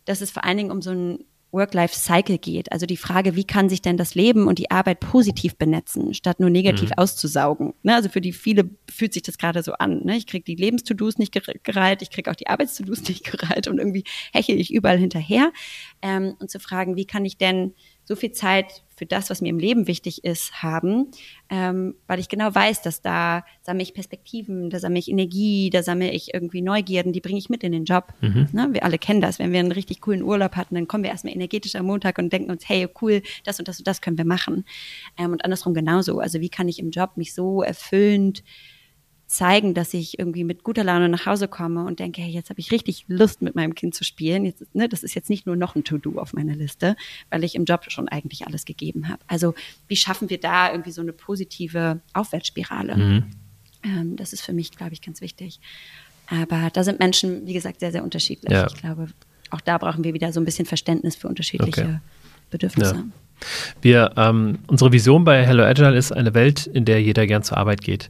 dass 0.05 0.21
es 0.21 0.31
vor 0.31 0.43
allen 0.43 0.57
Dingen 0.57 0.71
um 0.71 0.81
so 0.81 0.91
ein 0.91 1.19
Work-Life-Cycle 1.53 2.39
geht. 2.39 2.71
Also 2.71 2.85
die 2.85 2.97
Frage, 2.97 3.35
wie 3.35 3.45
kann 3.45 3.69
sich 3.69 3.81
denn 3.81 3.95
das 3.95 4.15
Leben 4.15 4.47
und 4.47 4.59
die 4.59 4.71
Arbeit 4.71 4.99
positiv 4.99 5.55
benetzen, 5.55 6.13
statt 6.13 6.39
nur 6.39 6.49
negativ 6.49 6.89
mhm. 6.89 6.97
auszusaugen. 6.97 7.73
Ne? 7.83 7.95
Also 7.95 8.09
für 8.09 8.21
die 8.21 8.33
viele 8.33 8.69
fühlt 8.91 9.13
sich 9.13 9.23
das 9.23 9.37
gerade 9.37 9.63
so 9.63 9.73
an. 9.73 10.01
Ne? 10.03 10.17
Ich 10.17 10.27
kriege 10.27 10.43
die 10.43 10.55
Lebens-To-Dos 10.55 11.19
nicht 11.19 11.31
gereiht, 11.63 12.01
ich 12.01 12.09
kriege 12.09 12.29
auch 12.29 12.35
die 12.35 12.47
Arbeits-To-Dos 12.47 13.03
nicht 13.07 13.23
gereiht 13.23 13.67
und 13.67 13.77
irgendwie 13.77 14.03
hechel 14.33 14.59
ich 14.59 14.73
überall 14.73 14.97
hinterher. 14.97 15.51
Ähm, 16.01 16.35
und 16.39 16.49
zu 16.49 16.59
fragen, 16.59 16.95
wie 16.95 17.05
kann 17.05 17.23
ich 17.23 17.37
denn 17.37 17.73
so 18.03 18.15
viel 18.15 18.31
Zeit 18.31 18.83
für 19.03 19.07
das, 19.07 19.29
was 19.29 19.41
mir 19.41 19.49
im 19.49 19.59
Leben 19.59 19.87
wichtig 19.87 20.23
ist, 20.23 20.63
haben, 20.63 21.11
ähm, 21.49 21.95
weil 22.07 22.19
ich 22.19 22.29
genau 22.29 22.55
weiß, 22.55 22.83
dass 22.83 23.01
da 23.01 23.43
sammle 23.61 23.83
ich 23.83 23.93
Perspektiven, 23.93 24.69
da 24.69 24.79
sammle 24.79 24.97
ich 24.97 25.09
Energie, 25.09 25.69
da 25.69 25.83
sammle 25.83 26.09
ich 26.09 26.33
irgendwie 26.33 26.61
Neugierden, 26.61 27.11
die 27.11 27.19
bringe 27.19 27.37
ich 27.37 27.49
mit 27.49 27.65
in 27.65 27.73
den 27.73 27.83
Job. 27.83 28.13
Mhm. 28.21 28.47
Ne? 28.53 28.69
Wir 28.71 28.85
alle 28.85 28.97
kennen 28.97 29.19
das. 29.19 29.39
Wenn 29.39 29.51
wir 29.51 29.59
einen 29.59 29.73
richtig 29.73 29.99
coolen 29.99 30.23
Urlaub 30.23 30.55
hatten, 30.55 30.75
dann 30.75 30.87
kommen 30.87 31.03
wir 31.03 31.11
erstmal 31.11 31.33
energetisch 31.33 31.75
am 31.75 31.85
Montag 31.85 32.17
und 32.17 32.31
denken 32.31 32.49
uns, 32.49 32.69
hey, 32.69 32.87
cool, 33.01 33.21
das 33.43 33.59
und 33.59 33.67
das 33.67 33.77
und 33.77 33.87
das 33.87 33.99
können 33.99 34.17
wir 34.17 34.23
machen. 34.23 34.63
Ähm, 35.17 35.33
und 35.33 35.43
andersrum 35.43 35.73
genauso. 35.73 36.19
Also 36.19 36.39
wie 36.39 36.49
kann 36.49 36.69
ich 36.69 36.79
im 36.79 36.89
Job 36.89 37.17
mich 37.17 37.33
so 37.33 37.61
erfüllend 37.61 38.41
zeigen, 39.33 39.73
dass 39.73 39.93
ich 39.93 40.19
irgendwie 40.19 40.43
mit 40.43 40.63
guter 40.63 40.83
Laune 40.83 41.09
nach 41.09 41.25
Hause 41.25 41.47
komme 41.47 41.85
und 41.85 41.99
denke, 41.99 42.21
hey, 42.21 42.31
jetzt 42.31 42.49
habe 42.49 42.59
ich 42.59 42.71
richtig 42.71 43.05
Lust, 43.07 43.41
mit 43.41 43.55
meinem 43.55 43.75
Kind 43.75 43.95
zu 43.95 44.03
spielen. 44.03 44.45
Jetzt, 44.45 44.63
ne, 44.75 44.87
das 44.87 45.03
ist 45.03 45.15
jetzt 45.15 45.29
nicht 45.29 45.45
nur 45.45 45.55
noch 45.55 45.75
ein 45.75 45.83
To-Do 45.83 46.19
auf 46.19 46.33
meiner 46.33 46.55
Liste, 46.55 46.95
weil 47.29 47.43
ich 47.43 47.55
im 47.55 47.65
Job 47.65 47.85
schon 47.89 48.07
eigentlich 48.07 48.45
alles 48.45 48.65
gegeben 48.65 49.09
habe. 49.09 49.19
Also 49.27 49.55
wie 49.87 49.95
schaffen 49.95 50.29
wir 50.29 50.39
da 50.39 50.71
irgendwie 50.71 50.91
so 50.91 51.01
eine 51.01 51.13
positive 51.13 51.99
Aufwärtsspirale? 52.13 52.95
Mhm. 52.95 53.25
Ähm, 53.83 54.15
das 54.15 54.33
ist 54.33 54.41
für 54.41 54.53
mich, 54.53 54.71
glaube 54.71 54.93
ich, 54.93 55.01
ganz 55.01 55.21
wichtig. 55.21 55.59
Aber 56.27 56.69
da 56.71 56.83
sind 56.83 56.99
Menschen, 56.99 57.45
wie 57.45 57.53
gesagt, 57.53 57.79
sehr, 57.79 57.91
sehr 57.91 58.03
unterschiedlich. 58.03 58.53
Ja. 58.53 58.67
Ich 58.67 58.75
glaube, 58.75 59.07
auch 59.49 59.61
da 59.61 59.77
brauchen 59.77 60.03
wir 60.03 60.13
wieder 60.13 60.31
so 60.31 60.39
ein 60.39 60.45
bisschen 60.45 60.65
Verständnis 60.65 61.15
für 61.15 61.27
unterschiedliche 61.27 61.81
okay. 61.81 61.99
Bedürfnisse. 62.49 62.95
Ja. 62.95 63.03
Wir, 63.81 64.11
ähm, 64.15 64.59
unsere 64.67 64.91
Vision 64.91 65.23
bei 65.23 65.45
Hello 65.45 65.63
Agile 65.63 65.97
ist 65.97 66.11
eine 66.11 66.33
Welt, 66.33 66.65
in 66.67 66.85
der 66.85 67.01
jeder 67.01 67.27
gern 67.27 67.43
zur 67.43 67.57
Arbeit 67.57 67.81
geht. 67.81 68.09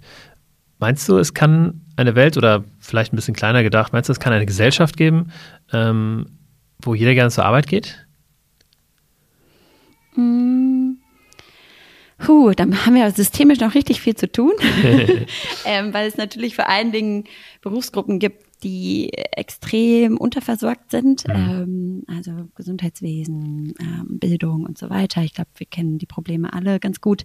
Meinst 0.84 1.08
du, 1.08 1.18
es 1.18 1.34
kann 1.34 1.80
eine 1.96 2.14
Welt 2.14 2.36
oder 2.36 2.66
vielleicht 2.82 3.14
ein 3.14 3.16
bisschen 3.16 3.34
kleiner 3.34 3.64
gedacht, 3.64 3.94
meinst 3.94 4.10
du, 4.10 4.12
es 4.12 4.20
kann 4.20 4.34
eine 4.34 4.46
Gesellschaft 4.46 4.98
geben, 4.98 5.32
ähm, 5.72 6.26
wo 6.82 6.94
jeder 6.94 7.14
gerne 7.14 7.32
zur 7.32 7.46
Arbeit 7.46 7.68
geht? 7.68 8.06
Mm. 10.18 10.96
Puh, 12.18 12.52
dann 12.52 12.86
haben 12.86 12.96
wir 12.96 13.10
systemisch 13.12 13.62
noch 13.62 13.76
richtig 13.76 14.02
viel 14.02 14.16
zu 14.16 14.30
tun, 14.30 14.52
ähm, 15.66 15.94
weil 15.94 16.06
es 16.06 16.18
natürlich 16.18 16.54
vor 16.54 16.68
allen 16.68 16.92
Dingen 16.92 17.24
Berufsgruppen 17.62 18.20
gibt, 18.20 18.44
die 18.64 19.14
extrem 19.14 20.18
unterversorgt 20.18 20.92
sind, 20.92 21.28
mhm. 21.28 21.34
ähm, 21.34 22.04
also 22.08 22.50
Gesundheitswesen, 22.56 23.74
ähm, 23.80 24.20
Bildung 24.20 24.66
und 24.66 24.78
so 24.78 24.90
weiter. 24.90 25.22
Ich 25.24 25.34
glaube, 25.34 25.50
wir 25.56 25.68
kennen 25.68 25.98
die 25.98 26.06
Probleme 26.06 26.54
alle 26.54 26.80
ganz 26.80 27.02
gut. 27.02 27.24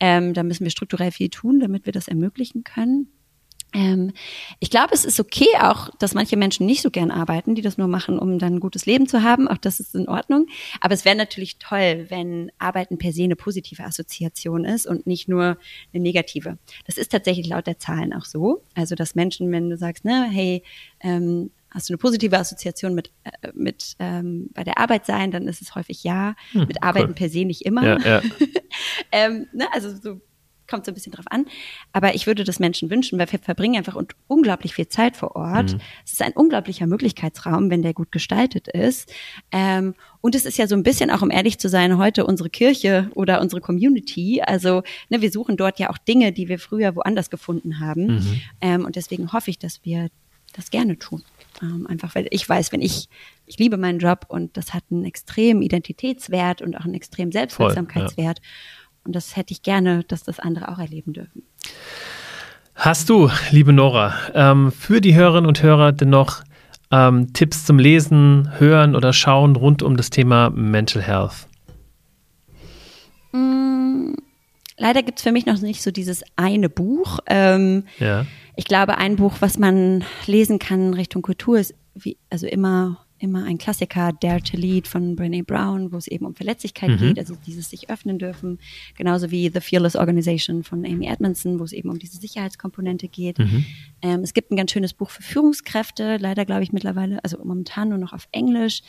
Ähm, 0.00 0.34
da 0.34 0.42
müssen 0.42 0.64
wir 0.64 0.70
strukturell 0.70 1.10
viel 1.10 1.30
tun, 1.30 1.60
damit 1.60 1.86
wir 1.86 1.92
das 1.92 2.08
ermöglichen 2.08 2.64
können. 2.64 3.08
Ähm, 3.74 4.12
ich 4.60 4.70
glaube, 4.70 4.94
es 4.94 5.04
ist 5.04 5.20
okay 5.20 5.48
auch, 5.60 5.90
dass 5.98 6.14
manche 6.14 6.36
Menschen 6.36 6.64
nicht 6.64 6.80
so 6.80 6.90
gern 6.90 7.10
arbeiten, 7.10 7.54
die 7.54 7.62
das 7.62 7.76
nur 7.76 7.88
machen, 7.88 8.18
um 8.18 8.38
dann 8.38 8.54
ein 8.54 8.60
gutes 8.60 8.86
Leben 8.86 9.08
zu 9.08 9.22
haben. 9.22 9.48
Auch 9.48 9.58
das 9.58 9.80
ist 9.80 9.94
in 9.94 10.08
Ordnung. 10.08 10.46
Aber 10.80 10.94
es 10.94 11.04
wäre 11.04 11.16
natürlich 11.16 11.58
toll, 11.58 12.06
wenn 12.08 12.52
Arbeiten 12.58 12.96
per 12.98 13.12
se 13.12 13.24
eine 13.24 13.36
positive 13.36 13.84
Assoziation 13.84 14.64
ist 14.64 14.86
und 14.86 15.06
nicht 15.06 15.28
nur 15.28 15.58
eine 15.92 16.02
negative. 16.02 16.56
Das 16.86 16.96
ist 16.96 17.10
tatsächlich 17.10 17.48
laut 17.48 17.66
der 17.66 17.78
Zahlen 17.78 18.14
auch 18.14 18.24
so. 18.24 18.62
Also, 18.74 18.94
dass 18.94 19.16
Menschen, 19.16 19.50
wenn 19.50 19.68
du 19.68 19.76
sagst, 19.76 20.04
ne, 20.04 20.28
hey, 20.30 20.62
ähm, 21.00 21.50
hast 21.70 21.88
du 21.88 21.92
eine 21.92 21.98
positive 21.98 22.38
Assoziation 22.38 22.94
mit, 22.94 23.10
äh, 23.24 23.48
mit 23.54 23.96
ähm, 23.98 24.50
bei 24.54 24.62
der 24.62 24.78
Arbeit 24.78 25.04
sein, 25.04 25.32
dann 25.32 25.48
ist 25.48 25.60
es 25.60 25.74
häufig 25.74 26.04
ja. 26.04 26.36
Hm, 26.52 26.66
mit 26.68 26.82
Arbeiten 26.84 27.08
cool. 27.08 27.14
per 27.14 27.28
se 27.28 27.44
nicht 27.44 27.62
immer. 27.62 27.84
Ja, 27.84 27.98
ja. 27.98 28.22
ähm, 29.12 29.48
ne, 29.52 29.66
also 29.72 29.94
so 29.96 30.20
kommt 30.68 30.84
so 30.84 30.90
ein 30.90 30.94
bisschen 30.94 31.12
drauf 31.12 31.26
an. 31.30 31.46
Aber 31.92 32.14
ich 32.14 32.26
würde 32.26 32.44
das 32.44 32.58
Menschen 32.58 32.90
wünschen, 32.90 33.18
weil 33.18 33.30
wir 33.30 33.38
verbringen 33.38 33.76
einfach 33.76 34.00
unglaublich 34.26 34.74
viel 34.74 34.88
Zeit 34.88 35.16
vor 35.16 35.36
Ort. 35.36 35.72
Mhm. 35.72 35.80
Es 36.04 36.12
ist 36.12 36.22
ein 36.22 36.32
unglaublicher 36.32 36.86
Möglichkeitsraum, 36.86 37.70
wenn 37.70 37.82
der 37.82 37.94
gut 37.94 38.12
gestaltet 38.12 38.68
ist. 38.68 39.12
Ähm, 39.52 39.94
und 40.20 40.34
es 40.34 40.44
ist 40.44 40.56
ja 40.56 40.66
so 40.66 40.74
ein 40.74 40.82
bisschen 40.82 41.10
auch, 41.10 41.22
um 41.22 41.30
ehrlich 41.30 41.58
zu 41.58 41.68
sein, 41.68 41.98
heute 41.98 42.24
unsere 42.24 42.50
Kirche 42.50 43.10
oder 43.14 43.40
unsere 43.40 43.60
Community. 43.60 44.42
Also 44.42 44.82
ne, 45.10 45.20
wir 45.20 45.30
suchen 45.30 45.56
dort 45.56 45.78
ja 45.78 45.90
auch 45.90 45.98
Dinge, 45.98 46.32
die 46.32 46.48
wir 46.48 46.58
früher 46.58 46.96
woanders 46.96 47.30
gefunden 47.30 47.80
haben. 47.80 48.06
Mhm. 48.06 48.40
Ähm, 48.60 48.84
und 48.84 48.96
deswegen 48.96 49.32
hoffe 49.32 49.50
ich, 49.50 49.58
dass 49.58 49.84
wir 49.84 50.08
das 50.54 50.70
gerne 50.70 50.98
tun. 50.98 51.22
Ähm, 51.62 51.86
einfach 51.86 52.14
weil 52.14 52.26
ich 52.30 52.48
weiß, 52.48 52.72
wenn 52.72 52.80
ich, 52.80 53.08
ich 53.46 53.58
liebe 53.58 53.76
meinen 53.76 53.98
Job 53.98 54.26
und 54.28 54.56
das 54.56 54.72
hat 54.72 54.84
einen 54.90 55.04
extremen 55.04 55.62
Identitätswert 55.62 56.62
und 56.62 56.76
auch 56.76 56.84
einen 56.84 56.94
extremen 56.94 57.32
Selbstwirksamkeitswert. 57.32 58.38
Voll, 58.38 58.46
ja. 58.46 58.83
Und 59.04 59.14
das 59.14 59.36
hätte 59.36 59.52
ich 59.52 59.62
gerne, 59.62 60.04
dass 60.04 60.24
das 60.24 60.40
andere 60.40 60.68
auch 60.68 60.78
erleben 60.78 61.12
dürfen. 61.12 61.42
Hast 62.74 63.08
du, 63.08 63.30
liebe 63.50 63.72
Nora, 63.72 64.14
ähm, 64.34 64.72
für 64.72 65.00
die 65.00 65.14
Hörerinnen 65.14 65.46
und 65.46 65.62
Hörer 65.62 65.92
dennoch 65.92 66.42
ähm, 66.90 67.32
Tipps 67.32 67.64
zum 67.64 67.78
Lesen, 67.78 68.50
Hören 68.58 68.96
oder 68.96 69.12
Schauen 69.12 69.56
rund 69.56 69.82
um 69.82 69.96
das 69.96 70.10
Thema 70.10 70.50
Mental 70.50 71.02
Health? 71.02 71.46
Mm, 73.32 74.14
leider 74.76 75.02
gibt 75.02 75.18
es 75.18 75.22
für 75.22 75.32
mich 75.32 75.46
noch 75.46 75.60
nicht 75.60 75.82
so 75.82 75.90
dieses 75.90 76.24
eine 76.36 76.68
Buch. 76.68 77.20
Ähm, 77.26 77.84
ja. 77.98 78.26
Ich 78.56 78.64
glaube, 78.64 78.98
ein 78.98 79.16
Buch, 79.16 79.34
was 79.40 79.58
man 79.58 80.04
lesen 80.26 80.58
kann 80.58 80.94
Richtung 80.94 81.22
Kultur, 81.22 81.58
ist 81.58 81.74
wie, 81.94 82.16
also 82.30 82.46
immer 82.46 83.03
immer 83.18 83.44
ein 83.44 83.58
Klassiker, 83.58 84.12
Dare 84.20 84.42
to 84.42 84.56
Lead 84.56 84.88
von 84.88 85.16
Brene 85.16 85.44
Brown, 85.44 85.92
wo 85.92 85.96
es 85.96 86.06
eben 86.06 86.26
um 86.26 86.34
Verletzlichkeit 86.34 86.90
mhm. 86.90 86.98
geht, 86.98 87.18
also 87.18 87.36
dieses 87.46 87.70
sich 87.70 87.90
öffnen 87.90 88.18
dürfen. 88.18 88.58
Genauso 88.96 89.30
wie 89.30 89.50
The 89.52 89.60
Fearless 89.60 89.96
Organization 89.96 90.64
von 90.64 90.84
Amy 90.84 91.06
Edmondson, 91.06 91.58
wo 91.58 91.64
es 91.64 91.72
eben 91.72 91.90
um 91.90 91.98
diese 91.98 92.18
Sicherheitskomponente 92.18 93.08
geht. 93.08 93.38
Mhm. 93.38 93.64
Ähm, 94.02 94.20
es 94.20 94.34
gibt 94.34 94.50
ein 94.50 94.56
ganz 94.56 94.72
schönes 94.72 94.92
Buch 94.92 95.10
für 95.10 95.22
Führungskräfte, 95.22 96.18
leider 96.18 96.44
glaube 96.44 96.62
ich 96.62 96.72
mittlerweile, 96.72 97.22
also 97.24 97.38
momentan 97.44 97.88
nur 97.88 97.98
noch 97.98 98.12
auf 98.12 98.28
Englisch, 98.32 98.82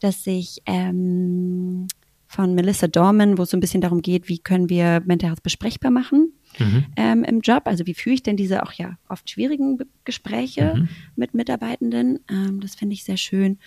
das 0.00 0.24
sich 0.24 0.62
ähm, 0.66 1.86
von 2.26 2.54
Melissa 2.54 2.88
Dorman, 2.88 3.38
wo 3.38 3.42
es 3.42 3.50
so 3.50 3.56
ein 3.56 3.60
bisschen 3.60 3.80
darum 3.80 4.02
geht, 4.02 4.28
wie 4.28 4.38
können 4.38 4.68
wir 4.68 5.02
Mental 5.04 5.30
Health 5.30 5.42
besprechbar 5.42 5.90
machen 5.90 6.32
mhm. 6.58 6.84
ähm, 6.96 7.24
im 7.24 7.40
Job. 7.40 7.62
Also 7.66 7.86
wie 7.86 7.94
führe 7.94 8.14
ich 8.14 8.22
denn 8.22 8.36
diese 8.36 8.62
auch 8.62 8.72
ja 8.72 8.96
oft 9.08 9.28
schwierigen 9.30 9.78
Gespräche 10.04 10.74
mhm. 10.76 10.88
mit 11.16 11.34
Mitarbeitenden? 11.34 12.20
Ähm, 12.30 12.60
das 12.60 12.74
finde 12.74 12.94
ich 12.94 13.04
sehr 13.04 13.16
schön. 13.16 13.58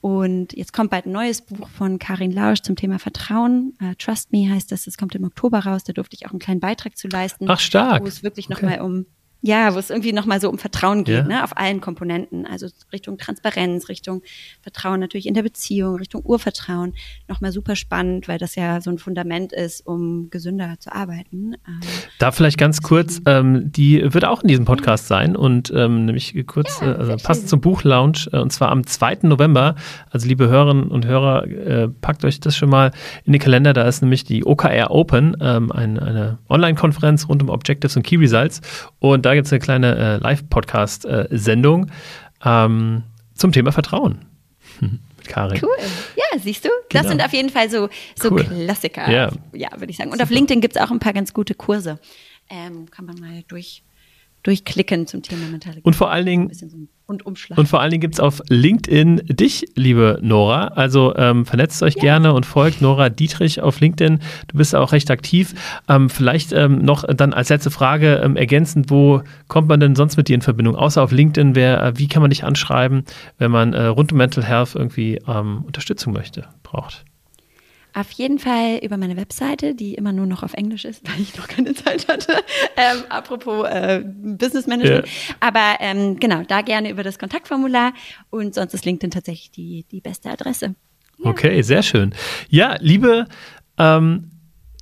Und 0.00 0.52
jetzt 0.52 0.74
kommt 0.74 0.90
bald 0.90 1.06
ein 1.06 1.12
neues 1.12 1.40
Buch 1.40 1.66
von 1.70 1.98
Karin 1.98 2.30
Lausch 2.30 2.60
zum 2.60 2.76
Thema 2.76 2.98
Vertrauen. 2.98 3.72
Uh, 3.80 3.94
Trust 3.96 4.32
Me 4.32 4.50
heißt 4.50 4.70
das. 4.70 4.84
Das 4.84 4.98
kommt 4.98 5.14
im 5.14 5.24
Oktober 5.24 5.60
raus. 5.60 5.82
Da 5.82 5.94
durfte 5.94 6.14
ich 6.14 6.26
auch 6.26 6.30
einen 6.30 6.40
kleinen 6.40 6.60
Beitrag 6.60 6.98
zu 6.98 7.08
leisten. 7.08 7.48
Ach, 7.48 7.58
stark. 7.58 8.02
Wo 8.02 8.06
es 8.06 8.22
wirklich 8.22 8.50
okay. 8.50 8.54
nochmal 8.54 8.80
um 8.82 9.06
ja, 9.46 9.74
wo 9.74 9.78
es 9.78 9.90
irgendwie 9.90 10.14
nochmal 10.14 10.40
so 10.40 10.48
um 10.48 10.56
Vertrauen 10.56 11.04
geht, 11.04 11.16
ja. 11.16 11.22
ne, 11.24 11.44
auf 11.44 11.54
allen 11.58 11.82
Komponenten. 11.82 12.46
Also 12.46 12.66
Richtung 12.94 13.18
Transparenz, 13.18 13.90
Richtung 13.90 14.22
Vertrauen 14.62 15.00
natürlich 15.00 15.26
in 15.26 15.34
der 15.34 15.42
Beziehung, 15.42 15.96
Richtung 15.96 16.22
Urvertrauen. 16.24 16.94
Nochmal 17.28 17.52
super 17.52 17.76
spannend, 17.76 18.26
weil 18.26 18.38
das 18.38 18.54
ja 18.54 18.80
so 18.80 18.88
ein 18.88 18.96
Fundament 18.96 19.52
ist, 19.52 19.86
um 19.86 20.30
gesünder 20.30 20.76
zu 20.78 20.94
arbeiten. 20.94 21.56
Ähm, 21.68 21.80
da 22.18 22.32
vielleicht 22.32 22.56
ganz 22.56 22.80
kurz, 22.80 23.20
ähm, 23.26 23.70
die 23.70 24.14
wird 24.14 24.24
auch 24.24 24.40
in 24.40 24.48
diesem 24.48 24.64
Podcast 24.64 25.08
sein 25.08 25.36
und 25.36 25.70
ähm, 25.76 26.06
nämlich 26.06 26.34
kurz, 26.46 26.80
ja, 26.80 26.92
äh, 26.92 26.96
also 26.96 27.16
passt 27.22 27.50
zum 27.50 27.60
Buchlaunch 27.60 28.30
äh, 28.32 28.38
und 28.38 28.50
zwar 28.50 28.70
am 28.70 28.86
2. 28.86 29.18
November. 29.24 29.74
Also 30.08 30.26
liebe 30.26 30.48
Hörerinnen 30.48 30.88
und 30.88 31.04
Hörer, 31.04 31.46
äh, 31.46 31.88
packt 31.88 32.24
euch 32.24 32.40
das 32.40 32.56
schon 32.56 32.70
mal 32.70 32.92
in 33.24 33.34
den 33.34 33.42
Kalender. 33.42 33.74
Da 33.74 33.86
ist 33.86 34.00
nämlich 34.00 34.24
die 34.24 34.46
OKR 34.46 34.90
Open, 34.90 35.36
ähm, 35.42 35.70
ein, 35.70 35.98
eine 35.98 36.38
Online-Konferenz 36.48 37.28
rund 37.28 37.42
um 37.42 37.50
Objectives 37.50 37.94
und 37.94 38.04
Key 38.04 38.16
Results. 38.16 38.62
Und 39.00 39.26
da 39.26 39.33
gibt 39.34 39.46
es 39.46 39.52
eine 39.52 39.60
kleine 39.60 39.96
äh, 39.96 40.16
Live-Podcast-Sendung 40.18 41.90
ähm, 42.44 43.02
zum 43.34 43.52
Thema 43.52 43.72
Vertrauen. 43.72 44.26
Mit 44.80 45.00
Karin. 45.28 45.60
Cool. 45.62 45.76
Ja, 46.16 46.38
siehst 46.38 46.64
du? 46.64 46.68
Genau. 46.88 47.02
Das 47.02 47.10
sind 47.10 47.24
auf 47.24 47.32
jeden 47.32 47.50
Fall 47.50 47.70
so, 47.70 47.88
so 48.16 48.30
cool. 48.30 48.44
Klassiker, 48.44 49.10
ja, 49.10 49.30
ja 49.52 49.70
würde 49.76 49.90
ich 49.90 49.96
sagen. 49.96 50.10
Und 50.10 50.18
Super. 50.18 50.24
auf 50.24 50.30
LinkedIn 50.30 50.60
gibt 50.60 50.76
es 50.76 50.82
auch 50.82 50.90
ein 50.90 50.98
paar 50.98 51.12
ganz 51.12 51.32
gute 51.32 51.54
Kurse. 51.54 51.98
Ähm, 52.50 52.90
kann 52.90 53.06
man 53.06 53.18
mal 53.18 53.42
durch 53.48 53.82
durchklicken 54.44 55.06
zum 55.08 55.22
Thema 55.22 55.46
mentale 55.48 55.80
Und 55.82 55.96
vor 55.96 56.10
allen 56.10 56.26
Dingen 56.26 56.54
so 56.54 56.68
und. 57.06 57.24
Und 57.26 57.68
vor 57.68 57.80
allen 57.80 57.90
Dingen 57.90 58.00
gibt 58.00 58.14
es 58.14 58.20
auf 58.20 58.40
LinkedIn 58.48 59.22
dich, 59.26 59.66
liebe 59.74 60.18
Nora. 60.22 60.68
Also 60.68 61.14
ähm, 61.16 61.44
vernetzt 61.44 61.82
euch 61.82 61.96
ja. 61.96 62.02
gerne 62.02 62.32
und 62.32 62.46
folgt 62.46 62.80
Nora 62.80 63.10
Dietrich 63.10 63.60
auf 63.60 63.80
LinkedIn. 63.80 64.20
Du 64.48 64.56
bist 64.56 64.74
auch 64.74 64.92
recht 64.92 65.10
aktiv. 65.10 65.54
Ähm, 65.88 66.08
vielleicht 66.08 66.52
ähm, 66.52 66.78
noch 66.78 67.04
dann 67.04 67.34
als 67.34 67.50
letzte 67.50 67.70
Frage 67.70 68.22
ähm, 68.24 68.36
ergänzend, 68.36 68.90
wo 68.90 69.22
kommt 69.48 69.68
man 69.68 69.80
denn 69.80 69.96
sonst 69.96 70.16
mit 70.16 70.28
dir 70.28 70.34
in 70.34 70.42
Verbindung? 70.42 70.76
Außer 70.76 71.02
auf 71.02 71.12
LinkedIn, 71.12 71.54
wer, 71.54 71.82
äh, 71.82 71.98
wie 71.98 72.08
kann 72.08 72.22
man 72.22 72.30
dich 72.30 72.44
anschreiben, 72.44 73.04
wenn 73.38 73.50
man 73.50 73.74
äh, 73.74 73.84
rund 73.84 74.12
um 74.12 74.18
Mental 74.18 74.44
Health 74.44 74.74
irgendwie 74.74 75.20
ähm, 75.26 75.62
Unterstützung 75.66 76.12
möchte, 76.12 76.48
braucht? 76.62 77.04
Auf 77.94 78.10
jeden 78.10 78.40
Fall 78.40 78.80
über 78.82 78.96
meine 78.96 79.16
Webseite, 79.16 79.74
die 79.76 79.94
immer 79.94 80.12
nur 80.12 80.26
noch 80.26 80.42
auf 80.42 80.54
Englisch 80.54 80.84
ist, 80.84 81.02
weil 81.08 81.20
ich 81.20 81.36
noch 81.36 81.46
keine 81.46 81.74
Zeit 81.74 82.08
hatte. 82.08 82.32
Ähm, 82.76 83.04
apropos 83.08 83.66
äh, 83.68 84.02
Business 84.04 84.66
Management. 84.66 85.06
Ja. 85.06 85.34
Aber 85.40 85.76
ähm, 85.80 86.18
genau, 86.18 86.42
da 86.42 86.62
gerne 86.62 86.90
über 86.90 87.02
das 87.02 87.18
Kontaktformular 87.18 87.92
und 88.30 88.54
sonst 88.54 88.74
ist 88.74 88.84
LinkedIn 88.84 89.10
tatsächlich 89.10 89.50
die, 89.50 89.84
die 89.90 90.00
beste 90.00 90.30
Adresse. 90.30 90.74
Ja. 91.18 91.30
Okay, 91.30 91.62
sehr 91.62 91.82
schön. 91.82 92.14
Ja, 92.48 92.76
liebe 92.80 93.26
ähm, 93.78 94.30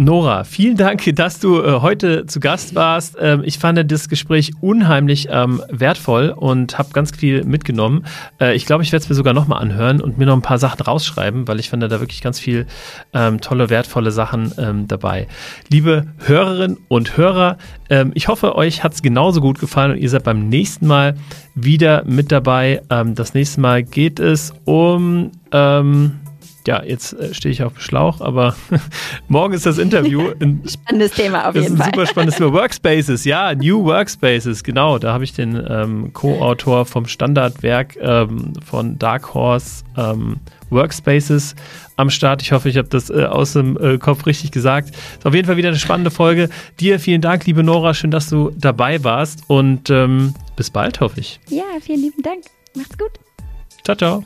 Nora, 0.04 0.42
vielen 0.42 0.76
Dank, 0.76 1.04
dass 1.14 1.38
du 1.38 1.62
äh, 1.62 1.80
heute 1.80 2.26
zu 2.26 2.40
Gast 2.40 2.74
warst. 2.74 3.16
Ähm, 3.20 3.42
ich 3.44 3.58
fand 3.58 3.90
das 3.90 4.08
Gespräch 4.08 4.50
unheimlich 4.60 5.28
ähm, 5.30 5.62
wertvoll 5.70 6.34
und 6.36 6.76
habe 6.76 6.90
ganz 6.92 7.12
viel 7.16 7.44
mitgenommen. 7.44 8.04
Äh, 8.40 8.54
ich 8.54 8.66
glaube, 8.66 8.82
ich 8.82 8.90
werde 8.90 9.04
es 9.04 9.08
mir 9.08 9.14
sogar 9.14 9.32
nochmal 9.32 9.62
anhören 9.62 10.00
und 10.00 10.18
mir 10.18 10.26
noch 10.26 10.34
ein 10.34 10.42
paar 10.42 10.58
Sachen 10.58 10.82
rausschreiben, 10.82 11.46
weil 11.46 11.60
ich 11.60 11.70
fand 11.70 11.82
da 11.84 12.00
wirklich 12.00 12.20
ganz 12.20 12.40
viel 12.40 12.66
ähm, 13.12 13.40
tolle, 13.40 13.70
wertvolle 13.70 14.10
Sachen 14.10 14.52
ähm, 14.58 14.88
dabei. 14.88 15.28
Liebe 15.68 16.06
Hörerinnen 16.18 16.78
und 16.88 17.16
Hörer, 17.16 17.58
ähm, 17.88 18.10
ich 18.14 18.26
hoffe, 18.26 18.56
euch 18.56 18.82
hat 18.82 18.94
es 18.94 19.02
genauso 19.02 19.40
gut 19.40 19.60
gefallen 19.60 19.92
und 19.92 19.98
ihr 19.98 20.10
seid 20.10 20.24
beim 20.24 20.48
nächsten 20.48 20.86
Mal 20.86 21.14
wieder 21.54 22.04
mit 22.04 22.32
dabei. 22.32 22.82
Ähm, 22.90 23.14
das 23.14 23.34
nächste 23.34 23.60
Mal 23.60 23.84
geht 23.84 24.18
es 24.18 24.52
um 24.64 25.30
ja, 26.66 26.82
jetzt 26.82 27.12
äh, 27.14 27.34
stehe 27.34 27.52
ich 27.52 27.62
auf 27.62 27.74
dem 27.74 27.80
Schlauch, 27.80 28.20
aber 28.20 28.54
morgen 29.28 29.54
ist 29.54 29.66
das 29.66 29.78
Interview. 29.78 30.30
Ein, 30.40 30.62
spannendes 30.66 31.12
Thema 31.12 31.48
auf 31.48 31.54
jeden 31.54 31.76
Fall. 31.76 31.76
Das 31.76 31.86
ist 31.86 31.92
ein 31.92 31.94
super 31.94 32.06
spannendes 32.06 32.36
Thema. 32.36 32.52
Workspaces, 32.52 33.24
ja, 33.24 33.54
New 33.54 33.84
Workspaces, 33.84 34.64
genau. 34.64 34.98
Da 34.98 35.12
habe 35.12 35.24
ich 35.24 35.32
den 35.32 35.62
ähm, 35.68 36.12
Co-Autor 36.12 36.86
vom 36.86 37.06
Standardwerk 37.06 37.96
ähm, 38.00 38.52
von 38.64 38.98
Dark 38.98 39.34
Horse 39.34 39.84
ähm, 39.96 40.36
Workspaces 40.70 41.54
am 41.96 42.10
Start. 42.10 42.42
Ich 42.42 42.52
hoffe, 42.52 42.68
ich 42.68 42.76
habe 42.76 42.88
das 42.88 43.10
äh, 43.10 43.24
aus 43.24 43.52
dem 43.52 43.76
äh, 43.76 43.98
Kopf 43.98 44.26
richtig 44.26 44.50
gesagt. 44.50 44.90
Ist 44.90 45.26
auf 45.26 45.34
jeden 45.34 45.46
Fall 45.46 45.56
wieder 45.56 45.68
eine 45.68 45.78
spannende 45.78 46.10
Folge. 46.10 46.48
Dir 46.80 46.98
vielen 46.98 47.20
Dank, 47.20 47.46
liebe 47.46 47.62
Nora. 47.62 47.94
Schön, 47.94 48.10
dass 48.10 48.28
du 48.28 48.50
dabei 48.56 49.02
warst 49.04 49.42
und 49.48 49.90
ähm, 49.90 50.34
bis 50.56 50.70
bald, 50.70 51.00
hoffe 51.00 51.20
ich. 51.20 51.40
Ja, 51.48 51.64
vielen 51.80 52.02
lieben 52.02 52.22
Dank. 52.22 52.44
Macht's 52.74 52.96
gut. 52.96 53.12
Ciao, 53.84 53.96
ciao. 53.96 54.24